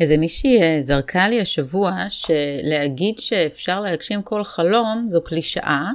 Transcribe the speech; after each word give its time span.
איזה 0.00 0.16
מישהי 0.16 0.62
אה, 0.62 0.76
זרקה 0.80 1.28
לי 1.28 1.40
השבוע 1.40 1.92
שלהגיד 2.08 3.18
שאפשר 3.18 3.80
להגשים 3.80 4.22
כל 4.22 4.44
חלום 4.44 5.06
זו 5.08 5.20
קלישאה, 5.20 5.90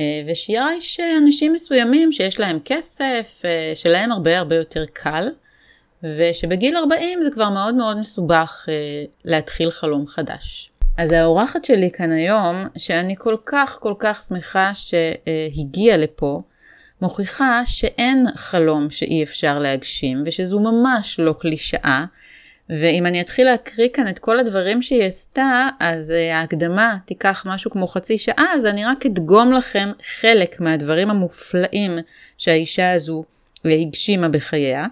אה, 0.00 0.22
ושיש 0.26 1.00
אנשים 1.22 1.52
מסוימים 1.52 2.12
שיש 2.12 2.40
להם 2.40 2.58
כסף, 2.64 3.42
אה, 3.44 3.72
שלהם 3.74 4.12
הרבה 4.12 4.38
הרבה 4.38 4.56
יותר 4.56 4.84
קל, 4.92 5.28
ושבגיל 6.02 6.76
40 6.76 7.22
זה 7.22 7.30
כבר 7.30 7.50
מאוד 7.50 7.74
מאוד 7.74 7.98
מסובך 7.98 8.66
להתחיל 9.24 9.70
חלום 9.70 10.06
חדש. 10.06 10.70
אז 10.98 11.12
האורחת 11.12 11.64
שלי 11.64 11.90
כאן 11.90 12.12
היום, 12.12 12.66
שאני 12.76 13.14
כל 13.18 13.36
כך 13.46 13.78
כל 13.80 13.94
כך 13.98 14.22
שמחה 14.28 14.72
שהגיעה 14.74 15.96
לפה, 15.96 16.42
מוכיחה 17.02 17.62
שאין 17.64 18.26
חלום 18.34 18.90
שאי 18.90 19.22
אפשר 19.22 19.58
להגשים, 19.58 20.22
ושזו 20.26 20.60
ממש 20.60 21.20
לא 21.20 21.34
קלישאה, 21.38 22.04
ואם 22.68 23.06
אני 23.06 23.20
אתחיל 23.20 23.46
להקריא 23.46 23.88
כאן 23.92 24.08
את 24.08 24.18
כל 24.18 24.40
הדברים 24.40 24.82
שהיא 24.82 25.02
עשתה, 25.02 25.68
אז 25.80 26.10
uh, 26.10 26.34
ההקדמה 26.34 26.96
תיקח 27.04 27.44
משהו 27.46 27.70
כמו 27.70 27.86
חצי 27.86 28.18
שעה, 28.18 28.46
אז 28.54 28.66
אני 28.66 28.84
רק 28.84 29.06
אדגום 29.06 29.52
לכם 29.52 29.92
חלק 30.20 30.60
מהדברים 30.60 31.10
המופלאים 31.10 31.98
שהאישה 32.38 32.92
הזו 32.92 33.24
הגשימה 33.64 34.28
בחייה. 34.28 34.86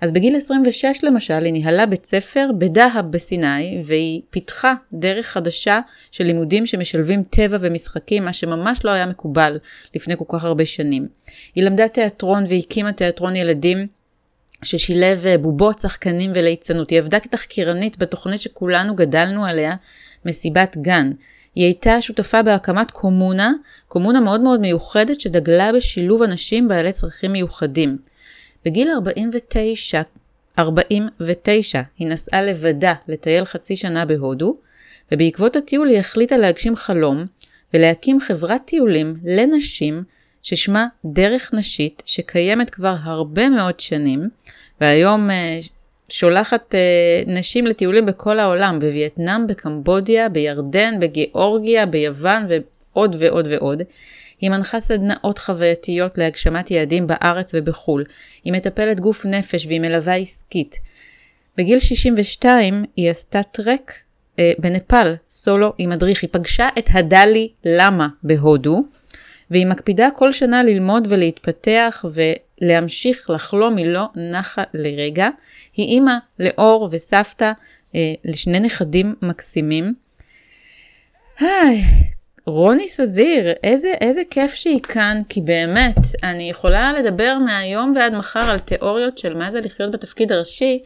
אז 0.00 0.12
בגיל 0.12 0.36
26 0.36 0.86
למשל 1.02 1.44
היא 1.44 1.52
ניהלה 1.52 1.86
בית 1.86 2.06
ספר 2.06 2.46
בדהב 2.58 3.10
בסיני 3.10 3.82
והיא 3.84 4.22
פיתחה 4.30 4.74
דרך 4.92 5.26
חדשה 5.26 5.80
של 6.10 6.24
לימודים 6.24 6.66
שמשלבים 6.66 7.22
טבע 7.30 7.56
ומשחקים, 7.60 8.24
מה 8.24 8.32
שממש 8.32 8.84
לא 8.84 8.90
היה 8.90 9.06
מקובל 9.06 9.58
לפני 9.94 10.16
כל 10.16 10.24
כך 10.28 10.44
הרבה 10.44 10.66
שנים. 10.66 11.08
היא 11.54 11.64
למדה 11.64 11.88
תיאטרון 11.88 12.44
והקימה 12.48 12.92
תיאטרון 12.92 13.36
ילדים 13.36 13.86
ששילב 14.64 15.26
אה, 15.26 15.38
בובות, 15.38 15.78
שחקנים 15.78 16.32
וליצנות. 16.34 16.90
היא 16.90 16.98
עבדה 16.98 17.20
כתחקירנית 17.20 17.98
בתוכנית 17.98 18.40
שכולנו 18.40 18.96
גדלנו 18.96 19.44
עליה, 19.44 19.74
מסיבת 20.24 20.76
גן. 20.76 21.10
היא 21.54 21.64
הייתה 21.64 22.02
שותפה 22.02 22.42
בהקמת 22.42 22.90
קומונה, 22.90 23.52
קומונה 23.88 24.20
מאוד 24.20 24.40
מאוד 24.40 24.60
מיוחדת 24.60 25.20
שדגלה 25.20 25.72
בשילוב 25.72 26.22
אנשים 26.22 26.68
בעלי 26.68 26.92
צרכים 26.92 27.32
מיוחדים. 27.32 27.98
בגיל 28.64 28.90
49, 28.90 30.02
49 30.58 31.80
היא 31.98 32.08
נסעה 32.08 32.42
לבדה 32.42 32.94
לטייל 33.08 33.44
חצי 33.44 33.76
שנה 33.76 34.04
בהודו, 34.04 34.54
ובעקבות 35.12 35.56
הטיול 35.56 35.88
היא 35.88 35.98
החליטה 35.98 36.36
להגשים 36.36 36.76
חלום 36.76 37.24
ולהקים 37.74 38.20
חברת 38.20 38.62
טיולים 38.64 39.16
לנשים 39.24 40.02
ששמה 40.46 40.86
דרך 41.04 41.50
נשית, 41.54 42.02
שקיימת 42.06 42.70
כבר 42.70 42.96
הרבה 43.02 43.48
מאוד 43.48 43.80
שנים, 43.80 44.28
והיום 44.80 45.30
uh, 45.30 45.32
שולחת 46.08 46.74
uh, 46.74 47.30
נשים 47.30 47.66
לטיולים 47.66 48.06
בכל 48.06 48.38
העולם, 48.38 48.78
בווייטנאם, 48.78 49.46
בקמבודיה, 49.46 50.28
בירדן, 50.28 51.00
בגיאורגיה, 51.00 51.86
ביוון 51.86 52.46
ועוד 52.48 53.16
ועוד 53.18 53.46
ועוד. 53.50 53.82
היא 54.40 54.50
מנחה 54.50 54.80
סדנאות 54.80 55.38
חווייתיות 55.38 56.18
להגשמת 56.18 56.70
יעדים 56.70 57.06
בארץ 57.06 57.52
ובחו"ל. 57.54 58.04
היא 58.44 58.52
מטפלת 58.52 59.00
גוף 59.00 59.26
נפש 59.26 59.66
והיא 59.66 59.80
מלווה 59.80 60.14
עסקית. 60.14 60.78
בגיל 61.56 61.78
62 61.78 62.84
היא 62.96 63.10
עשתה 63.10 63.42
טרק 63.42 63.92
אה, 64.38 64.52
בנפאל, 64.58 65.14
סולו 65.28 65.72
עם 65.78 65.90
מדריך. 65.90 66.22
היא 66.22 66.30
פגשה 66.32 66.68
את 66.78 66.88
הדלי 66.92 67.48
למה 67.64 68.08
בהודו, 68.22 68.80
והיא 69.50 69.66
מקפידה 69.66 70.08
כל 70.14 70.32
שנה 70.32 70.62
ללמוד 70.62 71.06
ולהתפתח 71.10 72.04
ולהמשיך 72.12 73.30
לחלום, 73.30 73.76
היא 73.76 73.86
לא 73.86 74.04
נחה 74.14 74.62
לרגע. 74.74 75.28
היא 75.76 75.86
אימא 75.88 76.14
לאור 76.38 76.88
וסבתא 76.92 77.52
אה, 77.94 78.14
לשני 78.24 78.60
נכדים 78.60 79.14
מקסימים. 79.22 79.94
היי, 81.38 81.82
רוני 82.46 82.88
סזיר, 82.88 83.52
איזה, 83.64 83.94
איזה 84.00 84.20
כיף 84.30 84.54
שהיא 84.54 84.80
כאן, 84.82 85.22
כי 85.28 85.40
באמת, 85.40 85.96
אני 86.22 86.50
יכולה 86.50 86.92
לדבר 86.92 87.38
מהיום 87.38 87.92
ועד 87.96 88.14
מחר 88.14 88.50
על 88.50 88.58
תיאוריות 88.58 89.18
של 89.18 89.34
מה 89.34 89.50
זה 89.50 89.60
לחיות 89.60 89.90
בתפקיד 89.90 90.32
הראשי, 90.32 90.82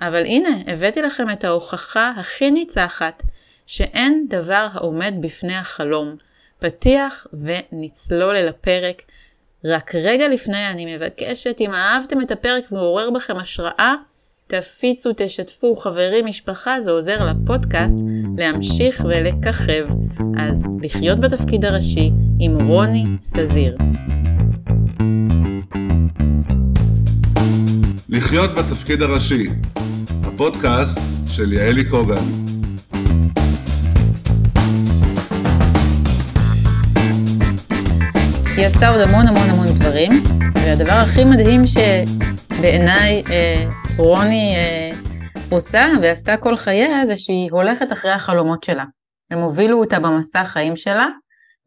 אבל 0.00 0.24
הנה, 0.24 0.48
הבאתי 0.66 1.02
לכם 1.02 1.30
את 1.30 1.44
ההוכחה 1.44 2.12
הכי 2.16 2.50
ניצחת, 2.50 3.22
שאין 3.66 4.26
דבר 4.28 4.68
העומד 4.72 5.14
בפני 5.20 5.56
החלום. 5.56 6.16
פתיח 6.64 7.26
ונצלול 7.32 8.36
אל 8.36 8.48
הפרק. 8.48 9.02
רק 9.64 9.94
רגע 9.94 10.28
לפני 10.28 10.70
אני 10.70 10.96
מבקשת, 10.96 11.56
אם 11.60 11.70
אהבתם 11.74 12.20
את 12.20 12.30
הפרק 12.30 12.72
ועורר 12.72 13.10
בכם 13.10 13.36
השראה, 13.36 13.94
תפיצו, 14.46 15.10
תשתפו, 15.16 15.76
חברים, 15.76 16.26
משפחה, 16.26 16.80
זה 16.80 16.90
עוזר 16.90 17.24
לפודקאסט 17.24 17.96
להמשיך 18.38 19.04
ולככב. 19.04 19.86
אז 20.38 20.64
לחיות 20.82 21.20
בתפקיד 21.20 21.64
הראשי 21.64 22.10
עם 22.40 22.68
רוני 22.68 23.04
סזיר. 23.22 23.76
לחיות 28.08 28.50
בתפקיד 28.54 29.02
הראשי, 29.02 29.48
הפודקאסט 30.24 31.00
של 31.26 31.52
יעלי 31.52 31.84
קוגן. 31.84 32.44
היא 38.56 38.66
עשתה 38.66 38.88
עוד 38.88 39.00
המון 39.00 39.26
המון 39.26 39.50
המון 39.50 39.66
דברים, 39.66 40.12
והדבר 40.54 40.92
הכי 40.92 41.24
מדהים 41.24 41.62
שבעיניי 41.66 43.22
אה, 43.30 43.68
רוני 43.98 44.54
אה, 44.56 44.90
עושה 45.50 45.86
ועשתה 46.02 46.36
כל 46.36 46.56
חייה 46.56 47.06
זה 47.06 47.16
שהיא 47.16 47.52
הולכת 47.52 47.92
אחרי 47.92 48.10
החלומות 48.10 48.64
שלה. 48.64 48.84
הם 49.30 49.38
הובילו 49.38 49.80
אותה 49.80 49.98
במסע 49.98 50.40
החיים 50.40 50.76
שלה, 50.76 51.06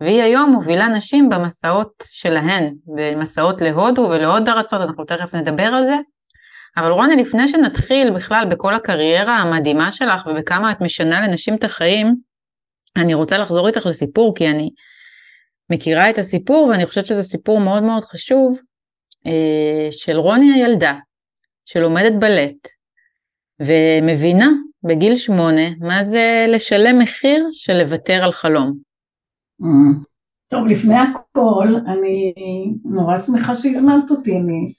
והיא 0.01 0.21
היום 0.21 0.49
מובילה 0.49 0.87
נשים 0.87 1.29
במסעות 1.29 1.93
שלהן, 2.03 2.73
במסעות 2.95 3.61
להודו 3.61 4.01
ולעוד 4.01 4.49
ארצות, 4.49 4.81
אנחנו 4.81 5.05
תכף 5.05 5.35
נדבר 5.35 5.63
על 5.63 5.85
זה. 5.85 5.95
אבל 6.77 6.91
רוני, 6.91 7.15
לפני 7.15 7.47
שנתחיל 7.47 8.09
בכלל 8.09 8.45
בכל 8.49 8.75
הקריירה 8.75 9.37
המדהימה 9.37 9.91
שלך 9.91 10.27
ובכמה 10.27 10.71
את 10.71 10.81
משנה 10.81 11.27
לנשים 11.27 11.55
את 11.55 11.63
החיים, 11.63 12.15
אני 12.97 13.13
רוצה 13.13 13.37
לחזור 13.37 13.67
איתך 13.67 13.85
לסיפור, 13.85 14.35
כי 14.35 14.49
אני 14.49 14.69
מכירה 15.69 16.09
את 16.09 16.17
הסיפור, 16.17 16.67
ואני 16.67 16.85
חושבת 16.85 17.05
שזה 17.05 17.23
סיפור 17.23 17.59
מאוד 17.59 17.83
מאוד 17.83 18.03
חשוב, 18.03 18.59
אה, 19.25 19.87
של 19.91 20.17
רוני 20.17 20.53
הילדה, 20.53 20.93
שלומדת 21.65 22.13
בלט, 22.19 22.67
ומבינה 23.59 24.49
בגיל 24.83 25.15
שמונה 25.15 25.69
מה 25.79 26.03
זה 26.03 26.45
לשלם 26.49 26.99
מחיר 26.99 27.47
של 27.51 27.83
לוותר 27.83 28.23
על 28.23 28.31
חלום. 28.31 28.77
Mm. 29.61 29.65
טוב, 30.47 30.67
לפני 30.67 30.95
הכל, 30.95 31.67
אני 31.87 32.33
נורא 32.85 33.17
שמחה 33.17 33.55
שהזמנת 33.55 34.11
אותי, 34.11 34.37
אני 34.37 34.71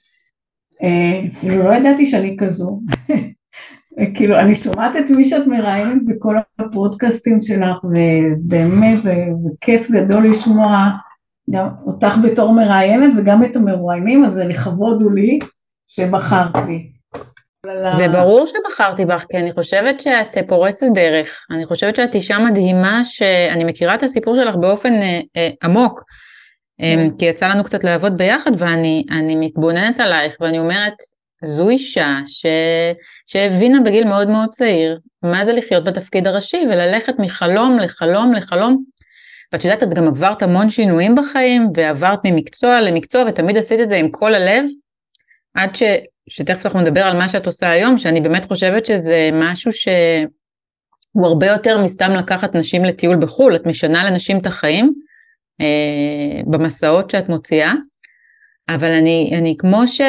אפילו 1.29 1.63
לא 1.63 1.73
ידעתי 1.73 2.05
שאני 2.05 2.35
כזו. 2.39 2.79
כאילו, 4.13 4.39
אני 4.39 4.55
שומעת 4.55 4.95
את 4.95 5.09
מי 5.09 5.25
שאת 5.25 5.47
מראיינת 5.47 6.05
בכל 6.05 6.35
הפודקאסטים 6.59 7.41
שלך, 7.41 7.77
ובאמת 7.83 9.01
זה, 9.01 9.15
זה 9.33 9.49
כיף 9.61 9.91
גדול 9.91 10.29
לשמוע 10.29 10.89
גם 11.49 11.67
אותך 11.85 12.17
בתור 12.23 12.53
מראיינת 12.53 13.11
וגם 13.17 13.43
את 13.43 13.55
המרואיינים, 13.55 14.25
אז 14.25 14.31
זה 14.31 14.43
לכבוד 14.43 15.01
הוא 15.01 15.11
לי 15.11 15.39
שבחרת 15.87 16.55
בי. 16.65 16.89
זה 17.97 18.07
ברור 18.07 18.45
שבחרתי 18.47 19.05
בך, 19.05 19.25
כי 19.31 19.37
אני 19.37 19.51
חושבת 19.51 19.99
שאת 19.99 20.37
פורצת 20.47 20.85
דרך. 20.93 21.45
אני 21.51 21.65
חושבת 21.65 21.95
שאת 21.95 22.15
אישה 22.15 22.39
מדהימה, 22.39 23.01
שאני 23.03 23.63
מכירה 23.63 23.95
את 23.95 24.03
הסיפור 24.03 24.35
שלך 24.35 24.55
באופן 24.55 24.93
אה, 24.93 25.19
אה, 25.37 25.49
עמוק, 25.63 26.03
אה. 26.81 27.07
כי 27.19 27.25
יצא 27.25 27.47
לנו 27.47 27.63
קצת 27.63 27.83
לעבוד 27.83 28.17
ביחד, 28.17 28.51
ואני 28.57 29.35
מתבוננת 29.35 29.99
עלייך, 29.99 30.37
ואני 30.39 30.59
אומרת, 30.59 30.93
זו 31.45 31.69
אישה 31.69 32.17
ש... 32.27 32.45
שהבינה 33.27 33.79
בגיל 33.85 34.07
מאוד 34.07 34.29
מאוד 34.29 34.49
צעיר 34.49 34.99
מה 35.23 35.45
זה 35.45 35.53
לחיות 35.53 35.83
בתפקיד 35.83 36.27
הראשי 36.27 36.61
וללכת 36.71 37.13
מחלום 37.19 37.79
לחלום 37.79 38.33
לחלום. 38.33 38.83
ואת 39.53 39.65
יודעת, 39.65 39.83
את 39.83 39.93
גם 39.93 40.07
עברת 40.07 40.41
המון 40.41 40.69
שינויים 40.69 41.15
בחיים 41.15 41.69
ועברת 41.75 42.19
ממקצוע 42.23 42.81
למקצוע 42.81 43.23
ותמיד 43.27 43.57
עשית 43.57 43.79
את 43.79 43.89
זה 43.89 43.95
עם 43.95 44.11
כל 44.11 44.33
הלב, 44.33 44.65
עד 45.53 45.75
ש... 45.75 45.83
שתכף 46.29 46.65
אנחנו 46.65 46.81
נדבר 46.81 47.01
על 47.01 47.17
מה 47.17 47.29
שאת 47.29 47.45
עושה 47.45 47.69
היום, 47.69 47.97
שאני 47.97 48.21
באמת 48.21 48.45
חושבת 48.45 48.85
שזה 48.85 49.29
משהו 49.33 49.71
שהוא 49.73 51.27
הרבה 51.27 51.47
יותר 51.47 51.77
מסתם 51.83 52.11
לקחת 52.11 52.55
נשים 52.55 52.85
לטיול 52.85 53.17
בחו"ל, 53.21 53.55
את 53.55 53.65
משנה 53.65 54.11
לנשים 54.11 54.37
את 54.37 54.45
החיים 54.45 54.93
אה, 55.61 56.41
במסעות 56.45 57.09
שאת 57.09 57.29
מוציאה, 57.29 57.73
אבל 58.69 58.91
אני, 58.91 59.31
אני 59.37 59.55
כמו 59.57 59.87
ש... 59.87 60.01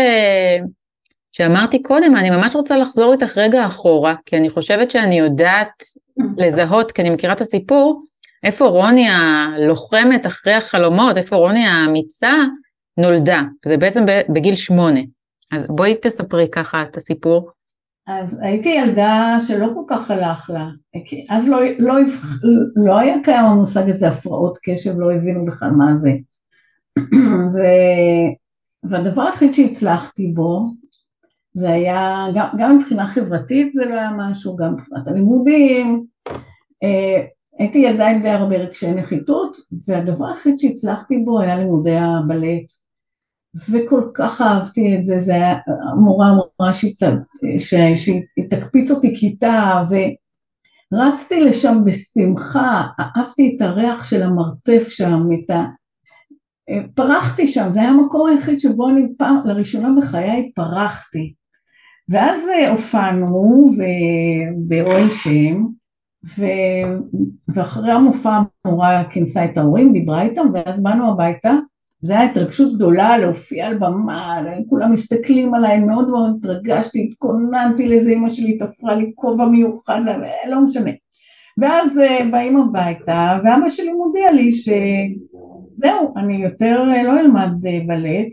שאמרתי 1.32 1.82
קודם, 1.82 2.17
אני 2.17 2.31
ממש 2.31 2.56
רוצה 2.56 2.77
לחזור 2.77 3.12
איתך 3.12 3.38
רגע 3.38 3.67
אחורה, 3.67 4.15
כי 4.27 4.37
אני 4.37 4.50
חושבת 4.50 4.91
שאני 4.91 5.19
יודעת 5.19 5.82
לזהות, 6.37 6.93
כי 6.93 7.03
אני 7.03 7.11
מכירה 7.11 7.32
את 7.32 7.41
הסיפור, 7.41 8.03
איפה 8.44 8.67
רוני 8.67 9.09
הלוחמת 9.09 10.27
אחרי 10.27 10.55
החלומות, 10.55 11.17
איפה 11.17 11.37
רוני 11.37 11.67
האמיצה 11.67 12.32
נולדה. 12.97 13.43
זה 13.65 13.77
בעצם 13.77 14.05
בגיל 14.29 14.56
שמונה. 14.56 15.00
אז 15.53 15.65
בואי 15.69 15.94
תספרי 16.03 16.49
ככה 16.53 16.82
את 16.82 16.97
הסיפור. 16.97 17.50
אז 18.06 18.41
הייתי 18.43 18.69
ילדה 18.69 19.37
שלא 19.47 19.67
כל 19.75 19.82
כך 19.88 20.11
הלך 20.11 20.50
לה, 20.55 20.67
כי 21.05 21.25
אז 21.31 21.49
לא, 21.49 21.59
לא, 21.79 21.94
לא 22.77 22.99
היה 22.99 23.17
קיים 23.25 23.44
המושג 23.44 23.88
הזה 23.88 24.09
הפרעות 24.09 24.59
קשב, 24.62 24.99
לא 24.99 25.12
הבינו 25.12 25.47
בכלל 25.47 25.71
מה 25.71 25.94
זה. 25.94 26.11
ו, 27.53 27.59
והדבר 28.91 29.23
היחיד 29.23 29.55
שהצלחתי 29.55 30.27
בו, 30.27 30.65
זה 31.52 31.70
היה, 31.70 32.26
גם, 32.35 32.47
גם 32.58 32.79
מבחינה 32.79 33.06
חברתית 33.06 33.73
זה 33.73 33.85
לא 33.85 33.94
היה 33.94 34.11
משהו, 34.17 34.56
גם 34.56 34.73
מבחינת 34.73 35.08
הלימודים, 35.08 36.06
אה, 36.82 37.25
הייתי 37.58 37.88
עם 37.88 38.23
די 38.23 38.29
הרבה 38.29 38.56
רגשי 38.56 38.91
נחיתות, 38.91 39.56
והדבר 39.88 40.29
היחיד 40.29 40.58
שהצלחתי 40.58 41.19
בו 41.19 41.41
היה 41.41 41.56
לימודי 41.56 41.97
הבלט. 41.97 42.73
וכל 43.70 44.02
כך 44.14 44.41
אהבתי 44.41 44.97
את 44.97 45.05
זה, 45.05 45.19
זה 45.19 45.35
היה, 45.35 45.55
המורה 45.93 46.31
אמרה 46.31 46.75
שהיא 46.75 48.49
תקפיץ 48.50 48.91
אותי 48.91 49.14
כיתה, 49.17 49.82
ורצתי 50.93 51.44
לשם 51.44 51.85
בשמחה, 51.85 52.82
אהבתי 53.00 53.56
את 53.56 53.61
הריח 53.61 54.05
של 54.05 54.23
המרתף 54.23 54.88
שם, 54.88 55.29
את 55.35 55.50
ה... 55.50 55.64
פרחתי 56.94 57.46
שם, 57.46 57.67
זה 57.70 57.81
היה 57.81 57.88
המקום 57.88 58.29
היחיד 58.29 58.58
שבו 58.58 58.88
אני 58.88 59.03
פעם, 59.19 59.37
לראשונה 59.44 59.88
בחיי 59.99 60.53
פרחתי. 60.55 61.35
ואז 62.10 62.40
הופענו 62.70 63.70
באוהל 64.56 65.08
שם, 65.08 65.66
ו... 66.38 66.44
ואחרי 67.54 67.92
המופע 67.92 68.38
המורה 68.64 69.04
כינסה 69.10 69.44
את 69.44 69.58
ההורים, 69.58 69.92
דיברה 69.92 70.22
איתם, 70.22 70.46
ואז 70.54 70.82
באנו 70.82 71.12
הביתה, 71.12 71.52
זו 72.02 72.14
הייתה 72.14 72.30
התרגשות 72.30 72.74
גדולה 72.74 73.18
להופיע 73.18 73.66
על 73.66 73.78
במה, 73.78 74.40
כולם 74.68 74.92
מסתכלים 74.92 75.54
עליי, 75.54 75.80
מאוד 75.80 76.08
מאוד 76.08 76.30
התרגשתי, 76.38 77.08
התכוננתי 77.10 77.88
לזה, 77.88 78.12
אמא 78.12 78.28
שלי 78.28 78.58
תפרה 78.58 78.94
לי 78.94 79.12
כובע 79.14 79.44
מיוחד, 79.44 80.00
לא 80.48 80.60
משנה. 80.62 80.90
ואז 81.58 81.98
אה, 81.98 82.18
באים 82.30 82.56
הביתה, 82.56 83.38
ואבא 83.44 83.68
שלי 83.68 83.92
מודיע 83.92 84.32
לי 84.32 84.52
שזהו, 84.52 86.14
אני 86.16 86.44
יותר 86.44 86.84
אה, 86.90 87.02
לא 87.02 87.20
אלמד 87.20 87.66
אה, 87.66 87.78
בלט, 87.86 88.28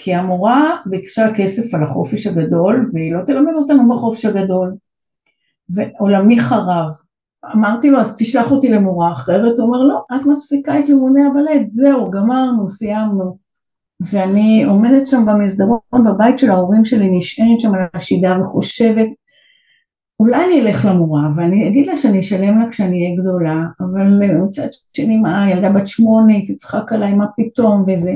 כי 0.00 0.14
המורה 0.14 0.76
ביקשה 0.86 1.34
כסף 1.34 1.74
על 1.74 1.82
החופש 1.82 2.26
הגדול, 2.26 2.84
והיא 2.94 3.12
לא 3.12 3.24
תלמד 3.26 3.52
אותנו 3.54 3.88
בחופש 3.88 4.24
הגדול. 4.24 4.74
ועולמי 5.68 6.40
חרב. 6.40 6.88
אמרתי 7.54 7.90
לו, 7.90 8.00
אז 8.00 8.16
תשלח 8.18 8.50
אותי 8.52 8.68
למורה 8.68 9.12
אחרת, 9.12 9.58
הוא 9.58 9.66
אומר, 9.66 9.84
לא, 9.84 10.02
את 10.16 10.26
מפסיקה 10.26 10.78
את 10.78 10.88
לימודי 10.88 11.20
הבלט, 11.22 11.66
זהו, 11.66 12.10
גמרנו, 12.10 12.70
סיימנו. 12.70 13.38
ואני 14.00 14.64
עומדת 14.64 15.06
שם 15.06 15.26
במסדרון 15.26 16.04
בבית 16.06 16.38
של 16.38 16.50
ההורים 16.50 16.84
שלי, 16.84 17.18
נשענת 17.18 17.60
שם 17.60 17.74
על 17.74 17.80
השידה 17.94 18.36
וחושבת, 18.42 19.08
אולי 20.20 20.44
אני 20.44 20.60
אלך 20.60 20.84
למורה 20.84 21.22
ואני 21.36 21.68
אגיד 21.68 21.86
לה 21.86 21.96
שאני 21.96 22.20
אשלם 22.20 22.58
לה 22.58 22.68
כשאני 22.70 23.04
אהיה 23.04 23.16
גדולה, 23.16 23.62
אבל 23.80 24.36
מצד 24.42 24.68
שני, 24.92 25.16
מה, 25.16 25.50
ילדה 25.50 25.70
בת 25.70 25.86
שמונה, 25.86 26.34
תצחק 26.46 26.92
עליי, 26.92 27.14
מה 27.14 27.26
פתאום, 27.36 27.84
וזה. 27.86 28.12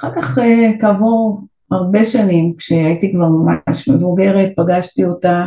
אחר 0.00 0.10
כך, 0.14 0.38
אה, 0.38 0.70
כעבור 0.80 1.40
הרבה 1.70 2.04
שנים, 2.04 2.54
כשהייתי 2.58 3.12
כבר 3.12 3.28
ממש 3.28 3.88
מבוגרת, 3.88 4.52
פגשתי 4.56 5.04
אותה 5.04 5.46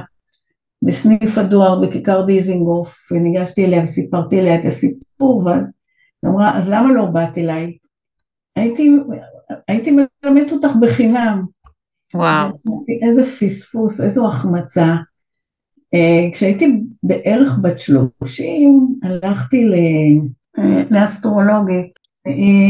בסניף 0.81 1.37
הדואר 1.37 1.81
בכיכר 1.81 2.25
דיזינגוף, 2.25 3.11
וניגשתי 3.11 3.65
אליה 3.65 3.83
וסיפרתי 3.83 4.39
אליה 4.39 4.55
את 4.55 4.65
הסיפור, 4.65 5.45
ואז 5.45 5.77
היא 6.23 6.31
אמרה, 6.31 6.57
אז 6.57 6.69
למה 6.69 6.91
לא 6.91 7.05
באת 7.05 7.37
אליי? 7.37 7.77
הייתי, 8.55 8.95
הייתי 9.67 9.91
מלמדת 9.91 10.51
אותך 10.51 10.75
בחינם. 10.81 11.45
וואו. 12.13 12.49
איזה 13.01 13.23
פספוס, 13.25 14.01
איזו 14.01 14.27
החמצה. 14.27 14.95
אה, 15.93 16.29
כשהייתי 16.33 16.79
בערך 17.03 17.59
בת 17.61 17.79
שלושים, 17.79 18.99
הלכתי 19.03 19.65
אה, 20.57 20.83
לאסטרולוגית, 20.91 21.99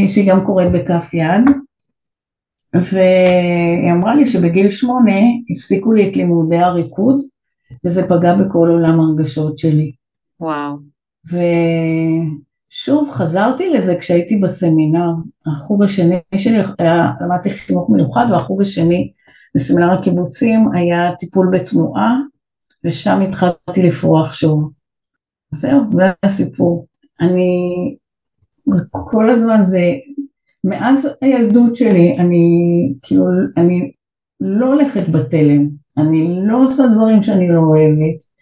שהיא 0.06 0.30
גם 0.30 0.44
קוראת 0.44 0.72
בכף 0.72 1.14
יד, 1.14 1.50
והיא 2.74 3.92
אמרה 3.92 4.14
לי 4.14 4.26
שבגיל 4.26 4.68
שמונה 4.68 5.20
הפסיקו 5.50 5.92
לי 5.92 6.08
את 6.08 6.16
לימודי 6.16 6.56
הריקוד, 6.56 7.22
וזה 7.84 8.08
פגע 8.08 8.34
בכל 8.34 8.68
עולם 8.72 9.00
הרגשות 9.00 9.58
שלי. 9.58 9.92
וואו. 10.40 10.76
ושוב, 12.70 13.10
חזרתי 13.10 13.70
לזה 13.70 13.96
כשהייתי 13.96 14.36
בסמינר. 14.36 15.10
החוג 15.46 15.82
השני 15.82 16.18
שלי 16.36 16.58
היה, 16.78 17.10
למדתי 17.20 17.50
חינוך 17.50 17.90
מיוחד, 17.90 18.26
והחוג 18.30 18.62
השני 18.62 19.12
בסמינר 19.54 19.92
הקיבוצים 19.92 20.68
היה 20.74 21.12
טיפול 21.18 21.48
בתנועה, 21.52 22.20
ושם 22.84 23.20
התחלתי 23.20 23.82
לפרוח 23.82 24.34
שוב. 24.34 24.70
זהו, 25.50 25.80
זה 25.96 26.04
הסיפור. 26.22 26.86
אני, 27.20 27.96
כל 28.90 29.30
הזמן 29.30 29.62
זה, 29.62 29.92
מאז 30.64 31.08
הילדות 31.20 31.76
שלי, 31.76 32.16
אני 32.18 32.46
כאילו, 33.02 33.24
אני 33.56 33.92
לא 34.40 34.66
הולכת 34.66 35.08
בתלם. 35.08 35.68
אני 35.98 36.36
לא 36.46 36.64
עושה 36.64 36.82
דברים 36.94 37.22
שאני 37.22 37.48
לא 37.48 37.60
אוהבת. 37.60 38.34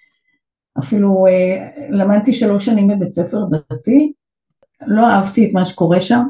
אפילו 0.79 1.27
אה, 1.27 1.69
למדתי 1.91 2.33
שלוש 2.33 2.67
שנים 2.67 2.89
בבית 2.89 3.13
ספר 3.13 3.45
דתי, 3.51 4.13
לא 4.87 5.07
אהבתי 5.07 5.47
את 5.47 5.51
מה 5.53 5.67
שקורה 5.67 6.01
שם, 6.01 6.23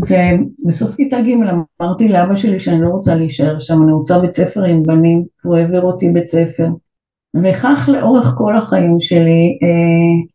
ובסוף 0.00 0.96
כיתה 0.96 1.20
ג' 1.20 1.34
אמרתי 1.80 2.08
לאבא 2.08 2.34
שלי 2.34 2.60
שאני 2.60 2.80
לא 2.80 2.88
רוצה 2.88 3.14
להישאר 3.14 3.58
שם, 3.58 3.82
אני 3.82 3.92
רוצה 3.92 4.18
בית 4.18 4.34
ספר 4.34 4.64
עם 4.64 4.82
בנים, 4.82 5.24
והוא 5.44 5.56
העביר 5.56 5.80
אותי 5.82 6.10
בית 6.10 6.26
ספר. 6.26 6.68
וכך 7.44 7.88
לאורך 7.92 8.34
כל 8.38 8.56
החיים 8.56 9.00
שלי, 9.00 9.58
אה, 9.62 10.31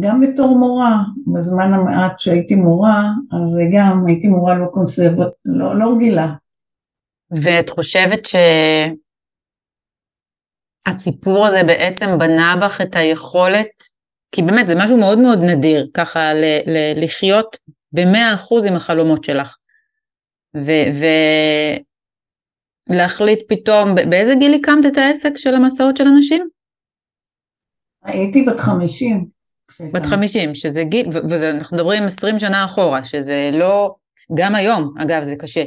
גם 0.00 0.20
בתור 0.20 0.58
מורה, 0.58 1.02
בזמן 1.26 1.72
המעט 1.74 2.18
שהייתי 2.18 2.54
מורה, 2.54 3.02
אז 3.32 3.58
גם 3.74 4.04
הייתי 4.06 4.28
מורה 4.28 4.58
לא 4.58 4.66
קונסרבט, 4.66 5.32
לא, 5.44 5.78
לא 5.78 5.94
רגילה. 5.96 6.28
ואת 7.30 7.70
חושבת 7.70 8.26
ש... 8.26 8.34
הסיפור 10.86 11.46
הזה 11.46 11.60
בעצם 11.66 12.06
בנה 12.18 12.56
בך 12.62 12.80
את 12.80 12.96
היכולת, 12.96 13.68
כי 14.32 14.42
באמת 14.42 14.66
זה 14.66 14.74
משהו 14.78 14.96
מאוד 14.96 15.18
מאוד 15.18 15.38
נדיר, 15.38 15.90
ככה 15.94 16.34
ל- 16.34 16.70
ל- 16.70 17.04
לחיות 17.04 17.56
במאה 17.92 18.34
אחוז 18.34 18.66
עם 18.66 18.76
החלומות 18.76 19.24
שלך. 19.24 19.56
ולהחליט 22.90 23.38
פתאום, 23.48 23.94
באיזה 24.10 24.34
גיל 24.38 24.54
הקמת 24.54 24.86
את 24.92 24.96
העסק 24.98 25.36
של 25.36 25.54
המסעות 25.54 25.96
של 25.96 26.04
אנשים? 26.16 26.48
הייתי 28.04 28.42
בת 28.42 28.60
חמישים. 28.60 29.37
בת 29.92 30.06
חמישים, 30.06 30.54
שזה 30.54 30.84
גיל, 30.84 31.08
ואנחנו 31.28 31.76
מדברים 31.76 32.02
עשרים 32.02 32.38
שנה 32.38 32.64
אחורה, 32.64 33.04
שזה 33.04 33.50
לא, 33.52 33.94
גם 34.34 34.54
היום, 34.54 34.94
אגב, 34.98 35.24
זה 35.24 35.36
קשה. 35.36 35.64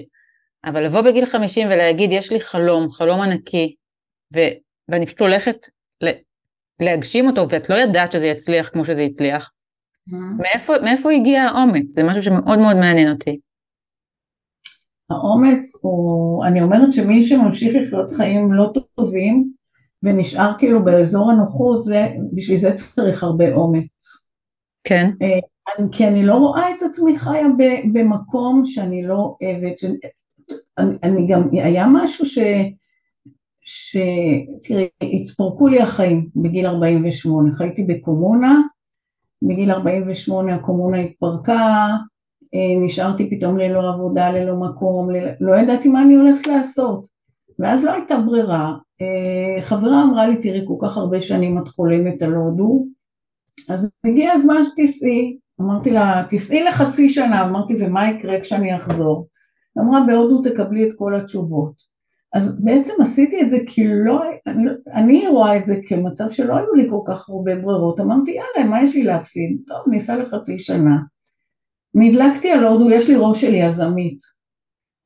אבל 0.65 0.85
לבוא 0.85 1.01
בגיל 1.01 1.25
חמישים 1.25 1.67
ולהגיד, 1.67 2.11
יש 2.11 2.31
לי 2.31 2.41
חלום, 2.41 2.91
חלום 2.91 3.21
ענקי, 3.21 3.75
ו- 4.35 4.53
ואני 4.89 5.05
פשוט 5.05 5.21
הולכת 5.21 5.57
להגשים 6.79 7.27
אותו, 7.27 7.49
ואת 7.49 7.69
לא 7.69 7.75
ידעת 7.75 8.11
שזה 8.11 8.27
יצליח 8.27 8.69
כמו 8.69 8.85
שזה 8.85 9.01
הצליח. 9.01 9.51
מאיפה, 10.37 10.73
מאיפה 10.83 11.11
הגיע 11.11 11.43
האומץ? 11.43 11.85
זה 11.89 12.03
משהו 12.03 12.23
שמאוד 12.23 12.59
מאוד 12.59 12.75
מעניין 12.75 13.11
אותי. 13.11 13.39
האומץ 15.09 15.79
הוא, 15.81 16.45
אני 16.45 16.61
אומרת 16.61 16.93
שמי 16.93 17.21
שממשיך 17.21 17.75
לחיות 17.75 18.09
חיים 18.09 18.53
לא 18.53 18.71
טובים 18.95 19.51
ונשאר 20.03 20.51
כאילו 20.57 20.85
באזור 20.85 21.31
הנוחות, 21.31 21.81
זה, 21.81 22.07
בשביל 22.35 22.57
זה 22.57 22.73
צריך 22.73 23.23
הרבה 23.23 23.53
אומץ. 23.53 24.21
כן. 24.83 25.11
אה, 25.21 25.39
כי 25.91 26.07
אני 26.07 26.25
לא 26.25 26.35
רואה 26.35 26.71
את 26.71 26.81
עצמי 26.81 27.17
חיה 27.19 27.47
במקום 27.93 28.65
שאני 28.65 29.03
לא 29.03 29.35
אוהבת, 29.41 29.75
אני, 30.77 30.95
אני 31.03 31.27
גם, 31.27 31.49
היה 31.51 31.87
משהו 31.87 32.25
ש... 32.25 32.39
שתראי, 33.61 34.87
התפרקו 35.03 35.67
לי 35.67 35.81
החיים 35.81 36.29
בגיל 36.35 36.65
48, 36.65 37.53
חייתי 37.53 37.83
בקומונה, 37.83 38.61
בגיל 39.41 39.71
48 39.71 40.55
הקומונה 40.55 40.97
התפרקה, 40.97 41.87
אה, 42.53 42.85
נשארתי 42.85 43.29
פתאום 43.29 43.57
ללא 43.57 43.93
עבודה, 43.93 44.31
ללא 44.31 44.55
מקום, 44.55 45.11
ל... 45.11 45.15
לא 45.39 45.55
ידעתי 45.55 45.89
מה 45.89 46.01
אני 46.01 46.15
הולכת 46.15 46.47
לעשות, 46.47 47.07
ואז 47.61 47.83
לא 47.83 47.91
הייתה 47.91 48.17
ברירה, 48.17 48.75
אה, 49.01 49.61
חברה 49.61 50.03
אמרה 50.03 50.27
לי, 50.27 50.37
תראי, 50.37 50.61
כל 50.67 50.87
כך 50.87 50.97
הרבה 50.97 51.21
שנים 51.21 51.57
את 51.57 51.67
חולמת 51.67 52.21
על 52.21 52.33
הודו, 52.33 52.85
אז 53.69 53.91
הגיע 54.05 54.33
הזמן 54.33 54.63
שתיסעי, 54.63 55.37
אמרתי 55.61 55.91
לה, 55.91 56.23
תיסעי 56.29 56.63
לחצי 56.63 57.09
שנה, 57.09 57.45
אמרתי, 57.45 57.75
ומה 57.79 58.11
יקרה 58.11 58.39
כשאני 58.39 58.75
אחזור? 58.75 59.27
אמרה, 59.79 59.99
בהודו 60.07 60.41
תקבלי 60.41 60.89
את 60.89 60.93
כל 60.97 61.15
התשובות. 61.15 61.91
אז 62.33 62.63
בעצם 62.63 62.93
עשיתי 63.01 63.41
את 63.41 63.49
זה 63.49 63.57
כי 63.67 63.87
לא, 64.05 64.21
אני, 64.47 64.63
אני 64.93 65.27
רואה 65.27 65.57
את 65.57 65.65
זה 65.65 65.75
כמצב 65.87 66.29
שלא 66.29 66.55
היו 66.55 66.73
לי 66.73 66.87
כל 66.89 66.99
כך 67.05 67.29
הרבה 67.29 67.55
ברירות, 67.55 67.99
אמרתי 67.99 68.31
יאללה 68.31 68.69
מה 68.69 68.83
יש 68.83 68.95
לי 68.95 69.03
להפסיד, 69.03 69.57
טוב 69.67 69.77
ניסע 69.87 70.17
לחצי 70.17 70.59
שנה, 70.59 70.97
נדלקתי 71.93 72.51
על 72.51 72.63
הודו, 72.63 72.91
יש 72.91 73.09
לי 73.09 73.15
ראש 73.17 73.41
של 73.41 73.53
יזמית, 73.53 74.19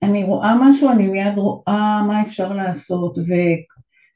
אני 0.04 0.24
רואה 0.24 0.56
משהו, 0.62 0.90
אני 0.90 1.08
מיד 1.08 1.38
רואה 1.38 2.04
מה 2.08 2.22
אפשר 2.22 2.54
לעשות, 2.54 3.18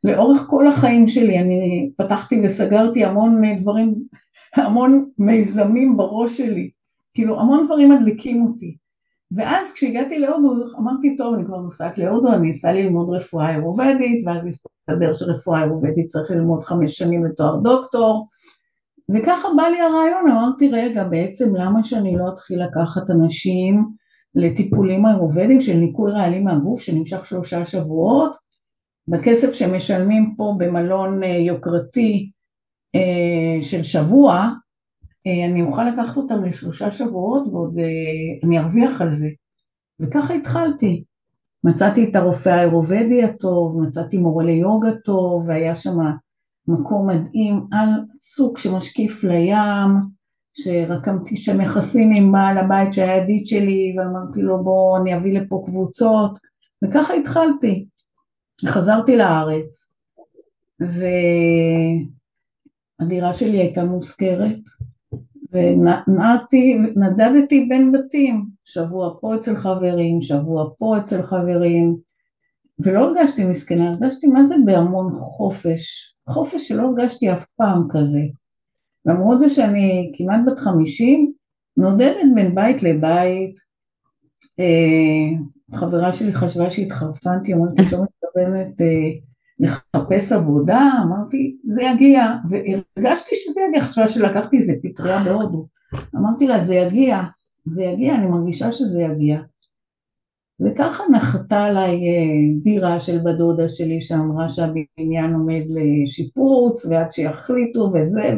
לאורך 0.03 0.45
כל 0.49 0.67
החיים 0.67 1.07
שלי 1.07 1.39
אני 1.39 1.89
פתחתי 1.97 2.41
וסגרתי 2.43 3.05
המון 3.05 3.41
דברים, 3.57 3.95
המון 4.55 5.09
מיזמים 5.17 5.97
בראש 5.97 6.37
שלי, 6.37 6.69
כאילו 7.13 7.39
המון 7.39 7.65
דברים 7.65 7.89
מדליקים 7.89 8.45
אותי. 8.45 8.77
ואז 9.31 9.73
כשהגעתי 9.73 10.19
להודו 10.19 10.63
אמרתי 10.79 11.17
טוב 11.17 11.33
אני 11.33 11.45
כבר 11.45 11.57
נוסעת 11.57 11.97
להודו 11.97 12.33
אני 12.33 12.51
אסע 12.51 12.73
ללמוד 12.73 13.15
רפואה 13.15 13.55
אירובדית 13.55 14.27
ואז 14.27 14.47
הסתבר 14.47 15.13
שרפואה 15.13 15.63
אירובדית 15.63 16.05
צריך 16.05 16.31
ללמוד 16.31 16.63
חמש 16.63 16.97
שנים 16.97 17.25
לתואר 17.25 17.59
דוקטור 17.59 18.25
וככה 19.09 19.47
בא 19.57 19.63
לי 19.63 19.79
הרעיון 19.81 20.29
אמרתי 20.31 20.69
רגע 20.69 21.03
בעצם 21.03 21.55
למה 21.55 21.83
שאני 21.83 22.15
לא 22.17 22.29
אתחיל 22.33 22.63
לקחת 22.63 23.09
אנשים 23.09 23.85
לטיפולים 24.35 25.05
אירובדיים 25.05 25.61
של 25.61 25.77
ניקוי 25.77 26.11
רעלים 26.11 26.43
מהגוף 26.43 26.81
שנמשך 26.81 27.25
שלושה 27.25 27.65
שבועות. 27.65 28.35
בכסף 29.07 29.53
שמשלמים 29.53 30.33
פה 30.37 30.55
במלון 30.57 31.23
אה, 31.23 31.29
יוקרתי 31.29 32.31
אה, 32.95 33.61
של 33.61 33.83
שבוע 33.83 34.49
אה, 35.27 35.45
אני 35.45 35.61
אוכל 35.61 35.83
לקחת 35.83 36.17
אותם 36.17 36.43
לשלושה 36.43 36.91
שבועות 36.91 37.47
ועוד 37.47 37.77
אני 38.43 38.59
ארוויח 38.59 39.01
על 39.01 39.11
זה. 39.11 39.29
וככה 39.99 40.33
התחלתי. 40.33 41.03
מצאתי 41.63 42.03
את 42.03 42.15
הרופא 42.15 42.49
האירובדי 42.49 43.23
הטוב, 43.23 43.81
מצאתי 43.81 44.17
מורה 44.17 44.45
ליוגה 44.45 44.91
טוב 45.05 45.47
והיה 45.47 45.75
שם 45.75 45.97
מקום 46.67 47.07
מדהים 47.07 47.65
על 47.71 47.89
צוק 48.17 48.57
שמשקיף 48.57 49.23
לים 49.23 50.18
שרקמתי 50.53 51.35
שם 51.35 51.61
יחסים 51.61 52.11
עם 52.15 52.31
בעל 52.31 52.57
הבית 52.57 52.93
שהיה 52.93 53.17
ידיד 53.17 53.45
שלי 53.45 53.95
ואמרתי 53.97 54.41
לו 54.41 54.63
בוא 54.63 54.97
אני 54.97 55.15
אביא 55.15 55.39
לפה 55.39 55.63
קבוצות. 55.65 56.39
וככה 56.83 57.13
התחלתי. 57.13 57.85
חזרתי 58.65 59.17
לארץ 59.17 59.95
והדירה 62.99 63.33
שלי 63.33 63.57
הייתה 63.57 63.83
מושכרת 63.83 64.59
ונעתי, 65.51 66.77
נדדתי 66.95 67.65
בין 67.69 67.91
בתים, 67.91 68.45
שבוע 68.65 69.13
פה 69.21 69.35
אצל 69.35 69.55
חברים, 69.55 70.21
שבוע 70.21 70.69
פה 70.77 70.97
אצל 70.97 71.21
חברים 71.21 71.97
ולא 72.79 72.99
הרגשתי 72.99 73.45
מסכנה, 73.45 73.89
הרגשתי 73.89 74.27
מה 74.27 74.43
זה 74.43 74.55
בהמון 74.65 75.11
חופש, 75.11 76.15
חופש 76.29 76.67
שלא 76.67 76.81
הרגשתי 76.81 77.31
אף 77.31 77.45
פעם 77.55 77.87
כזה 77.89 78.21
למרות 79.05 79.39
זה 79.39 79.49
שאני 79.49 80.11
כמעט 80.15 80.39
בת 80.47 80.59
חמישים, 80.59 81.33
נודדת 81.77 82.15
בין 82.35 82.55
בית 82.55 82.83
לבית, 82.83 83.59
אה, 84.59 85.39
חברה 85.73 86.13
שלי 86.13 86.31
חשבה 86.31 86.69
שהתחרפנתי, 86.69 87.53
אמרתי, 87.53 87.81
לא 87.81 88.03
מתכוונת 88.03 88.81
אה, 88.81 89.11
לחפש 89.59 90.31
עבודה, 90.31 90.89
אמרתי, 91.03 91.57
זה 91.67 91.81
יגיע, 91.83 92.23
והרגשתי 92.49 93.35
שזה 93.35 93.61
יגיע, 93.67 93.81
חשבה 93.81 94.07
שלקחתי 94.07 94.57
איזה 94.57 94.73
פטריה 94.83 95.23
בהודו, 95.23 95.67
אמרתי 96.15 96.47
לה, 96.47 96.59
זה 96.59 96.75
יגיע, 96.75 97.19
זה 97.65 97.83
יגיע, 97.83 98.15
אני 98.15 98.27
מרגישה 98.27 98.71
שזה 98.71 99.01
יגיע. 99.01 99.39
וככה 100.61 101.03
נחתה 101.11 101.63
עליי 101.63 101.91
אה, 101.91 102.61
דירה 102.61 102.99
של 102.99 103.17
בת 103.17 103.35
דודה 103.37 103.69
שלי 103.69 104.01
שאמרה 104.01 104.49
שהבניין 104.49 105.33
עומד 105.33 105.61
לשיפוץ 105.69 106.85
ועד 106.85 107.11
שיחליטו 107.11 107.91
וזה. 107.93 108.37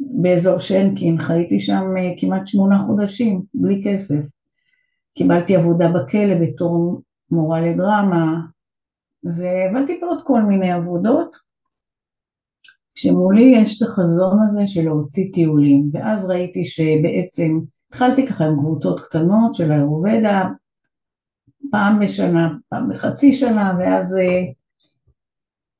באזור 0.00 0.58
שנקין, 0.58 1.18
חייתי 1.18 1.60
שם 1.60 1.84
אה, 1.98 2.12
כמעט 2.18 2.46
שמונה 2.46 2.78
חודשים, 2.78 3.42
בלי 3.54 3.82
כסף. 3.84 4.20
קיבלתי 5.14 5.56
עבודה 5.56 5.88
בכלא 5.88 6.34
בתור 6.42 7.02
מורה 7.30 7.60
לדרמה, 7.60 8.40
והבנתי 9.24 9.98
בעוד 10.00 10.18
כל 10.24 10.42
מיני 10.42 10.72
עבודות, 10.72 11.36
כשמולי 12.94 13.42
יש 13.42 13.82
את 13.82 13.88
החזון 13.88 14.38
הזה 14.42 14.66
של 14.66 14.82
להוציא 14.82 15.32
טיולים, 15.32 15.90
ואז 15.92 16.30
ראיתי 16.30 16.64
שבעצם 16.64 17.58
התחלתי 17.88 18.26
ככה 18.26 18.44
עם 18.44 18.58
קבוצות 18.58 19.00
קטנות 19.00 19.54
של 19.54 19.72
האירובדה, 19.72 20.42
פעם 21.70 22.00
בשנה, 22.00 22.48
פעם 22.68 22.88
בחצי 22.88 23.32
שנה, 23.32 23.76
ואז 23.78 24.16
אה, 24.16 24.42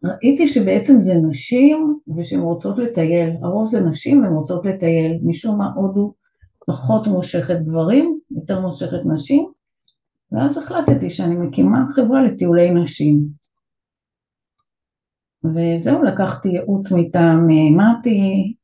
ראיתי 0.04 0.48
שבעצם 0.48 1.00
זה 1.00 1.14
נשים 1.14 1.98
ושהן 2.16 2.40
רוצות 2.40 2.78
לטייל, 2.78 3.30
הרוב 3.42 3.66
זה 3.66 3.80
נשים 3.80 4.22
והן 4.22 4.32
רוצות 4.32 4.66
לטייל, 4.66 5.18
משום 5.22 5.58
מה 5.58 5.72
הודו 5.74 6.14
פחות 6.66 7.06
מושכת 7.06 7.58
גברים, 7.64 8.18
יותר 8.30 8.60
מושכת 8.60 9.00
נשים, 9.04 9.50
ואז 10.32 10.58
החלטתי 10.58 11.10
שאני 11.10 11.34
מקימה 11.34 11.84
חברה 11.94 12.22
לטיולי 12.22 12.70
נשים. 12.70 13.28
וזהו, 15.44 16.02
לקחתי 16.02 16.48
ייעוץ 16.48 16.92
מטעם 16.92 17.48
אה, 17.50 17.70
מתי, 17.70 18.54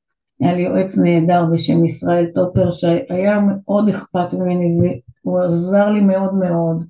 היה 0.41 0.55
לי 0.55 0.63
יועץ 0.63 0.99
נהדר 0.99 1.45
בשם 1.53 1.85
ישראל 1.85 2.27
טופר 2.35 2.71
שהיה 2.71 3.41
מאוד 3.41 3.89
אכפת 3.89 4.35
ממני 4.35 5.01
והוא 5.25 5.41
עזר 5.41 5.91
לי 5.91 6.01
מאוד 6.01 6.35
מאוד 6.35 6.85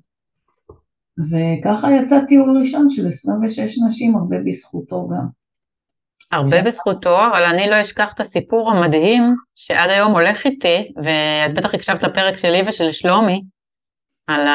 וככה 1.19 1.87
יצא 1.91 2.19
טיול 2.27 2.57
ראשון 2.59 2.89
של 2.89 3.07
26 3.07 3.77
נשים, 3.87 4.15
הרבה 4.15 4.35
בזכותו 4.45 5.07
גם. 5.07 5.25
הרבה 6.31 6.61
בזכותו, 6.61 7.25
אבל 7.25 7.43
אני 7.43 7.69
לא 7.69 7.81
אשכח 7.81 8.13
את 8.13 8.19
הסיפור 8.19 8.71
המדהים 8.71 9.35
שעד 9.55 9.89
היום 9.89 10.11
הולך 10.11 10.45
איתי, 10.45 10.91
ואת 11.03 11.53
בטח 11.53 11.73
הקשבת 11.73 12.03
לפרק 12.03 12.37
שלי 12.37 12.61
ושל 12.67 12.91
שלומי, 12.91 13.41
על 14.27 14.47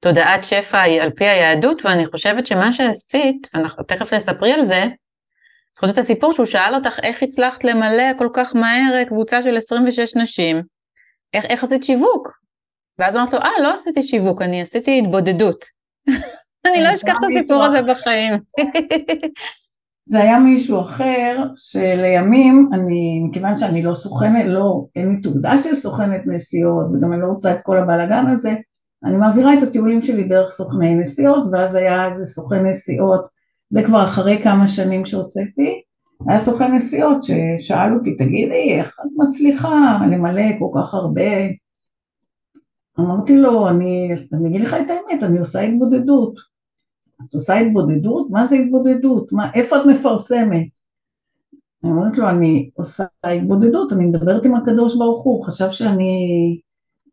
התודעת 0.00 0.44
שפע 0.44 0.82
על 1.02 1.10
פי 1.10 1.24
היהדות, 1.24 1.84
ואני 1.84 2.06
חושבת 2.06 2.46
שמה 2.46 2.72
שעשית, 2.72 3.48
ואנחנו 3.54 3.84
תכף 3.84 4.14
תספרי 4.14 4.52
על 4.52 4.64
זה, 4.64 4.84
את 5.90 5.98
הסיפור 5.98 6.32
שהוא 6.32 6.46
שאל 6.46 6.74
אותך 6.74 6.98
איך 7.02 7.22
הצלחת 7.22 7.64
למלא 7.64 8.18
כל 8.18 8.28
כך 8.34 8.56
מהר 8.56 9.04
קבוצה 9.08 9.42
של 9.42 9.56
26 9.56 10.16
נשים, 10.16 10.62
איך, 11.34 11.44
איך 11.44 11.64
עשית 11.64 11.84
שיווק? 11.84 12.43
ואז 12.98 13.16
אמרת 13.16 13.32
לו, 13.32 13.38
אה, 13.38 13.62
לא 13.62 13.74
עשיתי 13.74 14.02
שיווק, 14.02 14.42
אני 14.42 14.62
עשיתי 14.62 14.98
התבודדות. 14.98 15.64
אני 16.66 16.84
לא 16.84 16.94
אשכח 16.94 17.16
את 17.18 17.24
הסיפור 17.30 17.64
הזה 17.64 17.82
בחיים. 17.82 18.32
זה 20.06 20.20
היה 20.20 20.38
מישהו 20.38 20.80
אחר 20.80 21.44
שלימים 21.56 22.68
אני, 22.72 23.20
מכיוון 23.28 23.56
שאני 23.56 23.82
לא 23.82 23.94
סוכנת, 23.94 24.44
לא, 24.46 24.84
אין 24.96 25.10
לי 25.10 25.20
תעודה 25.20 25.58
של 25.58 25.74
סוכנת 25.74 26.22
נסיעות 26.26 26.86
וגם 26.86 27.12
אני 27.12 27.20
לא 27.20 27.26
רוצה 27.26 27.52
את 27.52 27.58
כל 27.62 27.78
הבלאגן 27.78 28.26
הזה, 28.26 28.54
אני 29.04 29.16
מעבירה 29.16 29.54
את 29.54 29.62
הטיולים 29.62 30.02
שלי 30.02 30.24
דרך 30.24 30.50
סוכני 30.50 30.94
נסיעות 30.94 31.48
ואז 31.52 31.74
היה 31.74 32.08
איזה 32.08 32.26
סוכן 32.26 32.66
נסיעות, 32.66 33.20
זה 33.70 33.82
כבר 33.82 34.04
אחרי 34.04 34.42
כמה 34.42 34.68
שנים 34.68 35.04
שהוצאתי, 35.04 35.82
היה 36.28 36.38
סוכן 36.38 36.74
נסיעות 36.74 37.18
ששאל 37.22 37.94
אותי, 37.94 38.16
תגידי, 38.16 38.74
איך 38.78 38.96
את 39.00 39.10
מצליחה 39.16 39.98
למלא 40.10 40.58
כל 40.58 40.80
כך 40.80 40.94
הרבה 40.94 41.22
אמרתי 43.00 43.36
לו, 43.36 43.68
אני, 43.68 44.14
אני 44.32 44.48
אגיד 44.48 44.62
לך 44.62 44.74
את 44.74 44.90
האמת, 44.90 45.22
אני 45.22 45.38
עושה 45.38 45.60
התבודדות. 45.60 46.34
את 47.28 47.34
עושה 47.34 47.54
התבודדות? 47.54 48.30
מה 48.30 48.46
זה 48.46 48.56
התבודדות? 48.56 49.32
מה, 49.32 49.52
איפה 49.54 49.76
את 49.76 49.82
מפרסמת? 49.86 50.68
אני 51.84 51.92
אומרת 51.92 52.18
לו, 52.18 52.28
אני 52.28 52.70
עושה 52.74 53.04
התבודדות, 53.24 53.92
אני 53.92 54.06
מדברת 54.06 54.46
עם 54.46 54.54
הקדוש 54.54 54.96
ברוך 54.96 55.24
הוא, 55.24 55.44
חשב 55.44 55.70
שאני, 55.70 56.60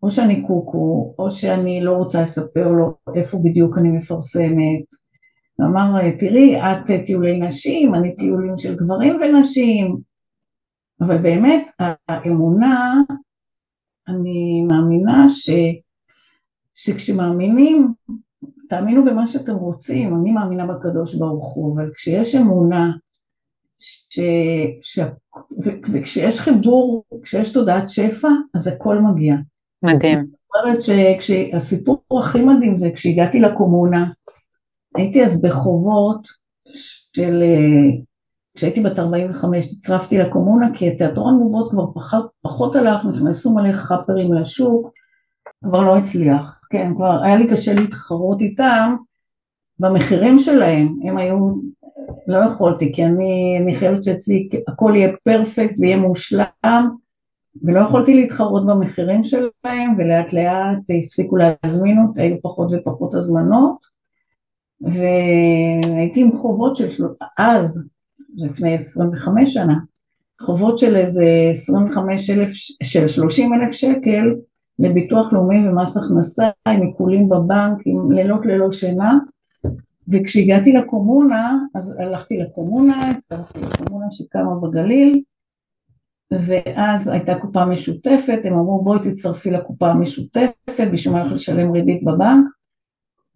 או 0.04 0.12
שאני 0.12 0.48
קוקו, 0.48 1.16
או 1.20 1.32
שאני 1.32 1.82
לא 1.84 1.92
רוצה 1.92 2.22
לספר 2.22 2.72
לו 2.72 2.94
איפה 3.16 3.38
בדיוק 3.44 3.78
אני 3.78 3.90
מפרסמת. 3.90 4.86
הוא 5.56 5.68
אמר, 5.68 6.12
תראי, 6.20 6.62
את 6.62 7.06
טיולי 7.06 7.40
נשים, 7.40 7.96
אני 7.96 8.16
טיולים 8.16 8.58
של 8.58 8.76
גברים 8.76 9.18
ונשים, 9.22 9.98
אבל 11.02 11.18
באמת 11.18 11.72
האמונה 12.10 13.02
אני 14.08 14.64
מאמינה 14.70 15.30
ש, 15.30 15.50
שכשמאמינים, 16.74 17.94
תאמינו 18.70 19.06
במה 19.06 19.28
שאתם 19.28 19.56
רוצים, 19.56 20.16
אני 20.16 20.32
מאמינה 20.32 20.66
בקדוש 20.66 21.16
ברוך 21.16 21.54
הוא, 21.54 21.76
אבל 21.76 21.92
כשיש 21.94 22.36
אמונה, 22.36 22.92
ש, 23.78 24.20
ש, 24.82 25.00
ו, 25.64 25.70
וכשיש 25.94 26.40
חיבור, 26.40 27.04
כשיש 27.24 27.54
תודעת 27.54 27.90
שפע, 27.90 28.28
אז 28.54 28.68
הכל 28.68 28.98
מגיע. 28.98 29.36
מדהים. 29.84 30.24
זאת 30.26 30.64
אומרת 30.64 30.82
שהסיפור 31.22 32.20
הכי 32.20 32.42
מדהים 32.42 32.78
זה 32.78 32.90
כשהגעתי 32.96 33.40
לקומונה, 33.40 34.06
הייתי 34.96 35.24
אז 35.24 35.42
בחובות 35.42 36.28
של 37.16 37.44
כשהייתי 38.62 38.82
בת 38.82 39.00
45 39.00 39.74
הצטרפתי 39.74 40.18
לקומונה 40.18 40.68
כי 40.74 40.88
התיאטרון 40.88 41.40
בובות 41.40 41.72
כבר 41.72 41.86
פחות, 41.94 42.30
פחות 42.42 42.76
הלך, 42.76 43.06
נכנסו 43.06 43.56
מלא 43.56 43.72
חאפרים 43.72 44.34
לשוק, 44.34 44.92
כבר 45.64 45.82
לא 45.82 45.98
הצליח, 45.98 46.62
כן, 46.70 46.92
כבר 46.96 47.24
היה 47.24 47.36
לי 47.36 47.48
קשה 47.48 47.74
להתחרות 47.74 48.42
איתם. 48.42 48.96
במחירים 49.80 50.40
שלהם, 50.40 50.96
הם 51.04 51.18
היו, 51.18 51.54
לא 52.28 52.40
יכולתי 52.40 52.94
כי 52.94 53.06
אני, 53.06 53.58
אני 53.64 53.76
חייבת 53.76 54.04
שאצלי 54.04 54.50
הכל 54.68 54.94
יהיה 54.96 55.10
פרפקט 55.24 55.76
ויהיה 55.80 55.98
מושלם 55.98 56.90
ולא 57.64 57.80
יכולתי 57.80 58.14
להתחרות 58.14 58.68
במחירים 58.68 59.24
שלהם 59.24 59.96
ולאט 59.98 60.34
לאט 60.34 60.78
הפסיקו 61.00 61.38
להזמין 61.38 61.98
אותי, 62.08 62.22
היו 62.22 62.36
פחות 62.42 62.72
ופחות 62.72 63.16
הזמנות 63.16 63.86
והייתי 64.82 66.22
עם 66.22 66.32
חובות 66.32 66.76
של, 66.76 66.90
של... 66.90 67.04
אז, 67.38 67.88
לפני 68.36 68.74
25 68.74 69.54
שנה, 69.54 69.76
חובות 70.42 70.80
של 70.80 70.96
איזה 70.96 71.26
25 71.52 72.30
אלף, 72.30 72.52
של 72.84 73.08
30 73.08 73.54
אלף 73.54 73.72
שקל 73.72 74.36
לביטוח 74.80 75.34
לאומי 75.34 75.68
ומס 75.68 75.98
הכנסה, 75.98 76.50
עם 76.68 76.82
עיקולים 76.82 77.30
בבנק, 77.30 77.78
עם 77.86 78.12
לילות 78.12 78.46
ללא 78.46 78.72
שינה, 78.72 79.18
וכשהגעתי 80.08 80.74
לקומונה, 80.74 81.58
אז 81.76 82.00
הלכתי 82.00 82.38
לקומונה, 82.38 83.10
הצטרפתי 83.10 83.60
לקומונה 83.60 84.06
שקמה 84.12 84.56
בגליל, 84.62 85.22
ואז 86.32 87.08
הייתה 87.08 87.40
קופה 87.40 87.66
משותפת, 87.66 88.40
הם 88.44 88.54
אמרו 88.54 88.84
בואי 88.84 89.00
תצטרפי 89.00 89.52
לקופה 89.52 89.88
המשותפת, 89.88 90.88
בשביל 90.92 91.14
מה 91.14 91.24
לך 91.24 91.32
לשלם 91.32 91.72
ריבית 91.72 92.04
בבנק, 92.04 92.46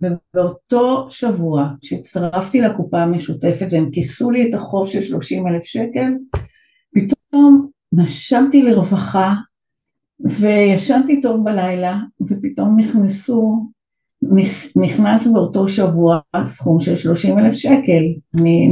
ובאותו 0.02 1.08
שבוע 1.10 1.68
שהצטרפתי 1.82 2.62
לקופה 2.62 3.00
המשותפת 3.02 3.68
והם 3.72 3.92
כיסו 3.92 4.32
לי 4.32 4.50
את 4.50 4.54
החוב 4.54 4.88
של 4.88 5.02
30 5.02 5.48
אלף 5.48 5.64
שקל, 5.64 6.14
פתאום 6.96 7.70
נשמתי 7.94 8.64
לרווחה 8.64 9.34
וישנתי 10.20 11.22
טוב 11.22 11.44
בלילה 11.44 12.00
ופתאום 12.22 12.80
נכנסו, 12.80 13.66
נכנס 14.76 15.28
באותו 15.28 15.68
שבוע 15.68 16.20
סכום 16.44 16.80
של 16.80 16.96
30 16.96 17.40
אלף 17.40 17.54
שקל, 17.54 18.02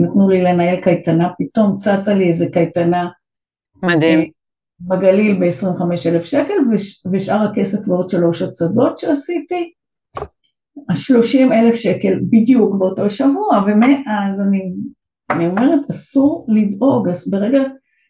נתנו 0.01 0.30
לי 0.30 0.42
לנהל 0.42 0.82
קייטנה, 0.82 1.30
פתאום 1.39 1.77
צצה 1.77 2.13
לי 2.13 2.27
איזה 2.27 2.46
קייטנה 2.53 3.08
מדהים. 3.84 4.20
אה, 4.20 4.25
בגליל 4.82 5.39
ב-25 5.39 5.84
אלף 6.10 6.24
שקל 6.24 6.53
ושאר 7.12 7.44
הכסף 7.44 7.88
ועוד 7.88 8.10
שלוש 8.10 8.42
הצגות 8.42 8.98
שעשיתי 8.98 9.72
השלושים 10.89 11.53
אלף 11.53 11.75
שקל 11.75 12.20
בדיוק 12.30 12.75
באותו 12.75 13.10
שבוע, 13.10 13.63
ומאז 13.68 14.42
אני, 14.42 14.74
אני 15.32 15.48
אומרת 15.48 15.89
אסור 15.89 16.46
לדאוג, 16.50 17.10
אז 17.10 17.32
ברגע 17.32 17.63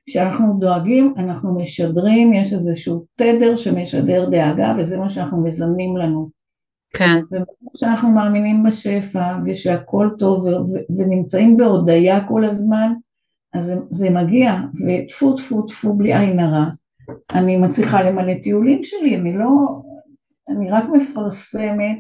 שאנחנו 0.10 0.58
דואגים 0.60 1.14
אנחנו 1.18 1.56
משדרים, 1.56 2.34
יש 2.34 2.54
איזשהו 2.54 3.06
תדר 3.16 3.56
שמשדר 3.56 4.30
דאגה 4.30 4.76
וזה 4.80 4.98
מה 4.98 5.10
שאנחנו 5.10 5.44
מזמנים 5.44 5.98
לנו. 5.98 6.30
כן. 6.94 7.20
וכשאנחנו 7.66 8.10
מאמינים 8.10 8.64
בשפע 8.64 9.38
ושהכול 9.46 10.16
טוב 10.20 10.46
ונמצאים 10.98 11.58
בהודיה 11.58 12.28
כל 12.28 12.44
הזמן, 12.44 12.94
אז 13.54 13.66
זה, 13.66 13.76
זה 13.90 14.10
מגיע, 14.10 14.54
וטפו 14.88 15.34
טפו 15.34 15.62
טפו 15.62 15.94
בלי 15.94 16.18
עין 16.18 16.40
הרע. 16.40 16.66
אני 17.34 17.58
מצליחה 17.58 18.04
למלא 18.04 18.34
טיולים 18.34 18.84
שלי, 18.84 19.16
אני 19.16 19.38
לא, 19.38 19.50
אני 20.50 20.72
רק 20.72 20.84
מפרסמת 20.94 22.00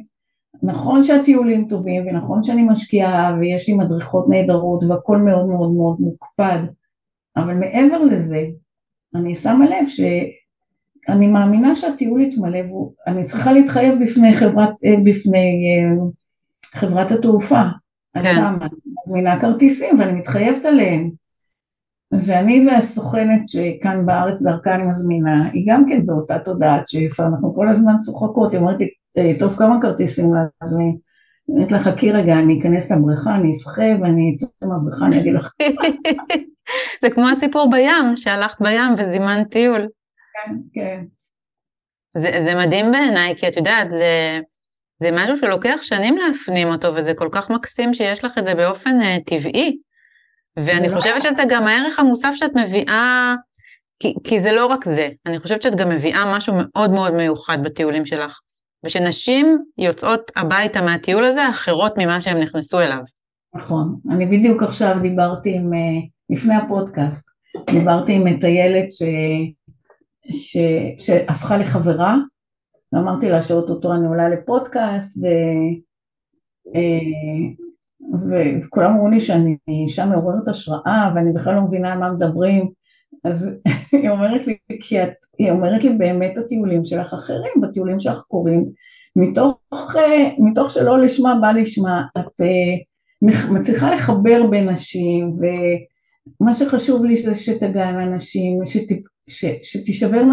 נכון 0.63 1.03
שהטיולים 1.03 1.67
טובים 1.67 2.07
ונכון 2.07 2.43
שאני 2.43 2.61
משקיעה 2.61 3.37
ויש 3.39 3.69
לי 3.69 3.73
מדריכות 3.73 4.25
נהדרות 4.29 4.83
והכל 4.83 5.17
מאוד 5.17 5.47
מאוד 5.47 5.71
מאוד 5.71 5.97
מוקפד 5.99 6.59
אבל 7.35 7.53
מעבר 7.53 8.03
לזה 8.03 8.45
אני 9.15 9.35
שמה 9.35 9.65
לב 9.65 9.87
שאני 9.87 11.27
מאמינה 11.27 11.75
שהטיול 11.75 12.21
יתמלא 12.21 12.59
ואני 13.07 13.23
צריכה 13.23 13.53
להתחייב 13.53 14.03
בפני 14.03 14.33
חברת, 14.33 14.69
אה, 14.85 14.95
בפני 15.03 15.65
אה, 15.69 16.05
חברת 16.79 17.11
התעופה 17.11 17.63
כן. 18.13 18.25
על 18.25 18.35
כמה, 18.35 18.67
מזמינה 18.97 19.41
כרטיסים 19.41 19.99
ואני 19.99 20.11
מתחייבת 20.13 20.65
עליהם 20.65 21.09
ואני 22.11 22.67
והסוכנת 22.67 23.49
שכאן 23.49 24.05
בארץ 24.05 24.41
דרכה 24.41 24.75
אני 24.75 24.83
מזמינה 24.83 25.49
היא 25.49 25.65
גם 25.67 25.85
כן 25.89 26.05
באותה 26.05 26.39
תודעת 26.39 26.87
שאיפה 26.87 27.23
אנחנו 27.23 27.55
כל 27.55 27.69
הזמן 27.69 27.99
צוחקות 27.99 28.53
היא 28.53 28.59
אומרת 28.59 28.79
לי 28.79 28.89
טוב 29.39 29.55
כמה 29.57 29.81
כרטיסים 29.81 30.33
להזמין. 30.33 30.97
אני 31.49 31.57
אומרת 31.57 31.71
לה 31.71 31.79
חכי 31.79 32.11
רגע, 32.11 32.33
אני 32.39 32.59
אכנס 32.59 32.91
לבריכה, 32.91 33.35
אני 33.35 33.51
אשחה 33.51 34.01
ואני 34.01 34.35
אצא 34.35 34.45
מהבריכה, 34.67 35.05
אני 35.05 35.19
אגיד 35.19 35.33
לך. 35.33 35.49
זה 37.01 37.09
כמו 37.09 37.29
הסיפור 37.29 37.69
בים, 37.71 38.17
שהלכת 38.17 38.61
בים 38.61 38.93
וזימנת 38.97 39.51
טיול. 39.51 39.87
כן, 40.33 40.55
כן. 40.73 41.03
זה, 42.09 42.31
זה 42.45 42.55
מדהים 42.55 42.91
בעיניי, 42.91 43.35
כי 43.37 43.47
את 43.47 43.57
יודעת, 43.57 43.89
זה, 43.89 44.39
זה 44.99 45.09
משהו 45.11 45.37
שלוקח 45.37 45.77
שנים 45.81 46.17
להפנים 46.17 46.67
אותו, 46.67 46.95
וזה 46.95 47.13
כל 47.13 47.29
כך 47.31 47.49
מקסים 47.49 47.93
שיש 47.93 48.23
לך 48.23 48.37
את 48.37 48.43
זה 48.43 48.55
באופן 48.55 49.01
uh, 49.01 49.23
טבעי. 49.25 49.77
ואני 50.57 50.89
לא 50.89 50.95
חושבת. 50.95 51.21
שזה 51.21 51.43
גם 51.49 51.67
הערך 51.67 51.99
המוסף 51.99 52.31
שאת 52.35 52.51
מביאה, 52.55 53.35
כי, 53.99 54.13
כי 54.23 54.39
זה 54.39 54.51
לא 54.51 54.65
רק 54.65 54.85
זה, 54.85 55.09
אני 55.25 55.39
חושבת 55.39 55.61
שאת 55.61 55.75
גם 55.75 55.89
מביאה 55.89 56.37
משהו 56.37 56.53
מאוד 56.57 56.91
מאוד 56.91 57.13
מיוחד 57.13 57.57
בטיולים 57.63 58.05
שלך. 58.05 58.39
ושנשים 58.85 59.63
יוצאות 59.77 60.31
הביתה 60.35 60.81
מהטיול 60.81 61.23
הזה 61.23 61.49
אחרות 61.49 61.93
ממה 61.97 62.21
שהן 62.21 62.43
נכנסו 62.43 62.79
אליו. 62.79 63.01
נכון, 63.55 63.95
אני 64.09 64.25
בדיוק 64.25 64.63
עכשיו 64.63 64.95
דיברתי 65.01 65.55
עם, 65.55 65.73
אה, 65.73 65.79
לפני 66.29 66.55
הפודקאסט, 66.55 67.29
דיברתי 67.71 68.13
עם 68.13 68.23
מטיילת 68.23 68.91
ש... 68.91 69.03
ש... 70.31 70.57
שהפכה 70.99 71.57
לחברה, 71.57 72.15
ואמרתי 72.93 73.29
לה 73.29 73.41
שאו-טו-טו 73.41 73.93
אני 73.93 74.07
עולה 74.07 74.29
לפודקאסט, 74.29 75.17
ו... 75.17 75.25
אה, 76.75 77.63
וכולם 78.11 78.91
אמרו 78.91 79.07
לי 79.07 79.19
שאני 79.19 79.57
אישה 79.67 80.05
מעוררת 80.05 80.47
השראה 80.47 81.11
ואני 81.15 81.33
בכלל 81.33 81.55
לא 81.55 81.61
מבינה 81.61 81.93
על 81.93 81.99
מה 81.99 82.11
מדברים 82.11 82.69
אז 83.23 83.51
היא 84.01 84.09
אומרת 84.09 84.47
לי, 84.47 84.57
כי 84.81 85.03
את, 85.03 85.13
היא 85.37 85.51
אומרת 85.51 85.83
לי 85.83 85.89
באמת 85.89 86.37
הטיולים 86.37 86.85
שלך 86.85 87.13
אחרים, 87.13 87.61
בטיולים 87.61 87.99
שלך 87.99 88.17
קורים, 88.17 88.65
מתוך, 89.15 89.57
אה, 89.95 90.29
מתוך 90.39 90.69
שלא 90.69 90.99
לשמה 90.99 91.35
בא 91.41 91.51
לשמה, 91.51 92.03
את 92.17 92.41
uh, 92.41 93.53
מצליחה 93.53 93.93
לחבר 93.93 94.47
בין 94.49 94.69
נשים, 94.69 95.31
ומה 96.39 96.53
שחשוב 96.53 97.05
לי 97.05 97.17
זה 97.17 97.35
שתגענה 97.35 98.05
נשים, 98.05 98.65
שת, 98.65 98.95
ש, 99.29 99.45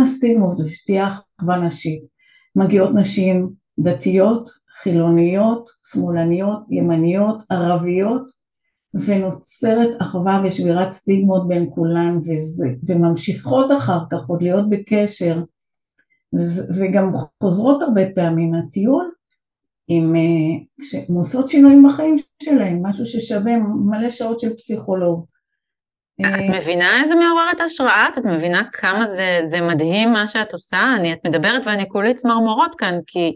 סטיגמות 0.07 0.61
ושתהיה 0.61 1.09
אחווה 1.09 1.57
נשית. 1.57 2.03
מגיעות 2.57 2.95
נשים 2.95 3.51
דתיות, 3.79 4.51
חילוניות, 4.83 5.69
שמאלניות, 5.93 6.61
ימניות, 6.71 7.43
ערביות, 7.51 8.31
ונוצרת 8.95 10.03
אחווה 10.03 10.43
ושבירת 10.45 10.91
סטיגמות 10.91 11.49
בין 11.49 11.71
כולן 11.75 12.19
וזה, 12.19 12.69
וממשיכות 12.87 13.73
אחר 13.73 13.99
כך 14.11 14.29
עוד 14.29 14.43
להיות 14.43 14.71
בקשר 14.71 15.43
וגם 16.79 17.13
חוזרות 17.43 17.83
הרבה 17.83 18.03
פעמים 18.15 18.51
מהטיול 18.51 19.11
עם, 19.89 20.15
כשהן 20.81 21.15
עושות 21.15 21.49
שינויים 21.49 21.85
בחיים 21.89 22.17
שלהם, 22.43 22.87
משהו 22.87 23.07
ששווה 23.07 23.53
מלא 23.87 24.11
שעות 24.11 24.41
של 24.41 24.55
פסיכולוג. 24.57 25.27
את 26.21 26.61
מבינה 26.61 27.03
איזה 27.03 27.15
מעוררת 27.15 27.61
השראה? 27.61 28.09
את 28.13 28.25
מבינה 28.25 28.63
כמה 28.73 29.07
זה, 29.07 29.41
זה 29.47 29.61
מדהים 29.61 30.13
מה 30.13 30.29
שאת 30.29 30.53
עושה? 30.53 30.81
אני, 30.97 31.13
את 31.13 31.19
מדברת 31.27 31.67
ואני 31.67 31.89
כולי 31.89 32.15
צמרמורות 32.15 32.75
כאן, 32.79 32.95
כי 33.07 33.33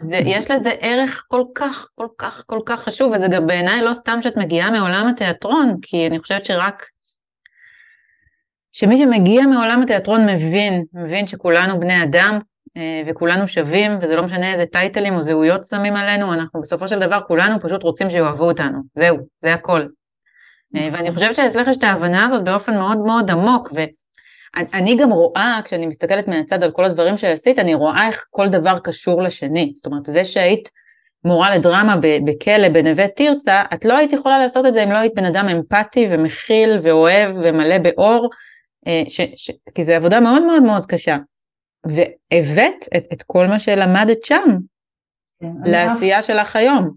זה, 0.00 0.16
יש 0.16 0.50
לזה 0.50 0.70
ערך 0.80 1.24
כל 1.28 1.42
כך, 1.54 1.88
כל 1.94 2.06
כך, 2.18 2.42
כל 2.46 2.60
כך 2.66 2.82
חשוב, 2.82 3.12
וזה 3.12 3.26
גם 3.28 3.46
בעיניי 3.46 3.82
לא 3.82 3.94
סתם 3.94 4.18
שאת 4.22 4.36
מגיעה 4.36 4.70
מעולם 4.70 5.08
התיאטרון, 5.08 5.74
כי 5.82 6.06
אני 6.06 6.18
חושבת 6.18 6.44
שרק... 6.44 6.84
שמי 8.72 8.98
שמגיע 8.98 9.46
מעולם 9.46 9.82
התיאטרון 9.82 10.26
מבין, 10.26 10.84
מבין 10.92 11.26
שכולנו 11.26 11.80
בני 11.80 12.02
אדם 12.02 12.38
אה, 12.76 13.02
וכולנו 13.06 13.48
שווים, 13.48 13.98
וזה 14.02 14.16
לא 14.16 14.22
משנה 14.22 14.52
איזה 14.52 14.66
טייטלים 14.66 15.14
או 15.14 15.22
זהויות 15.22 15.64
שמים 15.64 15.96
עלינו, 15.96 16.34
אנחנו 16.34 16.60
בסופו 16.60 16.88
של 16.88 16.98
דבר 16.98 17.20
כולנו 17.26 17.60
פשוט 17.60 17.82
רוצים 17.82 18.10
שיאהבו 18.10 18.44
אותנו, 18.44 18.78
זהו, 18.94 19.16
זה 19.42 19.54
הכל. 19.54 19.86
אה, 20.76 20.88
ואני 20.92 21.10
חושבת 21.12 21.34
שאצלך 21.34 21.68
יש 21.68 21.76
את 21.76 21.84
ההבנה 21.84 22.26
הזאת 22.26 22.44
באופן 22.44 22.74
מאוד 22.74 22.98
מאוד 22.98 23.30
עמוק, 23.30 23.68
ו... 23.74 23.84
אני 24.56 24.96
גם 24.96 25.10
רואה, 25.10 25.60
כשאני 25.64 25.86
מסתכלת 25.86 26.28
מהצד 26.28 26.62
על 26.62 26.70
כל 26.70 26.84
הדברים 26.84 27.16
שעשית, 27.16 27.58
אני 27.58 27.74
רואה 27.74 28.06
איך 28.06 28.26
כל 28.30 28.48
דבר 28.48 28.78
קשור 28.78 29.22
לשני. 29.22 29.72
זאת 29.74 29.86
אומרת, 29.86 30.06
זה 30.06 30.24
שהיית 30.24 30.70
מורה 31.24 31.56
לדרמה 31.56 31.96
בכלא 32.24 32.68
בנווה 32.68 33.08
תרצה, 33.08 33.62
את 33.74 33.84
לא 33.84 33.96
היית 33.96 34.12
יכולה 34.12 34.38
לעשות 34.38 34.66
את 34.66 34.74
זה 34.74 34.82
אם 34.82 34.92
לא 34.92 34.96
היית 34.96 35.14
בן 35.14 35.24
אדם 35.24 35.48
אמפתי 35.48 36.08
ומכיל 36.10 36.78
ואוהב 36.82 37.36
ומלא 37.42 37.78
באור, 37.78 38.30
אה, 38.86 39.02
ש, 39.08 39.20
ש, 39.36 39.50
כי 39.74 39.84
זו 39.84 39.92
עבודה 39.92 40.20
מאוד 40.20 40.44
מאוד 40.44 40.62
מאוד 40.62 40.86
קשה. 40.86 41.16
והבאת 41.86 42.84
את, 42.96 43.02
את 43.12 43.22
כל 43.22 43.46
מה 43.46 43.58
שלמדת 43.58 44.24
שם 44.24 44.58
כן, 45.40 45.52
לעשייה 45.64 46.22
שלך 46.22 46.56
היום. 46.56 46.90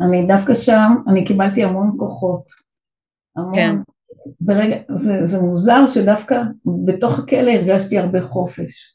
אני 0.00 0.26
דווקא 0.26 0.54
שם, 0.54 0.94
אני 1.08 1.24
קיבלתי 1.24 1.64
המון 1.64 1.96
כוחות. 1.98 2.42
המון. 3.36 3.54
כן. 3.54 3.74
ברגע, 4.40 4.76
זה, 4.94 5.24
זה 5.24 5.42
מוזר 5.42 5.86
שדווקא 5.86 6.42
בתוך 6.84 7.18
הכלא 7.18 7.50
הרגשתי 7.50 7.98
הרבה 7.98 8.22
חופש. 8.22 8.94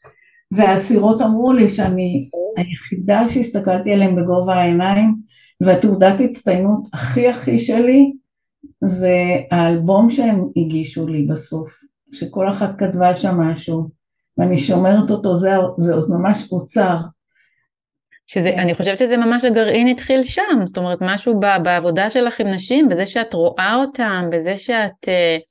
והאסירות 0.51 1.21
אמרו 1.21 1.53
לי 1.53 1.69
שאני 1.69 2.29
היחידה 2.57 3.29
שהסתכלתי 3.29 3.93
עליהם 3.93 4.15
בגובה 4.15 4.55
העיניים 4.55 5.15
והתעודת 5.61 6.19
הצטיינות 6.19 6.87
הכי 6.93 7.27
הכי 7.27 7.59
שלי 7.59 8.13
זה 8.83 9.17
האלבום 9.51 10.09
שהם 10.09 10.45
הגישו 10.57 11.07
לי 11.07 11.23
בסוף 11.23 11.73
שכל 12.11 12.49
אחת 12.49 12.79
כתבה 12.79 13.15
שם 13.15 13.37
משהו 13.41 13.89
ואני 14.37 14.57
שומרת 14.57 15.11
אותו 15.11 15.35
זה, 15.35 15.49
זה 15.77 15.93
עוד 15.93 16.09
ממש 16.09 16.51
אוצר 16.51 16.97
שזה, 18.27 18.51
כן. 18.51 18.59
אני 18.59 18.73
חושבת 18.73 18.99
שזה 18.99 19.17
ממש 19.17 19.45
הגרעין 19.45 19.87
התחיל 19.87 20.23
שם, 20.23 20.65
זאת 20.65 20.77
אומרת 20.77 20.97
משהו 21.01 21.39
ב, 21.39 21.45
בעבודה 21.63 22.09
שלך 22.09 22.39
עם 22.39 22.47
נשים, 22.47 22.89
בזה 22.89 23.05
שאת 23.05 23.33
רואה 23.33 23.75
אותן, 23.75 24.29
בזה 24.31 24.57
שאת 24.57 25.05
uh, 25.05 25.41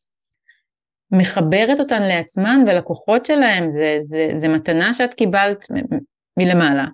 מחברת 1.19 1.81
אותן 1.81 2.03
לעצמן 2.03 2.65
ולכוחות 2.67 3.27
שלהם, 3.27 3.73
זה, 3.73 3.97
זה, 4.01 4.31
זה 4.35 4.49
מתנה 4.49 4.95
שאת 4.95 5.15
קיבלת 5.15 5.67
מ- 5.73 5.99
מלמעלה, 6.39 6.85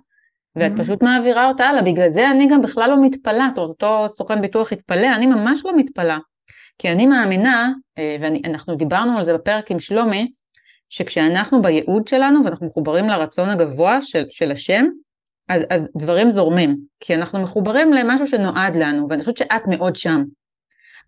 ואת 0.55 0.71
Mhm. 0.71 0.81
פשוט 0.81 1.03
מעבירה 1.03 1.47
אותה 1.47 1.65
הלאה, 1.65 1.81
בגלל 1.81 2.09
זה 2.09 2.31
אני 2.31 2.47
גם 2.47 2.61
בכלל 2.61 2.89
לא 2.89 3.01
מתפלאה, 3.01 3.47
זאת 3.49 3.57
אומרת 3.57 3.69
אותו 3.69 4.05
סוכן 4.07 4.41
ביטוח 4.41 4.71
התפלא, 4.71 5.15
אני 5.15 5.25
ממש 5.25 5.61
לא 5.65 5.71
מתפלאה, 5.75 6.17
כי 6.77 6.91
אני 6.91 7.05
מאמינה, 7.05 7.69
אה, 7.97 8.15
ואנחנו 8.21 8.75
דיברנו 8.75 9.17
על 9.17 9.25
זה 9.25 9.33
בפרק 9.33 9.71
עם 9.71 9.79
שלומי, 9.79 10.31
שכשאנחנו 10.89 11.61
בייעוד 11.61 12.07
שלנו 12.07 12.45
ואנחנו 12.45 12.67
מחוברים 12.67 13.09
לרצון 13.09 13.49
הגבוה 13.49 14.01
של, 14.01 14.23
של 14.29 14.51
השם, 14.51 14.85
אז, 15.49 15.61
אז 15.69 15.89
דברים 15.97 16.29
זורמים, 16.29 16.77
כי 16.99 17.15
אנחנו 17.15 17.43
מחוברים 17.43 17.93
למשהו 17.93 18.27
שנועד 18.27 18.75
לנו, 18.75 19.07
ואני 19.09 19.19
חושבת 19.19 19.37
שאת 19.37 19.61
מאוד 19.67 19.95
שם. 19.95 20.23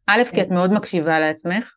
א', 0.08 0.22
כי 0.34 0.42
את 0.42 0.52
מאוד 0.52 0.74
מקשיבה 0.74 1.20
לעצמך, 1.20 1.74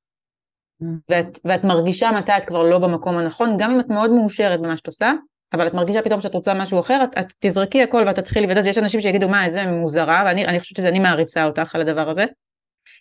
ואת, 1.09 1.39
ואת 1.45 1.65
מרגישה 1.65 2.11
מתי 2.11 2.33
את 2.37 2.45
כבר 2.45 2.63
לא 2.63 2.79
במקום 2.79 3.17
הנכון, 3.17 3.57
גם 3.59 3.71
אם 3.71 3.81
את 3.81 3.89
מאוד 3.89 4.11
מאושרת 4.11 4.61
במה 4.61 4.77
שאת 4.77 4.87
עושה, 4.87 5.13
אבל 5.53 5.67
את 5.67 5.75
מרגישה 5.75 6.03
פתאום 6.03 6.21
שאת 6.21 6.35
רוצה 6.35 6.55
משהו 6.55 6.81
אחר, 6.81 7.05
את, 7.05 7.19
את 7.19 7.33
תזרקי 7.39 7.83
הכל 7.83 8.05
ואת 8.07 8.17
תתחילי, 8.17 8.47
ואת 8.47 8.57
יודעת, 8.57 8.71
יש 8.71 8.79
אנשים 8.79 9.01
שיגידו, 9.01 9.29
מה, 9.29 9.45
איזה 9.45 9.67
מוזרה, 9.67 10.23
ואני 10.27 10.47
אני 10.47 10.61
חושבת 10.61 10.83
שאני 10.83 10.99
מעריצה 10.99 11.45
אותך 11.45 11.75
על 11.75 11.81
הדבר 11.81 12.11
הזה, 12.11 12.25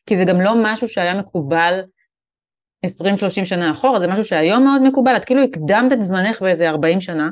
כי 0.05 0.17
זה 0.17 0.25
גם 0.25 0.41
לא 0.41 0.53
משהו 0.63 0.87
שהיה 0.87 1.13
מקובל 1.13 1.81
20-30 2.85 3.45
שנה 3.45 3.71
אחורה, 3.71 3.99
זה 3.99 4.07
משהו 4.07 4.23
שהיום 4.23 4.63
מאוד 4.63 4.81
מקובל, 4.81 5.17
את 5.17 5.25
כאילו 5.25 5.43
הקדמת 5.43 5.93
את 5.93 6.01
זמנך 6.01 6.41
באיזה 6.41 6.69
40 6.69 7.01
שנה, 7.01 7.29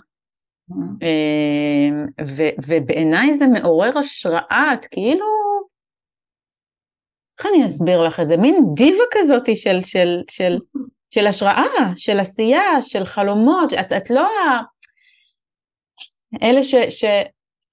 ו- 2.28 2.56
ובעיניי 2.68 3.34
זה 3.34 3.48
מעורר 3.48 3.98
השראה, 3.98 4.72
את 4.74 4.86
כאילו... 4.86 5.26
איך 7.40 7.48
אני 7.56 7.66
אסביר 7.66 8.02
לך 8.02 8.20
את 8.20 8.28
זה? 8.28 8.38
מין 8.38 8.66
דיבה 8.74 9.04
כזאת 9.12 9.58
של, 9.58 9.84
של, 9.84 10.22
של, 10.30 10.58
של 11.10 11.28
השראה, 11.28 11.94
של 11.96 12.20
עשייה, 12.20 12.82
של 12.82 13.06
חלומות, 13.06 13.74
את, 13.74 13.94
את 13.98 14.10
לא 14.10 14.22
ה... 14.22 14.62
אלה 16.44 16.64
ש, 16.64 16.76
ש... 16.76 17.04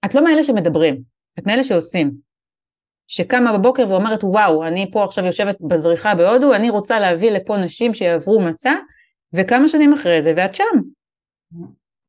את 0.04 0.14
לא 0.14 0.24
מאלה 0.24 0.44
שמדברים, 0.44 1.02
את 1.38 1.46
מאלה 1.46 1.64
שעושים. 1.64 2.28
שקמה 3.08 3.58
בבוקר 3.58 3.84
ואומרת, 3.88 4.24
וואו, 4.24 4.66
אני 4.66 4.90
פה 4.92 5.04
עכשיו 5.04 5.24
יושבת 5.24 5.56
בזריחה 5.60 6.14
בהודו, 6.14 6.54
אני 6.54 6.70
רוצה 6.70 6.98
להביא 6.98 7.30
לפה 7.30 7.56
נשים 7.56 7.94
שיעברו 7.94 8.40
מסע, 8.40 8.74
וכמה 9.32 9.68
שנים 9.68 9.92
אחרי 9.92 10.22
זה, 10.22 10.32
ואת 10.36 10.54
שם. 10.54 10.64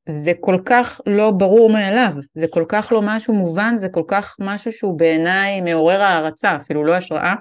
זה 0.09 0.31
כל 0.39 0.57
כך 0.65 1.01
לא 1.05 1.31
ברור 1.31 1.69
מאליו, 1.69 2.11
זה 2.33 2.47
כל 2.47 2.65
כך 2.67 2.91
לא 2.91 3.01
משהו 3.03 3.33
מובן, 3.33 3.75
זה 3.75 3.89
כל 3.89 4.03
כך 4.07 4.35
משהו 4.39 4.71
שהוא 4.71 4.99
בעיניי 4.99 5.61
מעורר 5.61 6.01
הערצה, 6.01 6.55
אפילו 6.55 6.85
לא 6.85 6.95
השראה. 6.95 7.35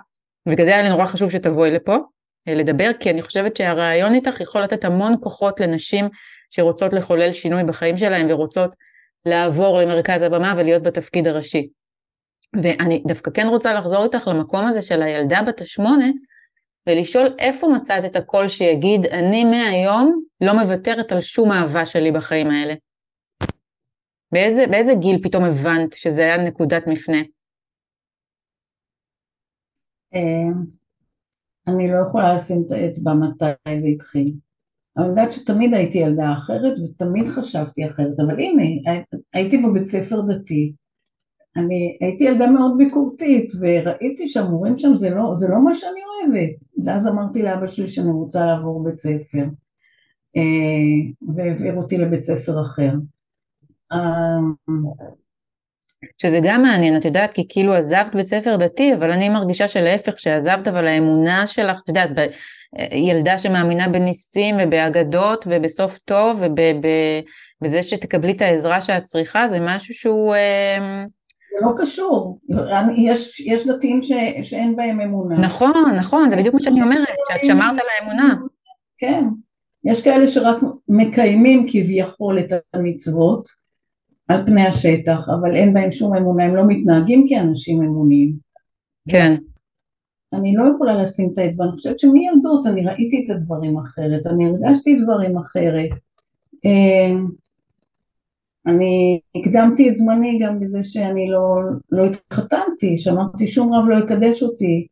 ובגלל 0.46 0.66
זה 0.66 0.72
היה 0.72 0.82
לי 0.82 0.88
נורא 0.88 1.04
חשוב 1.04 1.30
שתבואי 1.30 1.70
לפה 1.70 1.96
אה, 2.48 2.54
לדבר, 2.54 2.90
כי 3.00 3.10
אני 3.10 3.22
חושבת 3.22 3.56
שהרעיון 3.56 4.14
איתך 4.14 4.40
יכול 4.40 4.62
לתת 4.62 4.84
המון 4.84 5.14
כוחות 5.20 5.60
לנשים 5.60 6.08
שרוצות 6.50 6.92
לחולל 6.92 7.32
שינוי 7.32 7.64
בחיים 7.64 7.96
שלהן 7.96 8.30
ורוצות 8.30 8.74
לעבור 9.26 9.78
למרכז 9.78 10.22
הבמה 10.22 10.54
ולהיות 10.56 10.82
בתפקיד 10.82 11.28
הראשי. 11.28 11.68
ואני 12.62 13.02
דווקא 13.06 13.30
כן 13.30 13.46
רוצה 13.46 13.72
לחזור 13.72 14.04
איתך 14.04 14.28
למקום 14.28 14.66
הזה 14.66 14.82
של 14.82 15.02
הילדה 15.02 15.42
בת 15.42 15.60
השמונה, 15.60 16.06
ולשאול 16.88 17.26
איפה 17.38 17.68
מצאת 17.76 18.04
את 18.04 18.16
הקול 18.16 18.48
שיגיד, 18.48 19.06
אני 19.06 19.44
מהיום 19.44 20.22
לא 20.40 20.52
מוותרת 20.52 21.12
על 21.12 21.20
שום 21.20 21.52
אהבה 21.52 21.86
שלי 21.86 22.12
בחיים 22.12 22.50
האלה. 22.50 22.74
באיזה, 24.32 24.64
באיזה 24.70 24.92
גיל 24.94 25.22
פתאום 25.22 25.44
הבנת 25.44 25.92
שזה 25.92 26.22
היה 26.22 26.36
נקודת 26.36 26.82
מפנה? 26.86 27.18
אה, 30.14 30.52
אני 31.68 31.92
לא 31.92 31.98
יכולה 32.08 32.34
לשים 32.34 32.62
את 32.66 32.72
האצבע 32.72 33.12
מתי 33.14 33.76
זה 33.76 33.88
התחיל. 33.88 34.32
אני 34.98 35.06
יודעת 35.06 35.32
שתמיד 35.32 35.74
הייתי 35.74 35.98
ילדה 35.98 36.32
אחרת 36.32 36.78
ותמיד 36.78 37.26
חשבתי 37.26 37.86
אחרת, 37.86 38.20
אבל 38.26 38.40
הנה, 38.40 38.62
הייתי 39.32 39.58
בבית 39.58 39.86
ספר 39.86 40.20
דתי, 40.20 40.72
אני 41.58 41.96
הייתי 42.00 42.24
ילדה 42.24 42.46
מאוד 42.46 42.74
ביקורתית 42.78 43.52
וראיתי 43.60 44.28
שהמורים 44.28 44.76
שם 44.76 44.94
זה 44.94 45.10
לא, 45.10 45.34
זה 45.34 45.48
לא 45.48 45.64
מה 45.64 45.74
שאני 45.74 46.00
אוהבת, 46.00 46.64
ואז 46.84 47.08
אמרתי 47.08 47.42
לאבא 47.42 47.66
שלי 47.66 47.86
שאני 47.86 48.10
רוצה 48.10 48.46
לעבור 48.46 48.84
בית 48.84 48.98
ספר, 48.98 49.44
אה, 50.36 51.32
והעביר 51.36 51.74
אותי 51.76 51.96
לבית 51.98 52.22
ספר 52.22 52.60
אחר. 52.60 52.92
אה, 53.92 54.38
שזה 56.22 56.38
גם 56.42 56.62
מעניין, 56.62 56.96
את 56.96 57.04
יודעת, 57.04 57.32
כי 57.32 57.46
כאילו 57.48 57.74
עזבת 57.74 58.14
בית 58.14 58.26
ספר 58.26 58.56
דתי, 58.56 58.94
אבל 58.94 59.12
אני 59.12 59.28
מרגישה 59.28 59.68
שלהפך, 59.68 60.18
שעזבת, 60.18 60.68
אבל 60.68 60.86
האמונה 60.86 61.46
שלך, 61.46 61.80
את 61.84 61.88
יודעת, 61.88 62.10
ב- 62.14 62.26
ילדה 62.92 63.38
שמאמינה 63.38 63.88
בניסים 63.88 64.56
ובאגדות 64.60 65.44
ובסוף 65.48 65.98
טוב 65.98 66.42
ובזה 66.42 67.82
שתקבלי 67.82 68.32
את 68.32 68.42
העזרה 68.42 68.80
שאת 68.80 69.02
צריכה, 69.02 69.48
זה 69.48 69.58
משהו 69.60 69.94
שהוא... 69.94 70.34
אה, 70.34 71.04
זה 71.50 71.66
לא 71.66 71.72
קשור, 71.76 72.40
יש, 72.96 73.40
יש 73.40 73.66
דתיים 73.66 74.02
ש, 74.02 74.12
שאין 74.42 74.76
בהם 74.76 75.00
אמונה. 75.00 75.38
נכון, 75.38 75.94
נכון, 75.96 76.30
זה 76.30 76.36
בדיוק 76.36 76.54
מה 76.54 76.60
שאני 76.60 76.82
אומרת, 76.82 77.08
שאת 77.28 77.46
שמרת 77.46 77.78
על 77.78 77.86
האמונה. 77.98 78.34
כן, 78.98 79.24
יש 79.84 80.02
כאלה 80.02 80.26
שרק 80.26 80.56
מקיימים 80.88 81.66
כביכול 81.68 82.38
את 82.38 82.52
המצוות 82.74 83.48
על 84.28 84.46
פני 84.46 84.66
השטח, 84.66 85.28
אבל 85.28 85.56
אין 85.56 85.74
בהם 85.74 85.90
שום 85.90 86.16
אמונה, 86.16 86.44
הם 86.44 86.56
לא 86.56 86.62
מתנהגים 86.66 87.26
כאנשים 87.28 87.82
אמוניים. 87.82 88.36
כן. 89.08 89.34
אני 90.32 90.54
לא 90.56 90.64
יכולה 90.74 90.94
לשים 90.94 91.30
את 91.32 91.38
האצבע, 91.38 91.64
אני 91.64 91.72
חושבת 91.72 91.98
שמילדות 91.98 92.66
אני 92.66 92.86
ראיתי 92.86 93.24
את 93.24 93.30
הדברים 93.30 93.78
אחרת, 93.78 94.26
אני 94.26 94.46
הרגשתי 94.46 94.96
דברים 95.02 95.36
אחרת. 95.36 95.90
אני 98.68 99.20
הקדמתי 99.36 99.88
את 99.88 99.96
זמני 99.96 100.38
גם 100.42 100.60
בזה 100.60 100.84
שאני 100.84 101.30
לא, 101.30 101.56
לא 101.90 102.04
התחתנתי, 102.04 102.98
שאמרתי 102.98 103.46
שום 103.46 103.74
רב 103.74 103.88
לא 103.88 103.98
יקדש 103.98 104.42
אותי. 104.42 104.86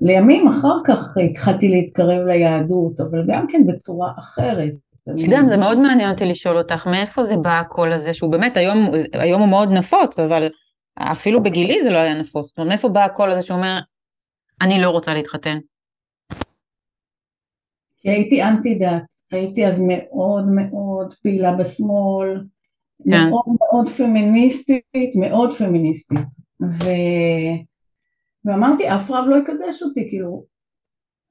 לימים 0.00 0.48
אחר 0.48 0.76
כך 0.84 1.16
התחלתי 1.30 1.68
להתקרב 1.68 2.26
ליהדות, 2.26 3.00
אבל 3.00 3.24
גם 3.26 3.46
כן 3.48 3.66
בצורה 3.66 4.12
אחרת. 4.18 4.72
שגם 5.16 5.48
זה 5.48 5.56
מאוד 5.56 5.78
מעניין 5.78 6.10
אותי 6.10 6.24
לשאול 6.24 6.58
אותך, 6.58 6.86
מאיפה 6.86 7.24
זה 7.24 7.36
בא 7.36 7.60
הקול 7.60 7.92
הזה, 7.92 8.14
שהוא 8.14 8.32
באמת 8.32 8.56
היום, 8.56 8.78
היום 9.12 9.40
הוא 9.40 9.48
מאוד 9.48 9.68
נפוץ, 9.72 10.18
אבל 10.18 10.48
אפילו 10.98 11.42
בגילי 11.42 11.82
זה 11.82 11.90
לא 11.90 11.98
היה 11.98 12.14
נפוץ. 12.14 12.46
זאת 12.46 12.58
אומרת, 12.58 12.68
מאיפה 12.68 12.88
בא 12.88 13.04
הקול 13.04 13.30
הזה 13.30 13.42
שאומר, 13.42 13.78
אני 14.62 14.82
לא 14.82 14.90
רוצה 14.90 15.14
להתחתן? 15.14 15.58
כי 17.96 18.10
הייתי 18.10 18.42
אנטי 18.42 18.74
דת, 18.74 19.04
הייתי 19.32 19.66
אז 19.66 19.80
מאוד 19.80 20.44
מאוד 20.48 21.14
פעילה 21.22 21.52
בשמאל, 21.52 22.40
כן. 23.10 23.30
מאוד 23.30 23.44
מאוד 23.60 23.88
פמיניסטית, 23.88 25.16
מאוד 25.20 25.52
פמיניסטית. 25.52 26.28
ו... 26.62 26.84
ואמרתי, 28.44 28.88
אף 28.88 29.10
רב 29.10 29.24
לא 29.28 29.36
יקדש 29.36 29.82
אותי, 29.82 30.08
כאילו, 30.08 30.44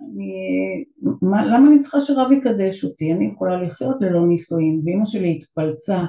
אני... 0.01 0.83
מה, 1.21 1.45
למה 1.45 1.71
אני 1.71 1.79
צריכה 1.79 1.99
שרב 2.01 2.31
יקדש 2.31 2.83
אותי? 2.83 3.13
אני 3.13 3.25
יכולה 3.25 3.61
לחיות 3.61 3.95
ללא 4.01 4.27
נישואין, 4.27 4.81
ואימא 4.85 5.05
שלי 5.05 5.31
התפלצה. 5.31 6.03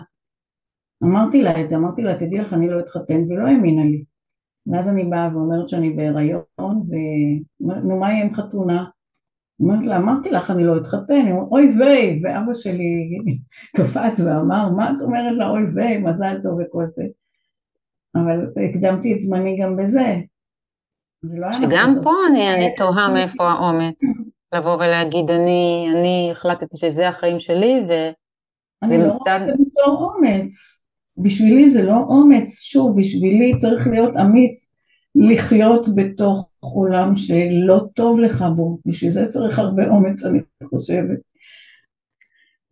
אמרתי 1.04 1.42
לה 1.42 1.60
את 1.60 1.68
זה, 1.68 1.76
אמרתי 1.76 2.02
לה, 2.02 2.14
תדעי 2.14 2.38
לך, 2.38 2.52
אני 2.52 2.68
לא 2.68 2.80
אתחתן, 2.80 3.22
ולא 3.28 3.46
האמינה 3.46 3.84
לי. 3.84 4.04
ואז 4.66 4.88
אני 4.88 5.04
באה 5.04 5.28
ואומרת 5.32 5.68
שאני 5.68 5.90
בהיריון, 5.90 6.44
ונו, 6.58 8.00
מה 8.00 8.12
יהיה 8.12 8.24
עם 8.24 8.32
חתונה? 8.34 8.84
אמרתי 9.62 9.86
לה, 9.86 9.96
אמרתי 9.96 10.30
לך, 10.30 10.50
אני 10.50 10.64
לא 10.64 10.76
אתחתן, 10.76 11.26
אוי 11.50 11.74
ויי, 11.78 12.20
ואבא 12.22 12.54
שלי 12.54 13.18
קפץ 13.76 14.20
ואמר, 14.20 14.68
מה 14.76 14.90
את 14.90 15.02
אומרת 15.02 15.32
לה, 15.36 15.48
אוי 15.48 15.62
ויי, 15.74 15.98
מזל 15.98 16.36
טוב 16.42 16.58
וכל 16.58 16.84
זה. 16.88 17.04
אבל 18.14 18.64
הקדמתי 18.70 19.12
את 19.12 19.18
זמני 19.18 19.58
גם 19.62 19.76
בזה. 19.76 20.16
זה 21.24 21.38
לא 21.38 21.52
שגם. 21.52 21.90
פה 22.02 22.10
אני, 22.30 22.54
אני 22.54 22.74
תוהה 22.76 23.12
מאיפה 23.12 23.48
האומץ, 23.48 23.98
לבוא 24.54 24.74
ולהגיד, 24.74 25.30
אני, 25.30 25.86
אני 25.92 26.28
החלטתי 26.32 26.76
שזה 26.76 27.08
החיים 27.08 27.40
שלי, 27.40 27.74
ו... 27.88 27.92
אני 28.82 28.98
לא 28.98 29.18
זה 29.42 29.52
בתור 29.52 30.12
אומץ. 30.14 30.52
בשבילי 31.18 31.68
זה 31.68 31.82
לא 31.82 31.96
אומץ, 32.08 32.60
שוב, 32.60 33.00
בשבילי 33.00 33.56
צריך 33.56 33.86
להיות 33.86 34.16
אמיץ 34.16 34.75
לחיות 35.16 35.86
בתוך 35.96 36.50
עולם 36.60 37.16
שלא 37.16 37.80
טוב 37.94 38.20
לך 38.20 38.44
בו, 38.56 38.78
בשביל 38.86 39.10
זה 39.10 39.26
צריך 39.26 39.58
הרבה 39.58 39.88
אומץ, 39.88 40.24
אני 40.24 40.38
חושבת. 40.64 41.18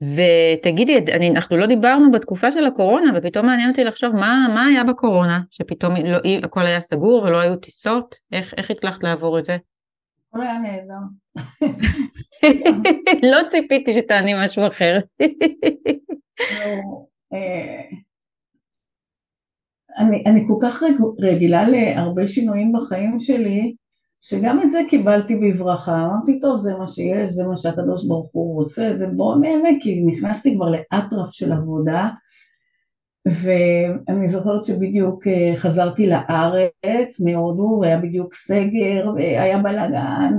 ותגידי, 0.02 0.98
אני, 1.12 1.30
אנחנו 1.30 1.57
לא 1.57 1.66
דיברנו 1.66 2.11
בתקופה 2.11 2.52
של 2.52 2.64
הקורונה, 2.64 3.12
ופתאום 3.16 3.46
מעניין 3.46 3.70
אותי 3.70 3.85
לחשוב 3.85 4.14
מה, 4.14 4.46
מה 4.54 4.66
היה 4.66 4.85
בקורונה, 4.85 5.40
שפתאום 5.50 5.94
לא, 5.96 6.18
הכל 6.42 6.66
היה 6.66 6.80
סגור 6.80 7.22
ולא 7.22 7.40
היו 7.40 7.57
טיסות, 7.57 8.14
איך, 8.33 8.54
איך 8.57 8.70
הצלחת 8.70 9.02
לעבור 9.02 9.38
את 9.38 9.44
זה? 9.44 9.57
הכל 10.28 10.42
היה 10.42 10.59
נהדר. 10.59 10.94
לא 13.33 13.38
ציפיתי 13.48 13.94
שתעני 13.94 14.33
משהו 14.44 14.66
אחר. 14.66 14.98
אני, 19.98 20.24
אני 20.26 20.44
כל 20.46 20.57
כך 20.61 20.83
רג, 20.83 20.94
רגילה 21.20 21.68
להרבה 21.68 22.26
שינויים 22.26 22.72
בחיים 22.72 23.20
שלי, 23.20 23.74
שגם 24.20 24.61
את 24.61 24.70
זה 24.70 24.80
קיבלתי 24.88 25.37
בברכה, 25.37 26.04
אמרתי 26.04 26.40
טוב 26.40 26.59
זה 26.59 26.74
מה 26.74 26.88
שיש, 26.88 27.33
זה 27.33 27.46
מה 27.46 27.57
שהקדוש 27.57 28.07
ברוך 28.07 28.30
הוא 28.33 28.54
רוצה, 28.54 28.92
זה 28.92 29.07
בוא 29.07 29.37
נהנה 29.37 29.68
כי 29.80 30.02
נכנסתי 30.07 30.54
כבר 30.57 30.70
לאטרף 30.70 31.30
של 31.30 31.52
עבודה. 31.52 32.09
ואני 33.26 34.28
זוכרת 34.28 34.64
שבדיוק 34.64 35.26
אה, 35.26 35.52
חזרתי 35.57 36.07
לארץ 36.07 37.20
מהודו 37.20 37.78
והיה 37.80 37.98
בדיוק 37.98 38.35
סגר 38.35 39.11
והיה 39.16 39.59
בלאגן 39.59 40.33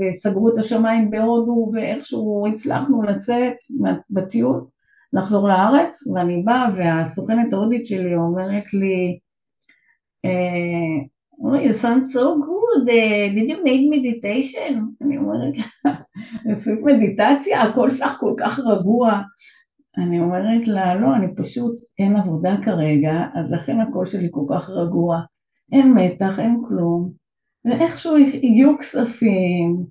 וסגרו 0.00 0.48
את 0.48 0.58
השמיים 0.58 1.10
בהודו 1.10 1.70
ואיכשהו 1.72 2.46
הצלחנו 2.54 3.02
לצאת 3.02 3.54
בטיול 4.10 4.64
לחזור 5.12 5.48
לארץ 5.48 6.06
ואני 6.06 6.42
באה 6.42 6.68
והסוכנת 6.76 7.52
ההודית 7.52 7.86
שלי 7.86 8.14
אומרת 8.14 8.74
לי 8.74 9.18
אה, 10.24 11.10
Oh, 11.42 11.56
you 11.58 11.72
sound 11.72 12.06
so 12.06 12.36
good, 12.36 12.86
did 12.86 13.48
you 13.48 13.64
make 13.64 13.88
meditation? 13.88 14.74
אני 15.02 15.18
אומרת 15.18 15.54
לה, 15.58 15.92
עשית 16.52 16.80
מדיטציה, 16.82 17.62
הקול 17.62 17.90
שלך 17.90 18.16
כל 18.20 18.34
כך 18.38 18.58
רגוע. 18.58 19.20
אני 19.98 20.20
אומרת 20.20 20.68
לה, 20.68 20.94
לא, 20.94 21.14
אני 21.16 21.26
פשוט, 21.36 21.74
אין 21.98 22.16
עבודה 22.16 22.56
כרגע, 22.62 23.24
אז 23.34 23.52
לכן 23.52 23.80
הקול 23.80 24.06
שלי 24.06 24.28
כל 24.30 24.44
כך 24.54 24.70
רגוע. 24.70 25.20
אין 25.72 25.94
מתח, 25.94 26.38
אין 26.38 26.62
כלום. 26.68 27.12
ואיכשהו 27.64 28.16
הגיעו 28.16 28.78
כספים, 28.78 29.84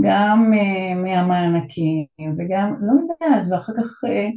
גם 0.00 0.52
uh, 0.54 0.94
מהמענקים, 0.94 2.34
וגם, 2.38 2.74
לא 2.80 2.92
יודעת, 2.92 3.46
ואחר 3.50 3.72
כך 3.76 4.04
uh, 4.04 4.36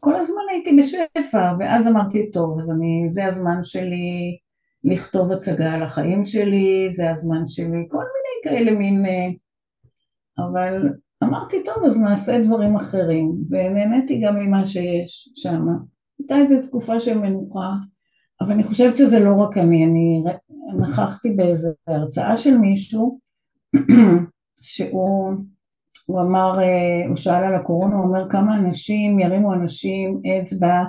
כל 0.00 0.16
הזמן 0.16 0.42
הייתי 0.50 0.76
בשפע, 0.76 1.52
ואז 1.58 1.88
אמרתי, 1.88 2.30
טוב, 2.30 2.58
אז 2.58 2.70
אני, 2.70 3.04
זה 3.08 3.26
הזמן 3.26 3.58
שלי 3.62 4.38
לכתוב 4.84 5.32
הצגה 5.32 5.72
על 5.72 5.82
החיים 5.82 6.24
שלי, 6.24 6.90
זה 6.90 7.10
הזמן 7.10 7.46
שלי, 7.46 7.86
כל 7.90 8.04
מיני 8.04 8.40
כאלה 8.44 8.78
מין... 8.78 9.06
אה, 9.06 9.28
אבל 10.38 10.88
אמרתי, 11.24 11.56
טוב, 11.64 11.84
אז 11.84 11.98
נעשה 11.98 12.40
דברים 12.40 12.76
אחרים, 12.76 13.32
ונהניתי 13.50 14.20
גם 14.20 14.38
ממה 14.38 14.66
שיש 14.66 15.32
שם. 15.34 15.66
הייתה 16.18 16.36
איזו 16.36 16.66
תקופה 16.66 17.00
של 17.00 17.18
מנוחה, 17.18 17.70
אבל 18.40 18.52
אני 18.52 18.64
חושבת 18.64 18.96
שזה 18.96 19.20
לא 19.20 19.34
רק 19.34 19.58
אני, 19.58 19.84
אני 19.84 20.22
נכחתי 20.78 21.30
באיזו 21.30 21.68
הרצאה 21.86 22.36
של 22.36 22.58
מישהו, 22.58 23.18
שהוא 24.62 25.32
הוא 26.10 26.20
אמר, 26.20 26.60
אה, 26.60 27.08
הוא 27.08 27.16
שאל 27.16 27.44
על 27.44 27.54
הקורונה, 27.54 27.96
הוא 27.96 28.04
אומר 28.04 28.30
כמה 28.30 28.56
אנשים 28.56 29.18
ירימו 29.18 29.54
אנשים 29.54 30.20
אצבע 30.42 30.82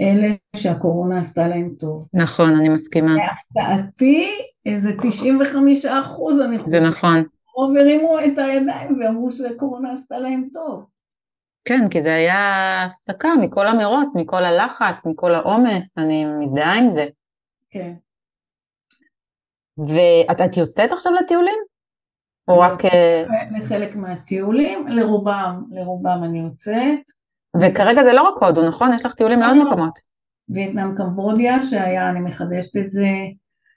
אלה 0.00 0.28
שהקורונה 0.56 1.18
עשתה 1.18 1.48
להם 1.48 1.74
טוב. 1.78 2.08
נכון, 2.14 2.56
אני 2.56 2.68
מסכימה. 2.68 3.12
להפתעתי, 3.16 4.30
איזה 4.66 4.92
95 5.02 5.84
אחוז, 5.84 6.40
אני 6.40 6.58
חושבת. 6.58 6.80
זה 6.80 6.88
נכון. 6.88 7.24
רוב 7.56 7.76
הרימו 7.76 8.18
את 8.18 8.38
הידיים 8.38 8.98
ואמרו 9.00 9.30
שהקורונה 9.30 9.92
עשתה 9.92 10.18
להם 10.18 10.48
טוב. 10.52 10.84
כן, 11.64 11.88
כי 11.90 12.02
זה 12.02 12.14
היה 12.14 12.38
הפסקה 12.84 13.28
מכל 13.40 13.68
המרוץ, 13.68 14.16
מכל 14.16 14.44
הלחץ, 14.44 15.06
מכל 15.06 15.34
העומס, 15.34 15.98
אני 15.98 16.24
מזדהה 16.40 16.74
עם 16.78 16.90
זה. 16.90 17.06
כן. 17.70 17.92
ואת 19.78 20.56
יוצאת 20.56 20.92
עכשיו 20.92 21.12
לטיולים? 21.12 21.75
או 22.48 22.60
רק... 22.60 22.84
אה, 22.84 23.22
לחלק 23.58 23.96
מהטיולים, 23.96 24.88
לרובם, 24.88 25.62
לרובם 25.70 26.20
אני 26.24 26.38
יוצאת. 26.38 27.00
וכרגע 27.60 28.02
זה 28.02 28.12
לא 28.12 28.22
רק 28.22 28.42
הודו, 28.42 28.68
נכון? 28.68 28.92
יש 28.94 29.06
לך 29.06 29.14
טיולים 29.14 29.40
לעוד 29.40 29.56
לא. 29.56 29.64
מקומות. 29.64 29.98
וייטנאם 30.48 30.96
קמבודיה, 30.96 31.62
שהיה, 31.62 32.10
אני 32.10 32.20
מחדשת 32.20 32.76
את 32.76 32.90
זה, 32.90 33.08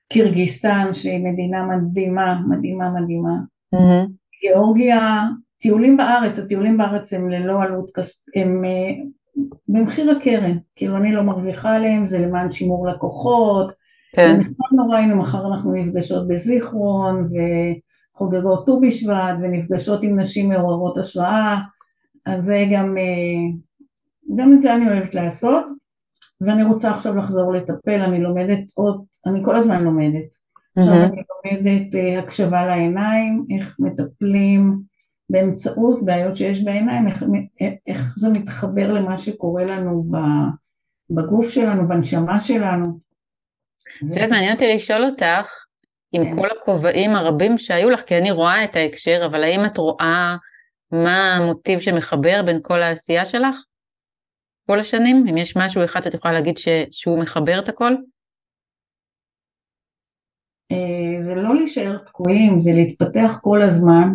קירגיסטן, 0.09 0.93
שהיא 0.93 1.25
מדינה 1.25 1.65
מדהימה, 1.65 2.41
מדהימה, 2.47 2.89
מדהימה. 2.89 3.35
Mm-hmm. 3.75 4.09
גיאורגיה, 4.41 5.23
טיולים 5.59 5.97
בארץ, 5.97 6.39
הטיולים 6.39 6.77
בארץ 6.77 7.13
הם 7.13 7.29
ללא 7.29 7.61
עלות 7.63 7.91
כספ... 7.95 8.25
הם 8.35 8.65
אה, 8.65 9.03
במחיר 9.67 10.11
הקרן, 10.11 10.57
כאילו 10.75 10.97
אני 10.97 11.11
לא 11.11 11.23
מרוויחה 11.23 11.75
עליהם, 11.75 12.05
זה 12.05 12.19
למען 12.19 12.51
שימור 12.51 12.87
לקוחות, 12.87 13.71
כן. 14.15 14.37
נחמד 14.37 14.79
נורא, 14.79 14.97
הנה 14.97 15.15
מחר 15.15 15.47
אנחנו 15.47 15.71
נפגשות 15.73 16.27
בזיכרון 16.27 17.29
וחוגגות 18.19 18.65
ט"ו 18.65 18.81
בשבט 18.81 19.35
ונפגשות 19.41 20.03
עם 20.03 20.19
נשים 20.19 20.49
מעוררות 20.49 20.97
השראה, 20.97 21.55
אז 22.25 22.43
זה 22.43 22.65
גם 22.71 22.97
אה, 22.97 23.57
גם 24.35 24.53
את 24.53 24.61
זה 24.61 24.75
אני 24.75 24.89
אוהבת 24.89 25.15
לעשות, 25.15 25.65
ואני 26.41 26.63
רוצה 26.63 26.91
עכשיו 26.91 27.17
לחזור 27.17 27.53
לטפל, 27.53 28.01
אני 28.01 28.21
לומדת 28.21 28.59
עוד, 28.75 29.05
אני 29.25 29.39
כל 29.45 29.55
הזמן 29.55 29.83
לומדת. 29.83 30.33
Mm-hmm. 30.33 30.81
עכשיו 30.81 30.93
אני 30.93 31.21
לומדת 31.45 31.93
uh, 31.93 32.19
הקשבה 32.23 32.65
לעיניים, 32.65 33.45
איך 33.55 33.75
מטפלים 33.79 34.81
באמצעות 35.29 36.05
בעיות 36.05 36.37
שיש 36.37 36.63
בעיניים, 36.63 37.07
איך, 37.07 37.23
איך 37.87 38.13
זה 38.17 38.29
מתחבר 38.29 38.93
למה 38.93 39.17
שקורה 39.17 39.65
לנו 39.65 40.11
בגוף 41.09 41.49
שלנו, 41.49 41.87
בנשמה 41.87 42.39
שלנו. 42.39 42.97
את 43.97 44.15
יודעת, 44.15 44.29
מעניין 44.29 44.53
אותי 44.53 44.73
לשאול 44.75 45.03
אותך, 45.03 45.47
עם 46.11 46.23
כן. 46.23 46.37
כל 46.37 46.47
הכובעים 46.47 47.11
הרבים 47.11 47.57
שהיו 47.57 47.89
לך, 47.89 48.01
כי 48.01 48.17
אני 48.17 48.31
רואה 48.31 48.63
את 48.63 48.75
ההקשר, 48.75 49.21
אבל 49.25 49.43
האם 49.43 49.65
את 49.65 49.77
רואה 49.77 50.35
מה 50.91 51.35
המוטיב 51.35 51.79
שמחבר 51.79 52.41
בין 52.45 52.59
כל 52.61 52.81
העשייה 52.81 53.25
שלך? 53.25 53.55
כל 54.67 54.79
השנים? 54.79 55.25
אם 55.29 55.37
יש 55.37 55.57
משהו 55.57 55.83
אחד 55.83 56.03
שאת 56.03 56.13
יכולה 56.13 56.33
להגיד 56.33 56.57
ש... 56.57 56.67
שהוא 56.91 57.21
מחבר 57.21 57.59
את 57.63 57.69
הכל? 57.69 57.95
אה, 60.71 61.21
זה 61.21 61.35
לא 61.35 61.55
להישאר 61.55 61.97
תקועים, 61.97 62.59
זה 62.59 62.71
להתפתח 62.75 63.39
כל 63.41 63.61
הזמן, 63.61 64.09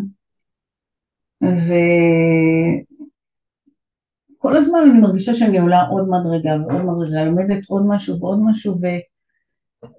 וכל 4.39 4.57
הזמן 4.57 4.79
אני 4.91 5.01
מרגישה 5.01 5.35
שאני 5.35 5.59
עולה 5.59 5.81
עוד 5.91 6.09
מדרגה 6.09 6.51
ועוד 6.51 6.83
מדרגה, 6.85 7.25
לומדת 7.25 7.65
עוד 7.69 7.83
משהו 7.89 8.21
ועוד 8.21 8.39
משהו, 8.45 8.73
ו... 8.73 8.87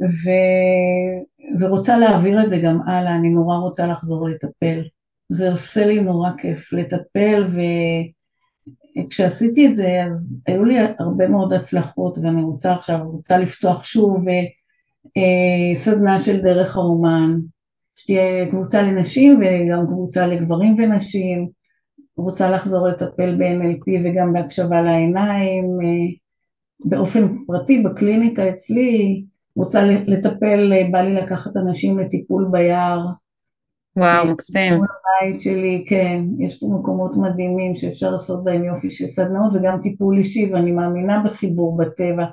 ו... 0.02 0.30
ורוצה 1.60 1.98
להעביר 1.98 2.43
את 2.43 2.50
זה 2.50 2.60
גם 2.60 2.80
הלאה, 2.88 3.15
אני 3.15 3.30
נורא 3.30 3.58
רוצה 3.58 3.88
לחזור 3.88 4.30
לטפל. 4.30 4.82
זה 5.30 5.52
עושה 5.52 5.86
לי 5.86 6.02
נורא 6.02 6.30
כיף 6.38 6.74
לטפל, 6.74 7.48
ו... 7.50 7.60
כשעשיתי 9.10 9.67
את 9.67 9.76
זה 9.76 10.04
אז 10.04 10.41
היו 10.48 10.65
לי 10.65 10.78
הרבה 11.00 11.28
מאוד 11.28 11.54
הצלחות 11.54 12.17
ואני 12.17 12.43
רוצה 12.43 12.74
עכשיו, 12.74 13.00
רוצה 13.12 13.38
לפתוח 13.38 13.84
שוב 13.84 14.26
אה, 15.17 15.76
סדנה 15.76 16.19
של 16.19 16.41
דרך 16.41 16.78
האומן, 16.78 17.39
שתהיה 17.95 18.52
קבוצה 18.52 18.82
לנשים 18.82 19.41
וגם 19.41 19.88
קבוצה 19.88 20.28
לגברים 20.28 20.76
ונשים, 20.78 21.50
רוצה 22.17 22.52
לחזור 22.52 22.88
לטפל 22.88 23.36
ב-NLP 23.36 24.00
וגם 24.04 24.34
בהקשבה 24.34 24.82
לעיניים, 24.82 25.65
אה, 25.65 26.15
באופן 26.86 27.28
פרטי 27.48 27.84
בקליניקה 27.84 28.50
אצלי, 28.50 29.26
רוצה 29.55 29.83
לטפל, 30.07 30.73
בא 30.91 31.01
לי 31.01 31.13
לקחת 31.13 31.57
אנשים 31.57 31.99
לטיפול 31.99 32.47
ביער, 32.51 33.05
וואו, 33.97 34.27
מקסים. 34.27 34.73
בבית 34.73 35.41
שלי, 35.41 35.85
כן, 35.87 36.23
יש 36.39 36.59
פה 36.59 36.67
מקומות 36.79 37.11
מדהימים 37.17 37.75
שאפשר 37.75 38.11
לעשות 38.11 38.43
בהם 38.43 38.63
יופי 38.63 38.91
של 38.91 39.05
סדנאות 39.05 39.53
וגם 39.53 39.81
טיפול 39.81 40.17
אישי 40.17 40.53
ואני 40.53 40.71
מאמינה 40.71 41.21
בחיבור 41.25 41.77
בטבע. 41.77 42.25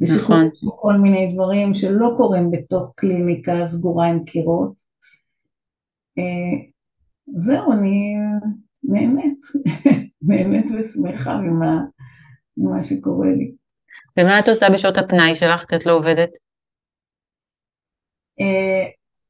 נכון. 0.00 0.48
כל 0.80 0.94
מיני 0.94 1.32
דברים 1.34 1.74
שלא 1.74 2.08
קורים 2.16 2.50
בתוך 2.50 2.92
קליניקה 2.96 3.64
סגורה 3.64 4.06
עם 4.06 4.24
קירות. 4.24 4.72
אה, 6.18 6.68
זהו, 7.36 7.72
אני 7.72 8.14
נהנית, 8.82 9.40
נהנית 10.28 10.70
ושמחה 10.78 11.36
ממה, 11.36 11.80
ממה 12.56 12.82
שקורה 12.82 13.28
לי. 13.28 13.52
ומה 14.18 14.38
את 14.38 14.48
עושה 14.48 14.66
בשעות 14.70 14.98
הפנאי 14.98 15.34
שלך 15.34 15.64
את 15.74 15.86
לא 15.86 15.92
עובדת? 15.92 16.30
אה, 18.40 18.86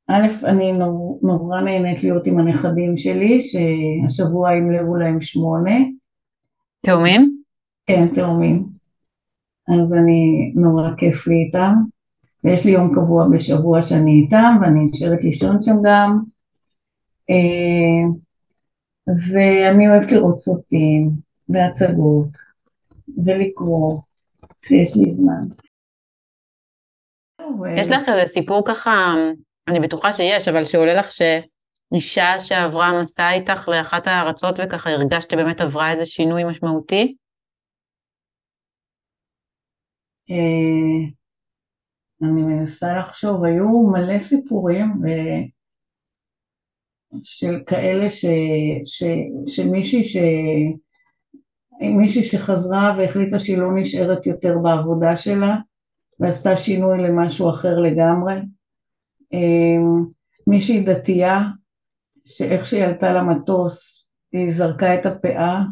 א', 0.08 0.26
אני 0.44 0.72
נור, 0.72 1.20
נורא 1.22 1.60
נהנית 1.60 2.02
להיות 2.02 2.26
עם 2.26 2.38
הנכדים 2.38 2.96
שלי, 2.96 3.40
שהשבוע 3.42 4.54
ימלאו 4.54 4.96
להם 4.96 5.20
שמונה. 5.20 5.76
תאומים? 6.80 7.42
כן, 7.86 8.06
תאומים. 8.14 8.66
אז 9.68 9.94
אני, 9.94 10.52
נורא 10.54 10.90
כיף 10.96 11.26
לי 11.26 11.34
איתם. 11.34 11.74
ויש 12.44 12.64
לי 12.64 12.70
יום 12.70 12.94
קבוע 12.94 13.28
בשבוע 13.32 13.82
שאני 13.82 14.10
איתם, 14.10 14.56
ואני 14.60 14.84
נשארת 14.84 15.24
לישון 15.24 15.62
שם 15.62 15.76
גם. 15.84 16.20
אה, 17.30 18.08
ואני 19.32 19.88
אוהבת 19.88 20.12
לראות 20.12 20.38
סרטים, 20.38 21.10
והצגות, 21.48 22.28
ולקרוא, 23.24 24.00
כשיש 24.62 24.96
לי 24.96 25.10
זמן. 25.10 25.48
יש 27.76 27.90
לך 27.90 28.08
איזה 28.08 28.32
סיפור 28.32 28.62
ככה 28.66 29.14
אני 29.68 29.80
בטוחה 29.80 30.12
שיש, 30.12 30.48
אבל 30.48 30.64
שעולה 30.64 30.94
לך 30.94 31.06
שאישה 31.10 32.40
שעברה 32.40 33.00
מסע 33.02 33.30
איתך 33.32 33.68
לאחת 33.68 34.06
הארצות 34.06 34.54
וככה 34.58 34.90
הרגשת 34.90 35.30
שבאמת 35.30 35.60
עברה 35.60 35.90
איזה 35.90 36.06
שינוי 36.06 36.44
משמעותי? 36.44 37.16
אה, 40.30 41.08
אני 42.22 42.42
מנסה 42.42 42.86
לחשוב, 42.98 43.44
היו 43.44 43.68
מלא 43.92 44.18
סיפורים 44.18 44.86
ו... 45.02 45.06
של 47.22 47.54
כאלה 47.66 48.10
ש... 48.10 48.24
ש... 48.84 49.04
שמישהי 49.46 50.04
ש... 50.04 50.16
מישהי 51.80 52.22
שחזרה 52.22 52.94
והחליטה 52.98 53.38
שהיא 53.38 53.58
לא 53.58 53.68
נשארת 53.74 54.26
יותר 54.26 54.58
בעבודה 54.62 55.16
שלה 55.16 55.56
ועשתה 56.20 56.56
שינוי 56.56 56.98
למשהו 56.98 57.50
אחר 57.50 57.80
לגמרי. 57.80 58.34
אמ, 59.32 60.04
מישהי 60.46 60.80
דתייה 60.80 61.42
שאיך 62.26 62.66
שהיא 62.66 62.84
עלתה 62.84 63.12
למטוס 63.12 64.06
היא 64.32 64.52
זרקה 64.52 64.94
את 64.94 65.06
הפאה. 65.06 65.62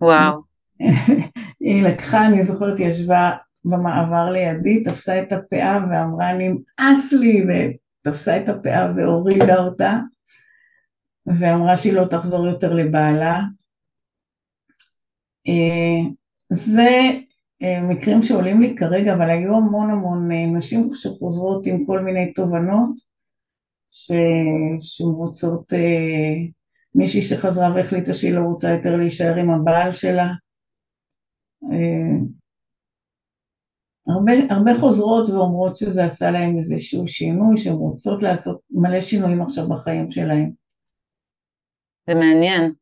וואו. 0.00 0.40
היא 1.60 1.82
לקחה, 1.82 2.26
אני 2.26 2.42
זוכרת, 2.42 2.78
היא 2.78 2.86
ישבה 2.86 3.30
במעבר 3.64 4.30
לידי, 4.30 4.82
תפסה 4.82 5.22
את 5.22 5.32
הפאה 5.32 5.78
ואמרה 5.90 6.32
נמאס 6.32 7.12
לי, 7.12 7.44
ותפסה 7.48 8.36
את 8.36 8.48
הפאה 8.48 8.92
והורידה 8.96 9.56
אותה, 9.56 9.98
ואמרה 11.26 11.76
שהיא 11.76 11.92
לא 11.92 12.04
תחזור 12.04 12.46
יותר 12.46 12.74
לבעלה. 12.74 13.40
אה, 15.48 16.10
זה 16.52 16.90
מקרים 17.62 18.22
שעולים 18.22 18.60
לי 18.60 18.74
כרגע, 18.76 19.14
אבל 19.14 19.30
היו 19.30 19.56
המון 19.56 19.90
המון 19.90 20.32
אה, 20.32 20.46
נשים 20.46 20.90
שחוזרות 20.94 21.66
עם 21.66 21.84
כל 21.84 22.00
מיני 22.00 22.32
תובנות 22.32 22.90
ש... 23.90 24.12
שמוצאות 24.80 25.72
מישהי 26.94 27.22
שחזרה 27.22 27.74
והחליטה 27.74 28.14
שהיא 28.14 28.34
לא 28.34 28.40
רוצה 28.40 28.70
יותר 28.70 28.96
להישאר 28.96 29.34
עם 29.36 29.50
הבעל 29.50 29.92
שלה. 29.92 30.26
הרבה, 34.08 34.32
הרבה 34.50 34.70
חוזרות 34.80 35.30
ואומרות 35.30 35.76
שזה 35.76 36.04
עשה 36.04 36.30
להם 36.30 36.58
איזשהו 36.58 37.08
שינוי, 37.08 37.56
שהן 37.56 37.72
רוצות 37.72 38.22
לעשות 38.22 38.60
מלא 38.70 39.00
שינויים 39.00 39.42
עכשיו 39.42 39.68
בחיים 39.68 40.10
שלהם. 40.10 40.50
זה 42.06 42.14
מעניין. 42.14 42.72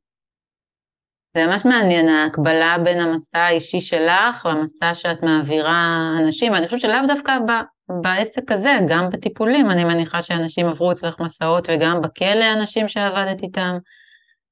זה 1.37 1.47
ממש 1.47 1.65
מעניין, 1.65 2.09
ההקבלה 2.09 2.77
בין 2.85 3.01
המסע 3.01 3.39
האישי 3.39 3.81
שלך 3.81 4.47
למסע 4.51 4.95
שאת 4.95 5.23
מעבירה 5.23 6.11
אנשים. 6.21 6.55
אני 6.55 6.65
חושבת 6.65 6.81
שלאו 6.81 7.07
דווקא 7.09 7.39
ב, 7.39 7.53
בעסק 8.03 8.53
הזה, 8.53 8.73
גם 8.89 9.11
בטיפולים, 9.11 9.71
אני 9.71 9.85
מניחה 9.85 10.23
שאנשים 10.23 10.67
עברו 10.67 10.93
אצלך 10.93 11.21
מסעות, 11.21 11.69
וגם 11.73 12.01
בכלא 12.01 12.53
אנשים 12.53 12.89
שעבדת 12.89 13.43
איתם. 13.43 13.79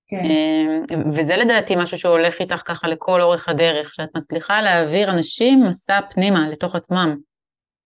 כן. 0.09 0.25
אמ, 0.25 1.11
וזה 1.13 1.37
לדעתי 1.37 1.77
משהו 1.77 1.99
שהולך 1.99 2.41
איתך 2.41 2.63
ככה 2.65 2.89
לכל 2.89 3.21
אורך 3.21 3.49
הדרך, 3.49 3.95
שאת 3.95 4.09
מצליחה 4.17 4.63
להעביר 4.63 5.11
אנשים 5.11 5.65
מסע 5.65 6.01
פנימה, 6.11 6.49
לתוך 6.49 6.75
עצמם. 6.75 7.17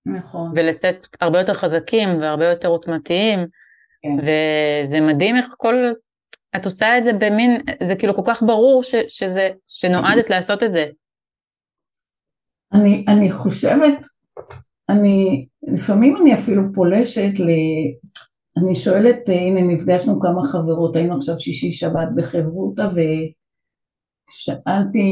נכון. 0.06 0.52
ולצאת 0.54 1.06
הרבה 1.20 1.38
יותר 1.38 1.54
חזקים 1.54 2.20
והרבה 2.20 2.44
יותר 2.44 2.68
עוצמתיים. 2.68 3.46
כן. 4.02 4.16
וזה 4.22 5.00
מדהים 5.00 5.36
איך 5.36 5.46
כל 5.56 5.74
את 6.56 6.64
עושה 6.64 6.98
את 6.98 7.04
זה 7.04 7.12
במין, 7.12 7.60
זה 7.82 7.94
כאילו 7.96 8.14
כל 8.14 8.22
כך 8.26 8.42
ברור 8.42 8.82
ש, 8.82 8.94
שזה, 9.08 9.48
שנועדת 9.68 10.30
לעשות 10.30 10.62
את 10.62 10.70
זה. 10.70 10.86
אני, 12.72 13.04
אני 13.08 13.30
חושבת, 13.30 14.06
אני, 14.88 15.46
לפעמים 15.62 16.16
אני 16.16 16.34
אפילו 16.34 16.62
פולשת 16.74 17.38
ל... 17.38 17.48
אני 18.58 18.74
שואלת, 18.74 19.28
הנה 19.28 19.60
נפגשנו 19.60 20.20
כמה 20.20 20.42
חברות, 20.52 20.96
היינו 20.96 21.16
עכשיו 21.16 21.38
שישי 21.38 21.72
שבת 21.72 22.08
בחברותא 22.16 22.88
ושאלתי 24.30 25.08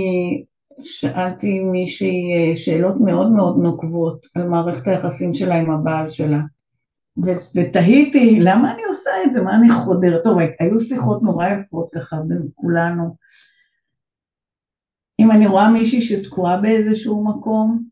שאלתי 0.82 1.60
מישהי 1.60 2.52
שאלות 2.56 2.94
מאוד 3.00 3.32
מאוד 3.32 3.56
נוקבות 3.58 4.26
על 4.34 4.42
מערכת 4.42 4.88
היחסים 4.88 5.32
שלה 5.32 5.54
עם 5.54 5.70
הבעל 5.70 6.08
שלה 6.08 6.38
ותהיתי, 7.54 8.40
למה 8.40 8.74
אני 8.74 8.84
עושה 8.84 9.10
את 9.24 9.32
זה? 9.32 9.42
מה 9.42 9.56
אני 9.56 9.70
חודרת? 9.70 10.24
טוב, 10.24 10.38
היו 10.60 10.80
שיחות 10.80 11.22
נורא 11.22 11.46
יפות 11.48 11.88
ככה 11.94 12.16
בין 12.28 12.42
כולנו. 12.54 13.16
אם 15.20 15.30
אני 15.30 15.46
רואה 15.46 15.70
מישהי 15.70 16.00
שתקועה 16.00 16.56
באיזשהו 16.56 17.24
מקום, 17.24 17.84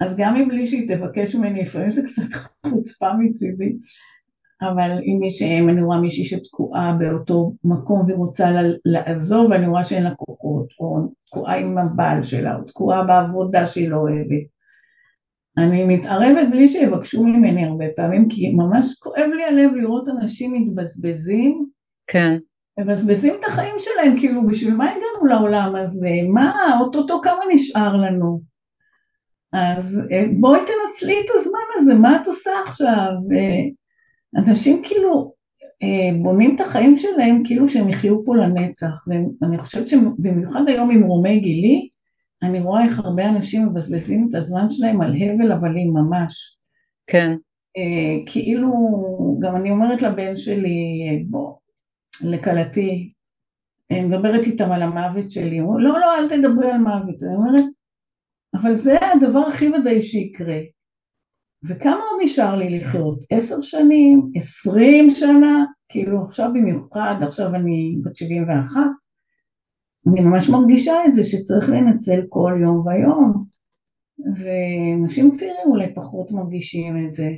אז 0.00 0.16
גם 0.16 0.36
אם 0.36 0.48
בלי 0.48 0.66
שהיא 0.66 0.88
תבקש 0.88 1.34
ממני, 1.34 1.62
לפעמים 1.62 1.90
זה 1.90 2.02
קצת 2.02 2.38
חוצפה 2.66 3.12
מצידי, 3.18 3.76
אבל 4.62 4.90
אם, 5.02 5.22
יש, 5.22 5.42
אם 5.42 5.68
אני 5.68 5.82
רואה 5.82 6.00
מישהי 6.00 6.24
שתקועה 6.24 6.96
באותו 6.98 7.52
מקום 7.64 8.04
ורוצה 8.08 8.50
לעזוב, 8.84 9.50
ואני 9.50 9.66
רואה 9.66 9.84
שאין 9.84 10.02
לה 10.02 10.14
כוחות, 10.14 10.66
או 10.80 10.98
תקועה 11.26 11.56
עם 11.56 11.78
הבעל 11.78 12.22
שלה, 12.22 12.56
או 12.56 12.64
תקועה 12.64 13.04
בעבודה 13.04 13.66
שהיא 13.66 13.88
לא 13.88 13.96
אוהבת, 13.96 14.59
אני 15.60 15.84
מתערבת 15.84 16.48
בלי 16.50 16.68
שיבקשו 16.68 17.24
ממני 17.24 17.64
הרבה 17.64 17.84
פעמים, 17.96 18.28
כי 18.28 18.50
ממש 18.50 18.94
כואב 18.98 19.30
לי 19.36 19.44
הלב 19.44 19.74
לראות 19.74 20.08
אנשים 20.08 20.52
מתבזבזים. 20.52 21.66
כן. 22.06 22.38
מבזבזים 22.80 23.34
את 23.40 23.44
החיים 23.44 23.74
שלהם, 23.78 24.18
כאילו 24.18 24.46
בשביל 24.46 24.74
מה 24.74 24.90
הגענו 24.90 25.26
לעולם 25.26 25.76
הזה? 25.76 26.10
מה, 26.28 26.78
אוטוטו 26.80 27.20
כמה 27.20 27.40
נשאר 27.54 27.96
לנו? 27.96 28.40
אז 29.52 30.02
אה, 30.12 30.24
בואי 30.40 30.60
תנצלי 30.60 31.20
את 31.20 31.30
הזמן 31.34 31.58
הזה, 31.76 31.94
מה 31.94 32.16
את 32.22 32.26
עושה 32.26 32.50
עכשיו? 32.66 33.10
אה, 33.36 33.62
אנשים 34.40 34.82
כאילו 34.84 35.32
אה, 35.82 36.22
בונים 36.22 36.54
את 36.54 36.60
החיים 36.60 36.96
שלהם 36.96 37.42
כאילו 37.44 37.68
שהם 37.68 37.88
יחיו 37.88 38.24
פה 38.24 38.36
לנצח, 38.36 39.04
ואני 39.42 39.58
חושבת 39.58 39.88
שבמיוחד 39.88 40.68
היום 40.68 40.90
עם 40.90 41.02
רומי 41.02 41.40
גילי, 41.40 41.88
אני 42.42 42.60
רואה 42.60 42.84
איך 42.84 42.98
הרבה 42.98 43.28
אנשים 43.28 43.66
מבזבזים 43.66 44.28
את 44.28 44.34
הזמן 44.34 44.70
שלהם 44.70 45.00
על 45.00 45.14
הבל 45.14 45.52
הבלים 45.52 45.94
ממש. 45.94 46.58
כן. 47.06 47.36
אה, 47.76 48.26
כאילו, 48.26 48.70
גם 49.38 49.56
אני 49.56 49.70
אומרת 49.70 50.02
לבן 50.02 50.36
שלי, 50.36 51.24
בוא, 51.28 51.54
לכלתי, 52.20 53.12
אני 53.90 54.00
מדברת 54.04 54.46
איתם 54.46 54.72
על 54.72 54.82
המוות 54.82 55.30
שלי, 55.30 55.58
הוא 55.58 55.68
אומר, 55.68 55.82
לא, 55.82 56.00
לא, 56.00 56.18
אל 56.18 56.28
תדברי 56.28 56.70
על 56.70 56.78
מוות, 56.78 57.22
אני 57.22 57.34
אומרת, 57.36 57.64
אבל 58.54 58.74
זה 58.74 58.96
הדבר 59.14 59.40
הכי 59.40 59.68
ודאי 59.68 60.02
שיקרה. 60.02 60.58
וכמה 61.64 62.00
עוד 62.10 62.20
נשאר 62.22 62.56
לי 62.56 62.78
לחיות? 62.78 63.24
עשר 63.30 63.62
שנים? 63.62 64.30
עשרים 64.34 65.10
שנה? 65.10 65.64
כאילו 65.88 66.22
עכשיו 66.22 66.50
במיוחד, 66.54 67.14
עכשיו 67.22 67.54
אני 67.54 67.96
בת 68.04 68.16
שבעים 68.16 68.48
ואחת, 68.48 69.09
אני 70.06 70.20
ממש 70.20 70.48
מרגישה 70.48 71.04
את 71.06 71.12
זה 71.12 71.24
שצריך 71.24 71.68
לנצל 71.68 72.20
כל 72.28 72.58
יום 72.62 72.86
ויום, 72.86 73.44
ונשים 74.36 75.30
צעירים 75.30 75.66
אולי 75.66 75.94
פחות 75.94 76.32
מרגישים 76.32 77.06
את 77.06 77.12
זה. 77.12 77.30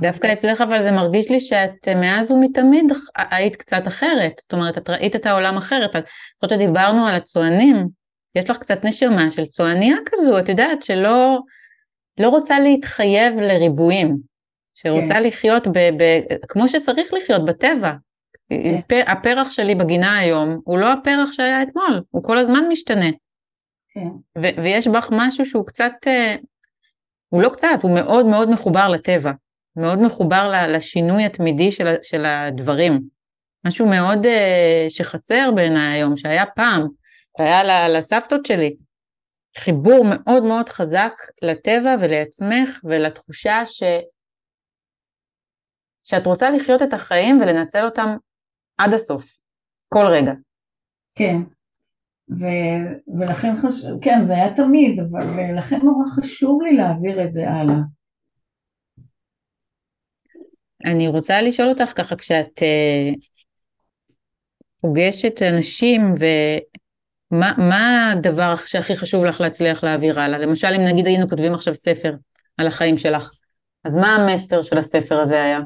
דווקא 0.00 0.32
אצלך 0.32 0.60
אבל 0.60 0.82
זה 0.82 0.90
מרגיש 0.90 1.30
לי 1.30 1.40
שאת 1.40 1.88
מאז 1.88 2.30
ומתמיד 2.30 2.92
היית 3.30 3.56
קצת 3.56 3.82
אחרת, 3.86 4.32
זאת 4.40 4.52
אומרת 4.52 4.78
את 4.78 4.90
ראית 4.90 5.16
את 5.16 5.26
העולם 5.26 5.56
אחרת, 5.56 5.96
את 5.96 6.04
חושבת 6.40 6.60
שדיברנו 6.60 7.06
על 7.06 7.14
הצוענים, 7.14 7.88
יש 8.34 8.50
לך 8.50 8.58
קצת 8.58 8.84
נשמה 8.84 9.30
של 9.30 9.46
צועניה 9.46 9.96
כזו, 10.06 10.38
את 10.38 10.48
יודעת 10.48 10.82
שלא 10.82 11.38
לא 12.20 12.28
רוצה 12.28 12.60
להתחייב 12.60 13.34
לריבועים, 13.36 14.16
שרוצה 14.74 15.14
כן. 15.14 15.22
לחיות 15.22 15.66
ב, 15.66 15.78
ב, 15.78 16.20
כמו 16.48 16.68
שצריך 16.68 17.14
לחיות 17.14 17.44
בטבע, 17.44 17.92
כן. 18.48 19.00
הפרח 19.06 19.50
שלי 19.50 19.74
בגינה 19.74 20.18
היום 20.18 20.60
הוא 20.64 20.78
לא 20.78 20.92
הפרח 20.92 21.32
שהיה 21.32 21.62
אתמול, 21.62 22.02
הוא 22.10 22.24
כל 22.24 22.38
הזמן 22.38 22.64
משתנה. 22.68 23.10
כן. 23.94 24.08
ויש 24.62 24.88
בך 24.88 25.08
משהו 25.12 25.46
שהוא 25.46 25.66
קצת, 25.66 25.92
אה, 26.06 26.36
הוא 27.28 27.42
לא 27.42 27.48
קצת, 27.48 27.78
הוא 27.82 27.94
מאוד 27.94 28.26
מאוד 28.26 28.50
מחובר 28.50 28.88
לטבע, 28.88 29.32
מאוד 29.76 29.98
מחובר 29.98 30.66
לשינוי 30.68 31.24
התמידי 31.24 31.72
של, 31.72 31.86
של 32.02 32.24
הדברים. 32.24 33.00
משהו 33.66 33.86
מאוד 33.86 34.26
uh, 34.26 34.90
שחסר 34.90 35.50
בעיניי 35.54 35.96
היום, 35.96 36.16
שהיה 36.16 36.46
פעם, 36.46 36.88
שהיה 37.38 37.88
לסבתות 37.88 38.46
שלי. 38.46 38.76
חיבור 39.58 40.04
מאוד 40.10 40.42
מאוד 40.42 40.68
חזק 40.68 41.12
לטבע 41.42 41.94
ולעצמך 42.00 42.80
ולתחושה 42.84 43.66
ש... 43.66 43.82
שאת 46.04 46.26
רוצה 46.26 46.50
לחיות 46.50 46.82
את 46.82 46.92
החיים 46.92 47.40
ולנצל 47.40 47.84
אותם 47.84 48.16
עד 48.78 48.94
הסוף, 48.94 49.36
כל 49.88 50.06
רגע. 50.06 50.32
כן, 51.14 51.36
ו, 52.30 52.46
ולכן 53.18 53.54
חשוב, 53.56 54.04
כן 54.04 54.22
זה 54.22 54.34
היה 54.34 54.54
תמיד, 54.54 55.00
אבל 55.00 55.58
לכן 55.58 55.78
נורא 55.82 56.04
חשוב 56.16 56.62
לי 56.62 56.76
להעביר 56.76 57.24
את 57.24 57.32
זה 57.32 57.50
הלאה. 57.50 57.80
אני 60.84 61.08
רוצה 61.08 61.42
לשאול 61.42 61.68
אותך 61.68 61.92
ככה, 61.96 62.16
כשאת 62.16 62.58
uh, 62.58 63.16
פוגשת 64.80 65.42
אנשים, 65.42 66.14
ומה 67.30 68.12
הדבר 68.12 68.56
שהכי 68.56 68.96
חשוב 68.96 69.24
לך 69.24 69.40
להצליח 69.40 69.84
להעביר 69.84 70.20
הלאה? 70.20 70.38
למשל, 70.38 70.68
אם 70.76 70.84
נגיד 70.92 71.06
היינו 71.06 71.28
כותבים 71.28 71.54
עכשיו 71.54 71.74
ספר 71.74 72.14
על 72.56 72.66
החיים 72.66 72.96
שלך, 72.96 73.30
אז 73.84 73.96
מה 73.96 74.14
המסר 74.14 74.62
של 74.62 74.78
הספר 74.78 75.20
הזה 75.20 75.42
היה? 75.42 75.60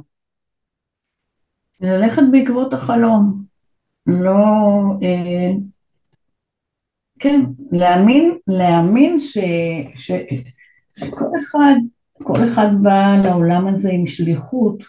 ללכת 1.80 2.22
בעקבות 2.32 2.72
החלום, 2.72 3.44
לא... 4.06 4.36
אה, 5.02 5.50
כן, 7.18 7.40
להאמין, 7.72 8.38
להאמין 8.46 9.18
ש, 9.18 9.38
ש, 9.94 10.12
שכל 10.98 11.30
אחד 11.38 11.74
כל 12.22 12.44
אחד 12.44 12.68
בא 12.82 13.16
לעולם 13.24 13.66
הזה 13.66 13.90
עם 13.92 14.06
שליחות, 14.06 14.84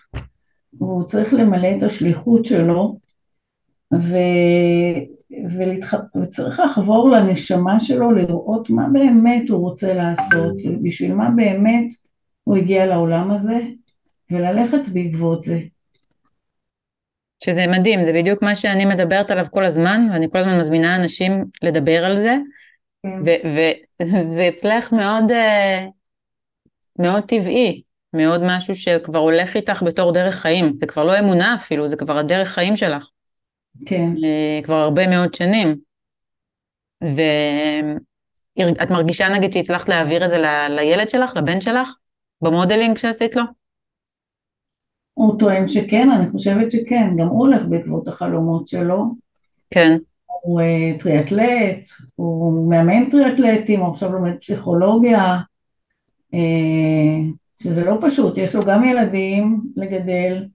והוא 0.73 1.03
צריך 1.03 1.33
למלא 1.33 1.67
את 1.77 1.83
השליחות 1.83 2.45
שלו, 2.45 2.99
ו... 3.93 4.15
ולהתח... 5.57 5.93
וצריך 6.21 6.59
לחבור 6.59 7.09
לנשמה 7.09 7.79
שלו, 7.79 8.11
לראות 8.11 8.69
מה 8.69 8.87
באמת 8.93 9.49
הוא 9.49 9.59
רוצה 9.59 9.93
לעשות, 9.93 10.55
בשביל 10.81 11.13
מה 11.13 11.29
באמת 11.29 11.85
הוא 12.43 12.55
הגיע 12.55 12.85
לעולם 12.85 13.31
הזה, 13.31 13.59
וללכת 14.31 14.87
בעקבות 14.93 15.43
זה. 15.43 15.59
שזה 17.43 17.67
מדהים, 17.67 18.03
זה 18.03 18.13
בדיוק 18.13 18.41
מה 18.41 18.55
שאני 18.55 18.85
מדברת 18.85 19.31
עליו 19.31 19.45
כל 19.51 19.65
הזמן, 19.65 20.07
ואני 20.13 20.27
כל 20.31 20.37
הזמן 20.37 20.59
מזמינה 20.59 20.95
אנשים 20.95 21.45
לדבר 21.61 22.05
על 22.05 22.17
זה, 22.17 22.35
כן. 23.03 23.39
וזה 23.99 24.49
אצלך 24.53 24.93
מאוד, 24.93 25.31
אה, 25.31 25.85
מאוד 26.99 27.23
טבעי, 27.23 27.81
מאוד 28.13 28.41
משהו 28.43 28.75
שכבר 28.75 29.19
הולך 29.19 29.55
איתך 29.55 29.83
בתור 29.85 30.13
דרך 30.13 30.35
חיים, 30.35 30.73
זה 30.79 30.85
כבר 30.85 31.03
לא 31.03 31.19
אמונה 31.19 31.55
אפילו, 31.55 31.87
זה 31.87 31.95
כבר 31.95 32.17
הדרך 32.17 32.49
חיים 32.49 32.75
שלך. 32.75 33.09
כן. 33.85 34.05
אה, 34.23 34.59
כבר 34.63 34.75
הרבה 34.75 35.07
מאוד 35.07 35.33
שנים. 35.33 35.75
ואת 37.01 38.89
מרגישה 38.89 39.29
נגיד 39.29 39.53
שהצלחת 39.53 39.89
להעביר 39.89 40.25
את 40.25 40.29
זה 40.29 40.37
ל... 40.37 40.45
לילד 40.69 41.09
שלך, 41.09 41.35
לבן 41.35 41.61
שלך, 41.61 41.89
במודלינג 42.41 42.97
שעשית 42.97 43.35
לו? 43.35 43.43
הוא 45.19 45.39
טוען 45.39 45.67
שכן, 45.67 46.09
אני 46.11 46.29
חושבת 46.29 46.71
שכן, 46.71 47.09
גם 47.17 47.27
הוא 47.27 47.39
הולך 47.39 47.65
בעקבות 47.65 48.07
החלומות 48.07 48.67
שלו. 48.67 49.05
כן. 49.71 49.97
הוא 50.25 50.61
uh, 50.61 50.99
טריאטלט, 50.99 51.87
הוא 52.15 52.69
מאמן 52.69 53.09
טריאטלטים, 53.09 53.79
הוא 53.79 53.89
עכשיו 53.89 54.13
לומד 54.13 54.37
פסיכולוגיה, 54.39 55.37
uh, 56.33 56.37
שזה 57.63 57.85
לא 57.85 57.97
פשוט, 58.01 58.37
יש 58.37 58.55
לו 58.55 58.65
גם 58.65 58.83
ילדים 58.83 59.61
לגדל, 59.75 60.45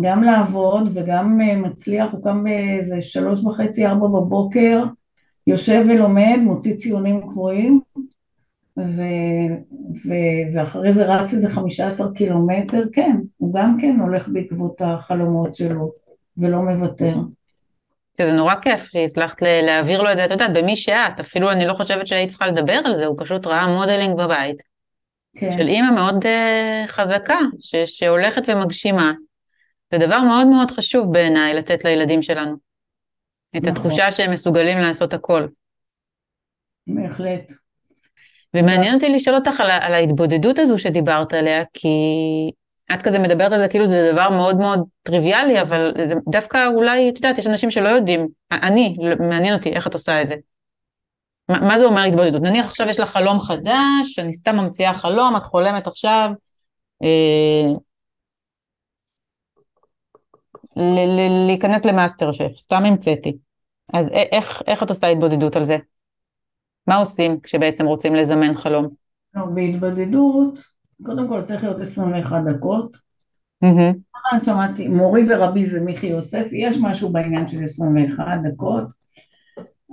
גם 0.00 0.22
לעבוד 0.22 0.90
וגם 0.94 1.40
uh, 1.40 1.56
מצליח, 1.68 2.12
הוא 2.12 2.22
קם 2.24 2.44
באיזה 2.44 3.02
שלוש 3.02 3.44
וחצי, 3.44 3.86
ארבע 3.86 4.06
בבוקר, 4.06 4.84
יושב 5.46 5.84
ולומד, 5.88 6.38
מוציא 6.42 6.74
ציונים 6.74 7.20
קבועים, 7.20 7.80
ו, 8.86 9.02
ו, 10.06 10.14
ואחרי 10.54 10.92
זה 10.92 11.14
רץ 11.14 11.34
איזה 11.34 11.48
חמישה 11.48 11.86
עשר 11.86 12.12
קילומטר, 12.12 12.82
כן, 12.92 13.16
הוא 13.36 13.54
גם 13.54 13.76
כן 13.80 13.96
הולך 14.00 14.28
בעקבות 14.28 14.82
החלומות 14.82 15.54
שלו 15.54 15.92
ולא 16.36 16.58
מוותר. 16.62 17.14
שזה 18.18 18.32
נורא 18.32 18.54
כיף 18.62 18.88
שהצלחת 18.92 19.42
להעביר 19.42 20.02
לו 20.02 20.12
את 20.12 20.16
זה, 20.16 20.24
את 20.24 20.30
יודעת, 20.30 20.52
במי 20.54 20.76
שאת, 20.76 21.20
אפילו 21.20 21.50
אני 21.50 21.66
לא 21.66 21.74
חושבת 21.74 22.06
שהיית 22.06 22.28
צריכה 22.28 22.46
לדבר 22.46 22.80
על 22.84 22.96
זה, 22.96 23.06
הוא 23.06 23.16
פשוט 23.18 23.46
ראה 23.46 23.66
modeling 23.66 24.16
בבית. 24.16 24.62
כן. 25.36 25.52
של 25.52 25.66
אימא 25.68 25.90
מאוד 25.94 26.24
uh, 26.24 26.88
חזקה, 26.88 27.38
ש, 27.60 27.74
שהולכת 27.76 28.42
ומגשימה. 28.48 29.12
זה 29.92 29.98
דבר 29.98 30.20
מאוד 30.20 30.46
מאוד 30.46 30.70
חשוב 30.70 31.12
בעיניי 31.12 31.54
לתת 31.54 31.84
לילדים 31.84 32.22
שלנו. 32.22 32.56
את 33.56 33.62
נכון. 33.62 33.72
התחושה 33.72 34.12
שהם 34.12 34.30
מסוגלים 34.30 34.78
לעשות 34.78 35.14
הכל. 35.14 35.46
בהחלט. 36.86 37.52
ומעניין 38.54 38.94
אותי 38.94 39.08
לשאול 39.08 39.36
אותך 39.36 39.60
על, 39.60 39.70
על 39.70 39.94
ההתבודדות 39.94 40.58
הזו 40.58 40.78
שדיברת 40.78 41.32
עליה, 41.32 41.62
כי 41.74 41.88
את 42.94 43.02
כזה 43.02 43.18
מדברת 43.18 43.52
על 43.52 43.58
זה 43.58 43.68
כאילו 43.68 43.86
זה 43.86 44.10
דבר 44.12 44.30
מאוד 44.30 44.56
מאוד 44.56 44.80
טריוויאלי, 45.02 45.60
אבל 45.60 45.92
דווקא 46.30 46.66
אולי, 46.74 47.08
את 47.08 47.16
יודעת, 47.16 47.38
יש 47.38 47.46
אנשים 47.46 47.70
שלא 47.70 47.88
יודעים, 47.88 48.28
אני, 48.52 48.96
מעניין 49.28 49.54
אותי 49.54 49.70
איך 49.70 49.86
את 49.86 49.94
עושה 49.94 50.22
את 50.22 50.26
זה. 50.26 50.34
מה, 51.48 51.60
מה 51.60 51.78
זה 51.78 51.84
אומר 51.84 52.04
התבודדות? 52.04 52.42
נניח 52.42 52.66
עכשיו 52.66 52.88
יש 52.88 53.00
לך 53.00 53.08
חלום 53.08 53.40
חדש, 53.40 54.18
אני 54.18 54.34
סתם 54.34 54.56
ממציאה 54.56 54.94
חלום, 54.94 55.36
את 55.36 55.42
חולמת 55.42 55.86
עכשיו, 55.86 56.30
אה, 57.02 57.72
להיכנס 61.46 61.84
למאסטר 61.84 62.32
שף, 62.32 62.52
סתם 62.56 62.84
המצאתי. 62.84 63.36
אז 63.92 64.06
איך, 64.12 64.62
איך 64.66 64.82
את 64.82 64.90
עושה 64.90 65.06
התבודדות 65.06 65.56
על 65.56 65.64
זה? 65.64 65.76
מה 66.86 66.96
עושים 66.96 67.40
כשבעצם 67.40 67.86
רוצים 67.86 68.14
לזמן 68.14 68.54
חלום? 68.54 68.88
לא, 69.34 69.44
בהתבודדות, 69.44 70.58
קודם 71.02 71.28
כל 71.28 71.42
צריך 71.42 71.64
להיות 71.64 71.80
21 71.80 72.42
דקות. 72.46 72.96
Mm-hmm. 73.64 74.38
שמעתי, 74.38 74.88
מורי 74.88 75.22
ורבי 75.28 75.66
זה 75.66 75.80
מיכי 75.80 76.06
יוסף, 76.06 76.46
יש 76.52 76.78
משהו 76.82 77.12
בעניין 77.12 77.46
של 77.46 77.62
21 77.62 78.24
דקות. 78.44 78.84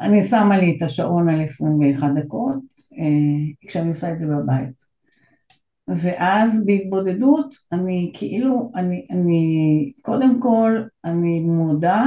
אני 0.02 0.24
שמה 0.24 0.58
לי 0.58 0.76
את 0.78 0.82
השעון 0.82 1.30
על 1.30 1.42
21 1.42 2.08
דקות, 2.16 2.64
אה, 3.00 3.68
כשאני 3.68 3.90
עושה 3.90 4.12
את 4.12 4.20
זה 4.20 4.36
בבית. 4.36 4.88
ואז 5.88 6.66
בהתבודדות 6.66 7.56
אני 7.72 8.12
כאילו, 8.14 8.72
אני, 8.76 9.08
אני 9.12 9.92
קודם 10.02 10.42
כל 10.42 10.84
אני 11.06 11.40
מודה, 11.40 12.06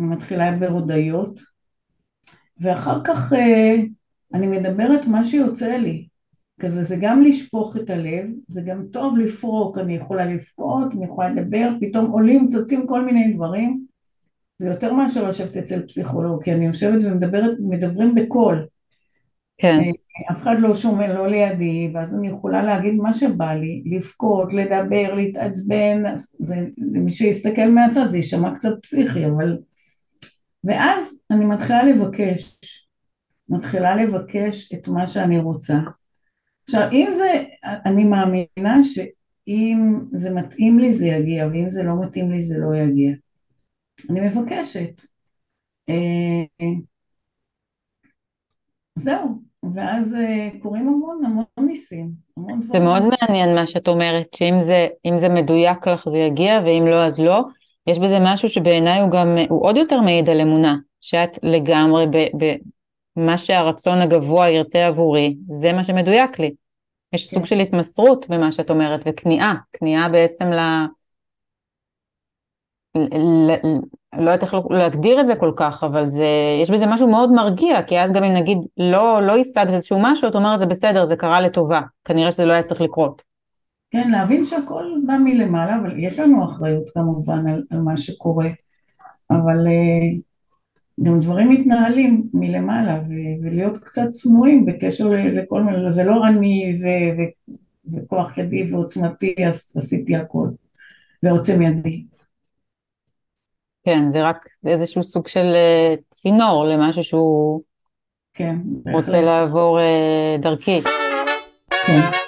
אני 0.00 0.08
מתחילה 0.08 0.56
בהודיות, 0.56 1.40
ואחר 2.60 3.00
כך 3.04 3.32
אה, 3.32 3.76
אני 4.36 4.46
מדברת 4.46 5.06
מה 5.06 5.24
שיוצא 5.24 5.76
לי, 5.76 6.06
כזה 6.60 6.82
זה 6.82 6.96
גם 7.00 7.22
לשפוך 7.22 7.76
את 7.76 7.90
הלב, 7.90 8.26
זה 8.48 8.62
גם 8.66 8.84
טוב 8.92 9.18
לפרוק, 9.18 9.78
אני 9.78 9.96
יכולה 9.96 10.24
לבכות, 10.24 10.94
אני 10.94 11.04
יכולה 11.04 11.28
לדבר, 11.28 11.70
פתאום 11.80 12.10
עולים, 12.10 12.48
צצים 12.48 12.86
כל 12.86 13.04
מיני 13.04 13.32
דברים, 13.32 13.84
זה 14.58 14.68
יותר 14.68 14.92
מאשר 14.92 15.28
לשבת 15.28 15.56
אצל 15.56 15.86
פסיכולוג, 15.86 16.44
כי 16.44 16.52
אני 16.52 16.66
יושבת 16.66 17.04
ומדברת, 17.04 17.56
מדברים 17.60 18.14
בקול. 18.14 18.66
כן. 19.58 19.78
אה, 19.78 20.32
אף 20.32 20.42
אחד 20.42 20.56
לא 20.58 20.74
שומע, 20.74 21.14
לא 21.14 21.28
לידי, 21.28 21.90
ואז 21.94 22.18
אני 22.18 22.28
יכולה 22.28 22.62
להגיד 22.62 22.94
מה 22.94 23.14
שבא 23.14 23.54
לי, 23.54 23.82
לבכות, 23.86 24.52
לדבר, 24.52 25.14
להתעצבן, 25.14 26.02
זה, 26.38 26.56
מי 26.78 27.10
שיסתכל 27.10 27.68
מהצד 27.68 28.10
זה 28.10 28.16
יישמע 28.16 28.54
קצת 28.54 28.82
פסיכי, 28.82 29.26
אבל... 29.26 29.58
ואז 30.64 31.18
אני 31.30 31.44
מתחילה 31.44 31.82
לבקש, 31.82 32.58
מתחילה 33.48 33.96
לבקש 33.96 34.72
את 34.72 34.88
מה 34.88 35.08
שאני 35.08 35.38
רוצה. 35.38 35.78
עכשיו, 36.64 36.88
אם 36.92 37.06
זה, 37.10 37.44
אני 37.62 38.04
מאמינה 38.04 38.82
שאם 38.82 40.00
זה 40.12 40.30
מתאים 40.30 40.78
לי 40.78 40.92
זה 40.92 41.06
יגיע, 41.06 41.46
ואם 41.46 41.70
זה 41.70 41.82
לא 41.82 41.92
מתאים 42.02 42.30
לי 42.30 42.42
זה 42.42 42.58
לא 42.58 42.76
יגיע. 42.76 43.12
אני 44.10 44.20
מבקשת. 44.20 45.02
אה, 45.88 46.66
זהו, 48.96 49.42
ואז 49.74 50.14
אה, 50.14 50.48
קורים 50.62 50.88
המון 50.88 51.24
המון 51.24 51.44
ניסים, 51.58 52.10
המון 52.36 52.60
דברים. 52.60 52.70
זה 52.70 52.78
מאוד 52.78 53.02
מעניין 53.02 53.54
מה 53.54 53.66
שאת 53.66 53.88
אומרת, 53.88 54.34
שאם 54.34 54.54
זה, 54.62 54.88
זה 55.16 55.28
מדויק 55.28 55.88
לך 55.88 56.08
זה 56.08 56.18
יגיע, 56.18 56.60
ואם 56.64 56.86
לא 56.86 57.04
אז 57.04 57.20
לא. 57.20 57.42
יש 57.86 57.98
בזה 57.98 58.18
משהו 58.20 58.48
שבעיניי 58.48 59.00
הוא 59.00 59.10
גם, 59.10 59.36
הוא 59.48 59.66
עוד 59.66 59.76
יותר 59.76 60.00
מעיד 60.00 60.30
על 60.30 60.40
אמונה, 60.40 60.76
שאת 61.00 61.38
לגמרי 61.42 62.06
ב, 62.06 62.16
ב, 62.16 62.54
מה 63.16 63.38
שהרצון 63.38 63.98
הגבוה 63.98 64.48
ירצה 64.48 64.86
עבורי, 64.86 65.36
זה 65.48 65.72
מה 65.72 65.84
שמדויק 65.84 66.38
לי. 66.38 66.50
יש 67.12 67.30
כן. 67.30 67.36
סוג 67.36 67.46
של 67.46 67.58
התמסרות 67.58 68.26
במה 68.28 68.52
שאת 68.52 68.70
אומרת, 68.70 69.00
וכניעה, 69.06 69.54
כניעה 69.72 70.08
בעצם 70.08 70.44
ל... 70.44 70.60
ל... 72.96 73.50
ל... 73.50 73.56
לא 74.18 74.30
יודעת 74.30 74.42
איך 74.42 74.54
להגדיר 74.70 75.20
את 75.20 75.26
זה 75.26 75.36
כל 75.36 75.52
כך, 75.56 75.84
אבל 75.84 76.06
זה, 76.06 76.26
יש 76.62 76.70
בזה 76.70 76.86
משהו 76.86 77.08
מאוד 77.08 77.32
מרגיע, 77.32 77.82
כי 77.82 78.00
אז 78.00 78.12
גם 78.12 78.24
אם 78.24 78.34
נגיד 78.34 78.58
לא, 78.76 79.22
לא 79.22 79.36
השגת 79.36 79.74
איזשהו 79.74 79.98
משהו, 80.02 80.28
את 80.28 80.34
אומרת 80.34 80.58
זה 80.58 80.66
בסדר, 80.66 81.04
זה 81.04 81.16
קרה 81.16 81.40
לטובה, 81.40 81.80
כנראה 82.04 82.32
שזה 82.32 82.44
לא 82.44 82.52
היה 82.52 82.62
צריך 82.62 82.80
לקרות. 82.80 83.22
כן, 83.90 84.10
להבין 84.10 84.44
שהכל 84.44 84.84
בא 85.06 85.16
מלמעלה, 85.24 85.76
אבל 85.80 86.04
יש 86.04 86.18
לנו 86.18 86.44
אחריות 86.44 86.90
כמובן 86.94 87.48
על, 87.48 87.62
על 87.70 87.78
מה 87.78 87.96
שקורה, 87.96 88.48
אבל 89.30 89.66
uh, 89.66 90.20
גם 91.02 91.20
דברים 91.20 91.50
מתנהלים 91.50 92.28
מלמעלה, 92.34 93.00
ו- 93.08 93.44
ולהיות 93.44 93.78
קצת 93.78 94.08
צנועים 94.10 94.66
בקשר 94.66 95.08
לכל 95.08 95.62
מיני, 95.62 95.92
זה 95.92 96.04
לא 96.04 96.28
אני 96.28 96.78
ו- 96.82 97.20
ו- 97.20 97.96
וכוח 97.96 98.38
ידי 98.38 98.72
ועוצמתי 98.72 99.34
עשיתי 99.76 100.16
הכל, 100.16 100.48
ועוצם 101.22 101.62
ידי. 101.62 102.04
כן, 103.84 104.10
זה 104.10 104.22
רק 104.28 104.48
איזשהו 104.66 105.04
סוג 105.04 105.28
של 105.28 105.54
uh, 105.54 106.00
צינור 106.10 106.64
למשהו 106.64 107.04
שהוא 107.04 107.62
כן, 108.34 108.56
רוצה 108.92 109.12
בהחלט. 109.12 109.24
לעבור 109.24 109.78
uh, 109.78 110.42
דרכי. 110.42 110.80
כן. 111.86 112.25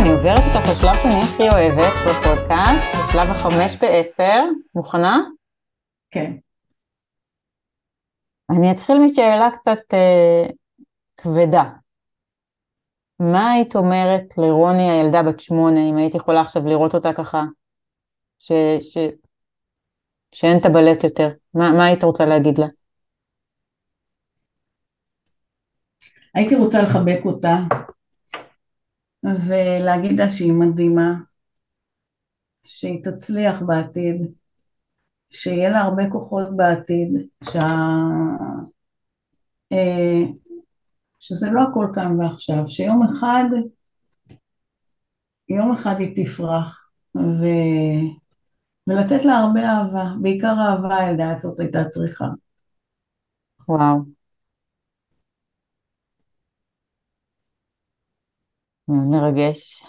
אני 0.00 0.10
עוברת 0.10 0.38
אותך 0.38 0.68
לשלב 0.70 0.94
שאני 1.02 1.20
הכי 1.22 1.42
אוהבת 1.42 1.92
בפודקאסט, 2.08 2.88
בשלב 3.08 3.30
החמש 3.30 3.76
בעשר. 3.80 4.42
מוכנה? 4.74 5.16
כן. 6.10 6.32
אני 8.50 8.70
אתחיל 8.72 8.96
משאלה 9.04 9.48
קצת 9.56 9.78
אה, 9.92 10.50
כבדה. 11.16 11.64
מה 13.20 13.50
היית 13.50 13.76
אומרת 13.76 14.38
לרוני 14.38 14.90
הילדה 14.90 15.22
בת 15.22 15.40
שמונה, 15.40 15.80
אם 15.90 15.96
היית 15.96 16.14
יכולה 16.14 16.40
עכשיו 16.40 16.62
לראות 16.66 16.94
אותה 16.94 17.12
ככה, 17.12 17.44
ש, 18.38 18.52
ש, 18.80 18.98
שאין 20.32 20.58
את 20.60 20.66
הבלט 20.66 21.04
יותר? 21.04 21.28
מה, 21.54 21.72
מה 21.72 21.84
היית 21.84 22.04
רוצה 22.04 22.24
להגיד 22.24 22.58
לה? 22.58 22.66
הייתי 26.34 26.56
רוצה 26.56 26.82
לחבק 26.82 27.20
אותה 27.24 27.56
ולהגיד 29.24 30.20
לה 30.20 30.30
שהיא 30.30 30.52
מדהימה, 30.52 31.14
שהיא 32.64 33.04
תצליח 33.04 33.62
בעתיד, 33.62 34.32
שיהיה 35.30 35.70
לה 35.70 35.80
הרבה 35.80 36.02
כוחות 36.10 36.56
בעתיד, 36.56 37.08
שה... 37.44 37.66
אה, 39.72 40.24
שזה 41.18 41.50
לא 41.50 41.60
הכל 41.62 41.86
כאן 41.94 42.20
ועכשיו, 42.20 42.68
שיום 42.68 43.02
אחד, 43.02 43.44
יום 45.48 45.72
אחד 45.72 45.94
היא 45.98 46.24
תפרח, 46.24 46.90
ו... 47.16 47.44
ולתת 48.86 49.24
לה 49.24 49.36
הרבה 49.38 49.60
אהבה, 49.60 50.04
בעיקר 50.22 50.54
אהבה 50.68 50.96
הילדה 50.96 51.32
הזאת 51.32 51.60
הייתה 51.60 51.84
צריכה. 51.84 52.26
וואו. 53.68 54.17
מרגש. 58.88 59.84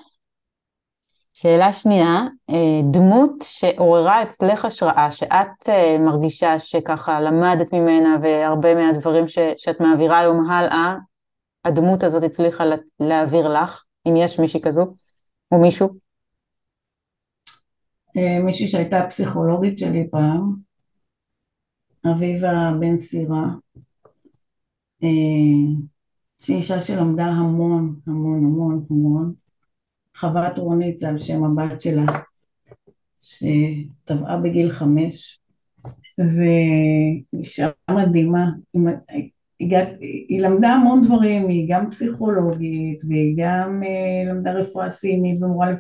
שאלה 1.34 1.74
שנייה, 1.74 2.28
אה, 2.50 2.82
דמות 2.92 3.32
שעוררה 3.44 4.24
אצלך 4.24 4.66
השראה, 4.66 5.12
שאת 5.12 5.70
אה, 5.70 5.98
מרגישה 5.98 6.60
שככה 6.60 7.22
למדת 7.22 7.74
ממנה 7.74 8.18
והרבה 8.22 8.76
מהדברים 8.76 9.28
ש, 9.28 9.38
שאת 9.58 9.80
מעבירה 9.80 10.20
היום 10.20 10.50
הלאה, 10.50 10.96
הדמות 11.66 12.04
הזאת 12.04 12.24
הצליחה 12.24 12.64
להעביר 13.00 13.48
לך, 13.48 13.84
אם 14.08 14.16
יש 14.16 14.40
מישהי 14.40 14.62
כזו, 14.62 14.96
או 15.52 15.62
מישהו? 15.62 15.90
אה, 18.18 18.40
מישהי 18.44 18.68
שהייתה 18.68 19.06
פסיכולוגית 19.10 19.78
שלי 19.78 20.08
פעם, 20.12 20.56
אביבה 22.12 22.72
בן 22.80 22.98
סירה, 22.98 23.46
שהיא 26.42 26.58
אישה 26.58 26.82
שלמדה 26.82 27.26
המון, 27.26 27.96
המון, 28.08 28.46
המון, 28.46 28.86
המון. 28.90 29.34
חוות 30.18 30.58
רונית 30.58 30.98
זה 30.98 31.10
על 31.10 31.18
שם 31.18 31.44
הבת 31.44 31.82
שלה, 31.82 32.06
שטבעה 33.22 34.38
בגיל 34.38 34.72
חמש, 34.72 35.40
ואישה 36.18 37.70
מדהימה. 37.92 38.50
היא 39.60 40.42
למדה 40.42 40.70
המון 40.70 41.02
דברים, 41.02 41.48
היא 41.48 41.68
גם 41.70 41.92
פסיכולוגית, 41.92 43.00
והיא 43.10 43.36
גם 43.38 43.82
uh, 43.84 44.30
למדה 44.30 44.52
רפואה 44.52 44.90
סינית, 44.90 45.44
ומורה 45.44 45.72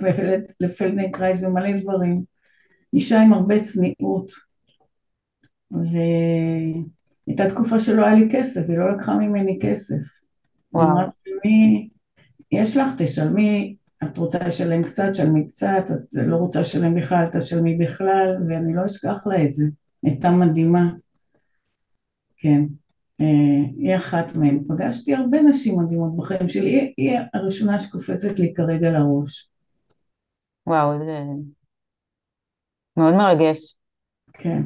לפלדנקרייז 0.59 1.43
ומלא 1.43 1.77
דברים. 1.81 2.23
אישה 2.93 3.21
עם 3.21 3.33
הרבה 3.33 3.61
צניעות. 3.61 4.31
והייתה 5.71 7.49
תקופה 7.49 7.79
שלא 7.79 8.05
היה 8.05 8.15
לי 8.15 8.27
כסף, 8.31 8.61
היא 8.69 8.77
לא 8.77 8.95
לקחה 8.95 9.17
ממני 9.17 9.59
כסף. 9.61 10.18
וואו. 10.73 10.87
אמרתי, 10.87 11.89
יש 12.51 12.77
לך, 12.77 12.87
תשלמי, 12.97 13.75
את 14.03 14.17
רוצה 14.17 14.47
לשלם 14.47 14.83
קצת, 14.83 15.15
שלמי 15.15 15.47
קצת, 15.47 15.83
את 15.91 16.15
לא 16.15 16.35
רוצה 16.35 16.61
לשלם 16.61 16.95
בכלל, 16.95 17.25
תשלמי 17.31 17.77
בכלל, 17.77 18.35
ואני 18.49 18.73
לא 18.73 18.85
אשכח 18.85 19.27
לה 19.27 19.43
את 19.43 19.53
זה. 19.53 19.65
הייתה 20.03 20.31
מדהימה. 20.31 20.89
כן. 22.37 22.63
אה, 23.21 23.65
היא 23.77 23.95
אחת 23.95 24.35
מהן. 24.35 24.63
פגשתי 24.67 25.15
הרבה 25.15 25.41
נשים 25.41 25.79
מדהימות 25.79 26.17
בחיים 26.17 26.49
שלי, 26.49 26.69
היא, 26.69 26.93
היא 26.97 27.19
הראשונה 27.33 27.79
שקופצת 27.79 28.39
לי 28.39 28.53
כרגע 28.53 28.89
לראש. 28.89 29.49
וואו, 30.67 30.99
זה 30.99 31.19
מאוד 32.97 33.13
מרגש. 33.13 33.75
כן. 34.33 34.63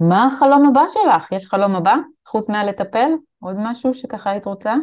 מה 0.00 0.26
החלום 0.26 0.68
הבא 0.68 0.82
שלך? 0.88 1.32
יש 1.32 1.46
חלום 1.46 1.76
הבא? 1.76 1.94
חוץ 2.26 2.48
מהלטפל? 2.48 3.10
עוד 3.40 3.56
משהו 3.58 3.94
שככה 3.94 4.30
היית 4.30 4.46
רוצה? 4.46 4.74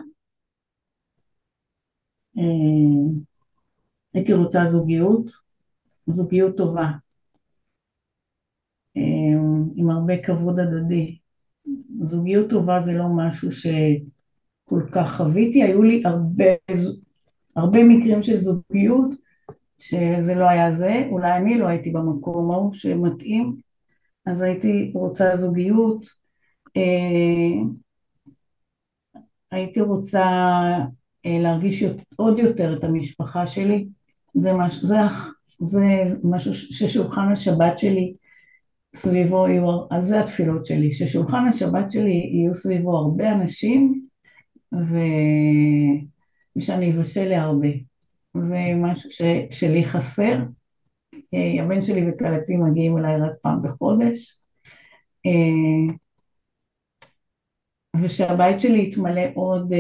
אה, 2.37 2.43
הייתי 4.13 4.33
רוצה 4.33 4.65
זוגיות, 4.65 5.31
זוגיות 6.07 6.57
טובה, 6.57 6.87
אה, 8.97 9.01
עם 9.75 9.89
הרבה 9.89 10.23
כבוד 10.23 10.59
הדדי. 10.59 11.17
זוגיות 12.01 12.49
טובה 12.49 12.79
זה 12.79 12.93
לא 12.97 13.05
משהו 13.15 13.51
שכל 13.51 14.81
כך 14.91 15.17
חוויתי, 15.17 15.63
היו 15.63 15.83
לי 15.83 16.03
הרבה, 16.05 16.45
הרבה 17.55 17.83
מקרים 17.83 18.23
של 18.23 18.37
זוגיות 18.37 19.15
שזה 19.77 20.35
לא 20.35 20.49
היה 20.49 20.71
זה, 20.71 21.07
אולי 21.11 21.37
אני 21.37 21.57
לא 21.57 21.67
הייתי 21.67 21.91
במקום 21.91 22.51
ההוא 22.51 22.73
שמתאים, 22.73 23.55
אז 24.25 24.41
הייתי 24.41 24.91
רוצה 24.95 25.37
זוגיות, 25.37 26.05
אה, 26.77 27.63
הייתי 29.51 29.81
רוצה 29.81 30.21
אה, 31.25 31.39
להרגיש 31.39 31.83
עוד 32.15 32.39
יותר 32.39 32.77
את 32.77 32.83
המשפחה 32.83 33.47
שלי, 33.47 33.87
זה, 34.35 34.53
מש, 34.53 34.83
זה, 34.83 34.97
זה 35.65 35.83
משהו 36.23 36.53
ששולחן 36.53 37.31
השבת 37.31 37.79
שלי 37.79 38.13
סביבו 38.95 39.47
יהיו, 39.47 39.81
על 39.89 40.03
זה 40.03 40.19
התפילות 40.19 40.65
שלי, 40.65 40.91
ששולחן 40.91 41.47
השבת 41.47 41.91
שלי 41.91 42.29
יהיו 42.33 42.55
סביבו 42.55 42.97
הרבה 42.97 43.31
אנשים 43.31 44.05
ו... 44.73 44.97
ושאני 46.55 46.91
אבשל 46.91 47.29
להרבה. 47.29 47.67
זה 48.37 48.59
משהו 48.77 49.11
ש... 49.11 49.21
שלי 49.51 49.85
חסר. 49.85 50.37
אה, 51.33 51.63
הבן 51.63 51.81
שלי 51.81 52.09
וכלתי 52.09 52.55
מגיעים 52.55 52.97
אליי 52.97 53.17
רק 53.17 53.31
פעם 53.41 53.61
בחודש. 53.63 54.41
אה, 55.25 55.93
ושהבית 58.01 58.59
שלי 58.59 58.83
יתמלא 58.87 59.21
עוד 59.33 59.73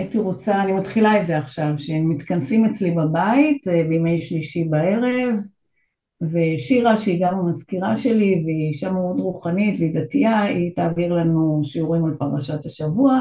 הייתי 0.00 0.18
רוצה, 0.18 0.62
אני 0.62 0.72
מתחילה 0.72 1.20
את 1.20 1.26
זה 1.26 1.38
עכשיו, 1.38 1.74
שהם 1.78 2.08
מתכנסים 2.08 2.64
אצלי 2.64 2.90
בבית 2.90 3.68
אה, 3.68 3.82
בימי 3.88 4.20
שלישי 4.20 4.64
בערב, 4.64 5.34
ושירה 6.22 6.96
שהיא 6.96 7.26
גם 7.26 7.38
המזכירה 7.38 7.96
שלי 7.96 8.42
והיא 8.44 8.68
אישה 8.68 8.92
מאוד 8.92 9.20
רוחנית 9.20 9.74
והיא 9.78 9.94
דתייה, 9.94 10.42
היא 10.42 10.74
תעביר 10.76 11.12
לנו 11.12 11.60
שיעורים 11.64 12.04
על 12.04 12.14
פרשת 12.18 12.64
השבוע. 12.64 13.20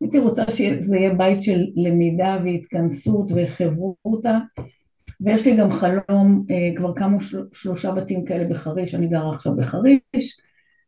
הייתי 0.00 0.18
רוצה 0.18 0.50
שזה 0.50 0.96
יהיה 0.96 1.14
בית 1.14 1.42
של 1.42 1.64
למידה 1.76 2.38
והתכנסות 2.44 3.32
וחברותה, 3.34 4.38
ויש 5.24 5.46
לי 5.46 5.56
גם 5.56 5.70
חלום, 5.70 6.44
אה, 6.50 6.70
כבר 6.76 6.92
קמו 6.92 7.18
שלושה 7.52 7.92
בתים 7.92 8.24
כאלה 8.24 8.44
בחריש, 8.44 8.94
אני 8.94 9.06
גרה 9.06 9.30
עכשיו 9.30 9.56
בחריש, 9.56 10.40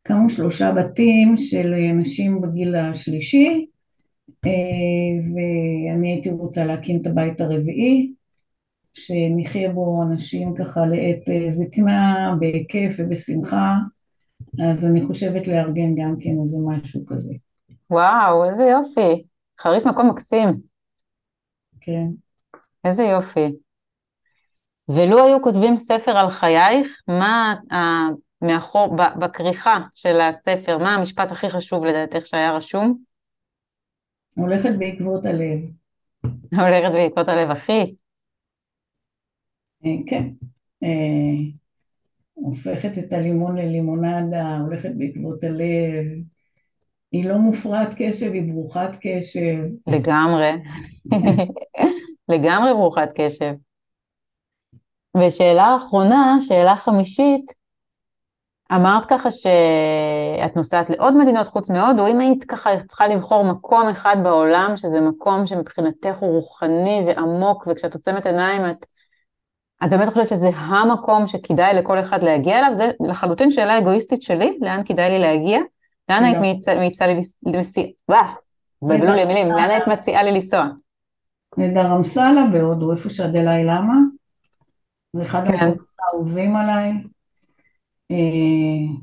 קמו 0.02 0.30
שלושה 0.30 0.72
בתים 0.72 1.36
של 1.36 1.74
נשים 1.94 2.40
בגיל 2.40 2.76
השלישי, 2.76 3.66
אה, 4.46 4.50
ואני 5.34 6.12
הייתי 6.12 6.30
רוצה 6.30 6.64
להקים 6.64 7.00
את 7.00 7.06
הבית 7.06 7.40
הרביעי, 7.40 8.12
שנחיה 8.94 9.72
בו 9.72 10.02
אנשים 10.02 10.54
ככה 10.54 10.86
לעת 10.86 11.28
אה, 11.28 11.48
זקנה, 11.48 12.34
בכיף 12.40 12.96
ובשמחה, 12.98 13.74
אז 14.70 14.86
אני 14.86 15.06
חושבת 15.06 15.48
לארגן 15.48 15.94
גם 15.94 16.14
כן 16.20 16.40
איזה 16.40 16.58
משהו 16.66 17.06
כזה. 17.06 17.34
וואו, 17.90 18.44
איזה 18.44 18.62
יופי. 18.62 19.24
חריש 19.60 19.82
מקום 19.86 20.10
מקסים. 20.10 20.48
כן. 21.80 22.06
איזה 22.84 23.02
יופי. 23.02 23.63
ולו 24.88 25.24
היו 25.24 25.42
כותבים 25.42 25.76
ספר 25.76 26.16
על 26.16 26.28
חייך, 26.28 27.02
מה 27.08 27.54
מאחור, 28.42 28.96
בכריכה 28.96 29.78
של 29.94 30.20
הספר, 30.20 30.78
מה 30.78 30.94
המשפט 30.94 31.30
הכי 31.30 31.48
חשוב 31.50 31.84
לדעתך 31.84 32.26
שהיה 32.26 32.52
רשום? 32.52 32.98
הולכת 34.34 34.70
בעקבות 34.78 35.26
הלב. 35.26 35.58
הולכת 36.52 36.92
בעקבות 36.92 37.28
הלב, 37.28 37.50
אחי. 37.50 37.94
אה, 39.86 39.90
כן. 40.06 40.28
אה, 40.82 40.88
הופכת 42.34 42.98
את 42.98 43.12
הלימון 43.12 43.56
ללימונדה, 43.56 44.58
הולכת 44.58 44.90
בעקבות 44.98 45.44
הלב. 45.44 46.06
היא 47.12 47.28
לא 47.28 47.38
מופרעת 47.38 47.94
קשב, 47.96 48.32
היא 48.32 48.52
ברוכת 48.52 48.90
קשב. 49.00 49.56
לגמרי. 49.86 50.50
לגמרי 52.32 52.72
ברוכת 52.72 53.08
קשב. 53.14 53.54
ושאלה 55.16 55.76
אחרונה, 55.76 56.36
שאלה 56.40 56.76
חמישית, 56.76 57.52
אמרת 58.72 59.06
ככה 59.06 59.30
שאת 59.30 60.56
נוסעת 60.56 60.90
לעוד 60.90 61.16
מדינות 61.16 61.46
חוץ 61.46 61.70
מהודו, 61.70 62.06
אם 62.06 62.20
היית 62.20 62.44
ככה 62.44 62.70
צריכה 62.88 63.06
לבחור 63.06 63.44
מקום 63.44 63.88
אחד 63.88 64.16
בעולם, 64.22 64.76
שזה 64.76 65.00
מקום 65.00 65.46
שמבחינתך 65.46 66.16
הוא 66.16 66.34
רוחני 66.34 67.04
ועמוק, 67.06 67.66
וכשאת 67.66 67.94
עוצמת 67.94 68.26
עיניים 68.26 68.66
את, 68.66 68.86
את 69.84 69.90
באמת 69.90 70.08
חושבת 70.08 70.28
שזה 70.28 70.48
המקום 70.54 71.26
שכדאי 71.26 71.74
לכל 71.74 72.00
אחד 72.00 72.22
להגיע 72.22 72.58
אליו? 72.58 72.70
זה 72.74 72.90
לחלוטין 73.08 73.50
שאלה 73.50 73.78
אגואיסטית 73.78 74.22
שלי, 74.22 74.58
לאן 74.60 74.80
כדאי 74.84 75.10
לי 75.10 75.18
להגיע? 75.18 75.60
לאן 76.08 76.24
היית 76.24 76.38
מציעה 76.80 77.08
לי 77.08 77.22
לנסיעה? 77.46 77.86
וואה, 78.08 78.32
בלבלו 78.82 79.12
לי 79.12 79.22
המילים, 79.22 79.48
לאן 79.48 79.70
היית 79.70 79.86
מציעה 79.86 80.22
לי 80.22 80.32
לנסוע? 80.32 80.64
לדרמסלה 81.58 82.46
בהודו, 82.52 82.92
איפה 82.92 83.10
שהדלאי 83.10 83.64
למה. 83.64 83.94
זה 85.14 85.22
אחד 85.22 85.46
כן. 85.46 85.52
המקומות 85.52 85.78
האהובים 86.00 86.56
עליי. 86.56 86.92
אה, 88.10 88.94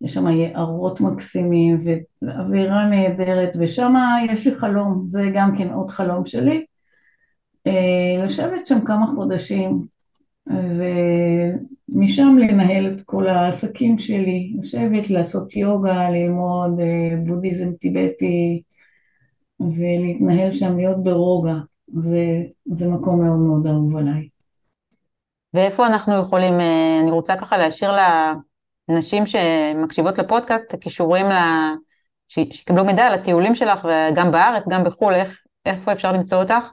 יש 0.00 0.14
שם 0.14 0.26
יערות 0.26 1.00
מקסימים 1.00 1.78
ואווירה 2.22 2.86
נהדרת, 2.86 3.56
ושם 3.60 3.94
יש 4.30 4.46
לי 4.46 4.54
חלום, 4.54 5.04
זה 5.06 5.30
גם 5.34 5.56
כן 5.56 5.70
עוד 5.70 5.90
חלום 5.90 6.24
שלי, 6.24 6.64
אה, 7.66 8.24
לשבת 8.24 8.66
שם 8.66 8.84
כמה 8.84 9.06
חודשים, 9.06 9.86
ומשם 11.88 12.36
לנהל 12.38 12.94
את 12.94 13.00
כל 13.00 13.28
העסקים 13.28 13.98
שלי, 13.98 14.56
לשבת, 14.58 15.10
לעשות 15.10 15.56
יוגה, 15.56 16.10
ללמוד 16.10 16.80
אה, 16.80 17.16
בודהיזם 17.26 17.72
טיבטי, 17.72 18.62
ולהתנהל 19.60 20.52
שם, 20.52 20.76
להיות 20.76 21.02
ברוגע, 21.02 21.54
זה, 21.98 22.42
זה 22.74 22.88
מקום 22.88 23.24
מאוד 23.24 23.38
מאוד 23.38 23.66
אהוב 23.66 23.96
עליי. 23.96 24.28
ואיפה 25.54 25.86
אנחנו 25.86 26.20
יכולים, 26.20 26.60
אה, 26.60 27.00
אני 27.02 27.10
רוצה 27.10 27.36
ככה 27.36 27.58
להשאיר 27.58 27.90
לנשים 28.88 29.24
שמקשיבות 29.26 30.18
לפודקאסט 30.18 30.68
את 30.68 30.74
הכישורים, 30.74 31.26
לה, 31.26 31.72
שיקבלו 32.28 32.84
מידע 32.84 33.06
על 33.06 33.14
הטיולים 33.14 33.54
שלך, 33.54 33.84
וגם 33.84 34.32
בארץ, 34.32 34.68
גם 34.68 34.84
בחו"ל, 34.84 35.14
איך, 35.14 35.42
איפה 35.66 35.92
אפשר 35.92 36.12
למצוא 36.12 36.42
אותך? 36.42 36.72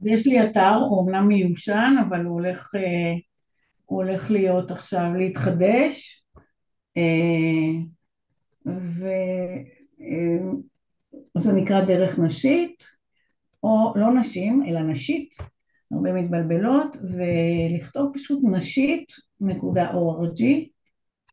אז 0.00 0.06
יש 0.06 0.26
לי 0.26 0.44
אתר, 0.44 0.74
הוא 0.74 0.98
אומנם 0.98 1.28
מיושן, 1.28 1.94
אבל 2.08 2.24
הוא 2.24 2.34
הולך, 2.34 2.74
אה, 2.74 3.14
הוא 3.84 4.02
הולך 4.02 4.30
להיות 4.30 4.70
עכשיו 4.70 5.14
להתחדש, 5.14 6.24
אה, 6.96 7.82
וזה 11.36 11.52
נקרא 11.52 11.80
דרך 11.80 12.18
נשית, 12.18 12.84
או 13.62 13.92
לא 13.96 14.14
נשים, 14.14 14.64
אלא 14.68 14.80
נשית, 14.80 15.34
הרבה 15.92 16.12
מתבלבלות, 16.12 16.96
ולכתוב 17.02 18.10
פשוט 18.14 18.40
נשית 18.44 19.12
נקודה 19.40 19.90
org. 19.90 20.42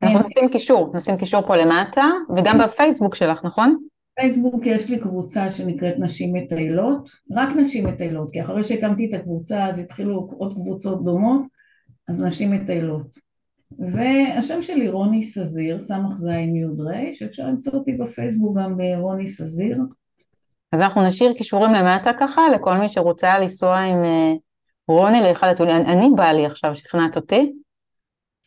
אנחנו 0.03 0.19
נשים 0.19 0.49
קישור, 0.49 0.91
נשים 0.95 1.17
קישור 1.17 1.41
פה 1.47 1.55
למטה, 1.55 2.05
וגם 2.37 2.57
בפייסבוק 2.63 3.15
שלך, 3.15 3.45
נכון? 3.45 3.77
בפייסבוק 4.11 4.65
יש 4.65 4.89
לי 4.89 4.99
קבוצה 4.99 5.51
שנקראת 5.51 5.95
נשים 5.99 6.33
מטיילות, 6.33 7.09
רק 7.31 7.55
נשים 7.55 7.87
מטיילות, 7.87 8.31
כי 8.31 8.41
אחרי 8.41 8.63
שהקמתי 8.63 9.09
את 9.09 9.13
הקבוצה 9.13 9.67
אז 9.67 9.79
התחילו 9.79 10.27
עוד 10.37 10.53
קבוצות 10.53 11.03
דומות, 11.03 11.41
אז 12.09 12.23
נשים 12.23 12.51
מטיילות. 12.51 13.17
והשם 13.79 14.61
שלי 14.61 14.89
רוני 14.89 15.23
סזיר, 15.23 15.79
סמך 15.79 16.11
זין 16.11 16.55
יוד 16.55 16.81
רי, 16.81 17.13
שאפשר 17.13 17.47
למצוא 17.47 17.73
אותי 17.73 17.93
בפייסבוק 17.93 18.57
גם 18.57 18.77
ברוני 18.77 19.27
סזיר. 19.27 19.77
אז 20.74 20.82
אנחנו 20.82 21.07
נשאיר 21.07 21.34
קישורים 21.34 21.74
למטה 21.74 22.11
ככה, 22.19 22.41
לכל 22.55 22.78
מי 22.78 22.89
שרוצה 22.89 23.39
לנסוע 23.39 23.78
עם 23.78 24.03
אה, 24.03 24.34
רוני 24.88 25.21
לאחד 25.21 25.47
הטיולים. 25.47 25.76
אני 25.76 26.09
בא 26.15 26.32
לי 26.32 26.45
עכשיו, 26.45 26.76
שכנעת 26.76 27.15
אותי. 27.15 27.53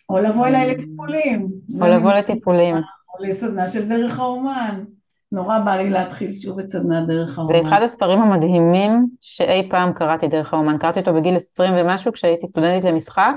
או 0.09 0.19
לבוא 0.19 0.47
אליי 0.47 0.75
לטיפולים. 0.75 1.49
או 1.81 1.87
לבוא 1.87 2.13
לטיפולים. 2.13 2.77
או 2.77 3.25
לסדנה 3.25 3.67
של 3.67 3.89
דרך 3.89 4.19
האומן. 4.19 4.85
נורא 5.33 5.59
בא 5.59 5.77
לי 5.77 5.91
להתחיל 5.91 6.35
שוב 6.35 6.59
את 6.59 6.69
סדנת 6.69 7.07
דרך 7.07 7.39
האומן. 7.39 7.55
זה 7.55 7.69
אחד 7.69 7.83
הספרים 7.83 8.23
המדהימים 8.23 9.07
שאי 9.21 9.69
פעם 9.71 9.93
קראתי 9.93 10.29
דרך 10.29 10.55
האומן. 10.55 10.79
קראתי 10.79 11.01
אותו 11.01 11.15
בגיל 11.15 11.37
20 11.37 11.73
ומשהו 11.77 12.13
כשהייתי 12.13 12.47
סטודנטית 12.47 12.85
למשחק. 12.85 13.35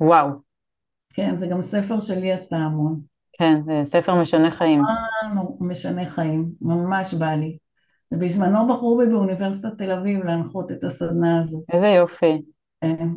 וואו. 0.00 0.28
כן, 1.14 1.36
זה 1.36 1.46
גם 1.46 1.62
ספר 1.62 2.00
שלי 2.00 2.32
עשה 2.32 2.56
המון. 2.56 3.11
כן, 3.32 3.60
זה 3.66 3.80
ספר 3.84 4.14
משנה 4.14 4.50
חיים. 4.50 4.82
משנה 5.60 6.04
חיים, 6.06 6.48
ממש 6.60 7.14
בא 7.14 7.30
לי. 7.34 7.58
ובזמנו 8.12 8.68
בחרו 8.68 8.98
בי 8.98 9.06
באוניברסיטת 9.06 9.78
תל 9.78 9.92
אביב 9.92 10.24
להנחות 10.24 10.72
את 10.72 10.84
הסדנה 10.84 11.40
הזאת. 11.40 11.62
איזה 11.72 11.88
יופי. 11.88 12.42
כן. 12.80 13.08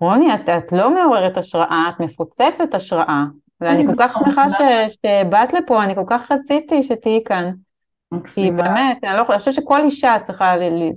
רוני, 0.00 0.34
את, 0.34 0.48
את 0.48 0.72
לא 0.72 0.94
מעוררת 0.94 1.36
השראה, 1.36 1.84
את 1.88 2.00
מפוצצת 2.00 2.74
השראה. 2.74 3.24
ואני 3.60 3.86
כל 3.86 3.94
כך 3.98 4.18
שמחה 4.18 4.46
שבאת 4.88 5.52
לפה, 5.52 5.84
אני 5.84 5.94
כל 5.94 6.04
כך 6.06 6.32
רציתי 6.32 6.82
שתהיי 6.82 7.20
כאן. 7.24 7.50
כי 8.34 8.50
באמת, 8.50 9.04
אני, 9.04 9.16
לא, 9.16 9.24
אני 9.28 9.38
חושבת 9.38 9.54
שכל 9.54 9.80
אישה 9.84 10.16
צריכה 10.20 10.56
ל, 10.56 10.62
ל, 10.62 10.90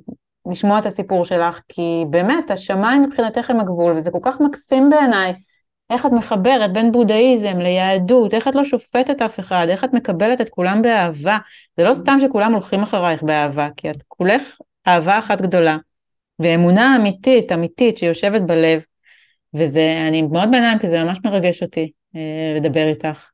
לשמוע 0.51 0.79
את 0.79 0.85
הסיפור 0.85 1.25
שלך, 1.25 1.61
כי 1.67 2.05
באמת, 2.09 2.51
השמיים 2.51 3.03
מבחינתך 3.03 3.49
הם 3.49 3.59
הגבול, 3.59 3.97
וזה 3.97 4.11
כל 4.11 4.19
כך 4.21 4.41
מקסים 4.41 4.89
בעיניי, 4.89 5.33
איך 5.89 6.05
את 6.05 6.11
מחברת 6.11 6.73
בין 6.73 6.91
בודהיזם 6.91 7.57
ליהדות, 7.57 8.33
איך 8.33 8.47
את 8.47 8.55
לא 8.55 8.65
שופטת 8.65 9.21
אף 9.21 9.39
אחד, 9.39 9.65
איך 9.69 9.83
את 9.83 9.93
מקבלת 9.93 10.41
את 10.41 10.49
כולם 10.49 10.81
באהבה. 10.81 11.37
זה 11.77 11.83
לא 11.83 11.93
סתם 11.93 12.17
שכולם 12.21 12.53
הולכים 12.53 12.83
אחרייך 12.83 13.23
באהבה, 13.23 13.69
כי 13.77 13.89
את 13.91 14.03
כולך 14.07 14.57
אהבה 14.87 15.19
אחת 15.19 15.41
גדולה, 15.41 15.77
ואמונה 16.39 16.95
אמיתית, 16.95 17.51
אמיתית, 17.51 17.97
שיושבת 17.97 18.41
בלב, 18.41 18.81
וזה, 19.53 20.05
אני 20.07 20.21
מאוד 20.21 20.51
בעיניים, 20.51 20.79
כי 20.79 20.87
זה 20.87 21.03
ממש 21.03 21.19
מרגש 21.25 21.63
אותי. 21.63 21.91
אה, 22.15 22.53
לדבר 22.55 22.87
איתך. 22.87 23.29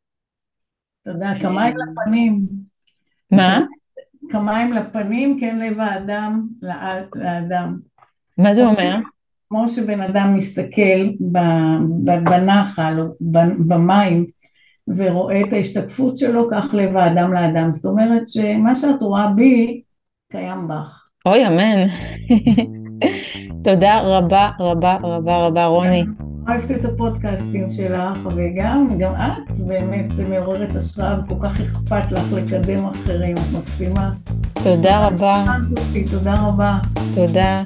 תודה, 1.04 1.32
כמיים 1.40 1.76
לפנים. 1.78 2.42
מה? 3.32 3.60
כמיים 4.30 4.74
לפנים, 4.74 5.38
כן 5.40 5.60
לב 5.60 5.80
האדם 5.80 6.48
לאדם. 7.14 7.78
מה 8.38 8.54
זה 8.54 8.66
אומר? 8.66 8.96
כמו 9.50 9.68
שבן 9.68 10.02
אדם 10.02 10.34
מסתכל 10.36 11.10
בנחל 12.24 13.00
או 13.00 13.06
במים 13.68 14.26
ורואה 14.88 15.42
את 15.42 15.54
ההשתקפות 15.54 16.18
שלו, 16.18 16.48
כך 16.52 16.74
לב 16.74 16.98
האדם 16.98 17.34
לאדם. 17.34 17.72
זאת 17.72 17.86
אומרת 17.86 18.28
שמה 18.28 18.76
שאת 18.76 19.02
רואה 19.02 19.28
בי, 19.36 19.82
קיים 20.32 20.68
בך. 20.68 21.08
אוי, 21.26 21.48
אמן. 21.48 21.88
תודה 23.66 24.00
רבה 24.04 24.50
רבה 24.60 24.98
רבה 25.04 25.38
רבה, 25.38 25.66
רוני. 25.66 26.04
אוהבת 26.48 26.72
את 26.72 26.86
הפודקאסטים 26.86 27.70
שלך, 27.70 28.30
וגם, 28.36 28.98
גם 29.00 29.14
את 29.16 29.56
באמת 29.68 30.20
מעוררת 30.30 30.76
השראה 30.76 31.20
וכל 31.20 31.36
כך 31.48 31.62
אכפת 31.62 32.12
לך 32.12 32.34
לקדם 32.34 32.86
אחרים, 32.86 33.38
את 33.38 33.58
מקסימה. 33.60 34.12
תודה 34.64 35.08
רבה. 35.08 35.44
תודה 36.12 36.36
רבה. 36.48 36.78
תודה. 37.16 37.64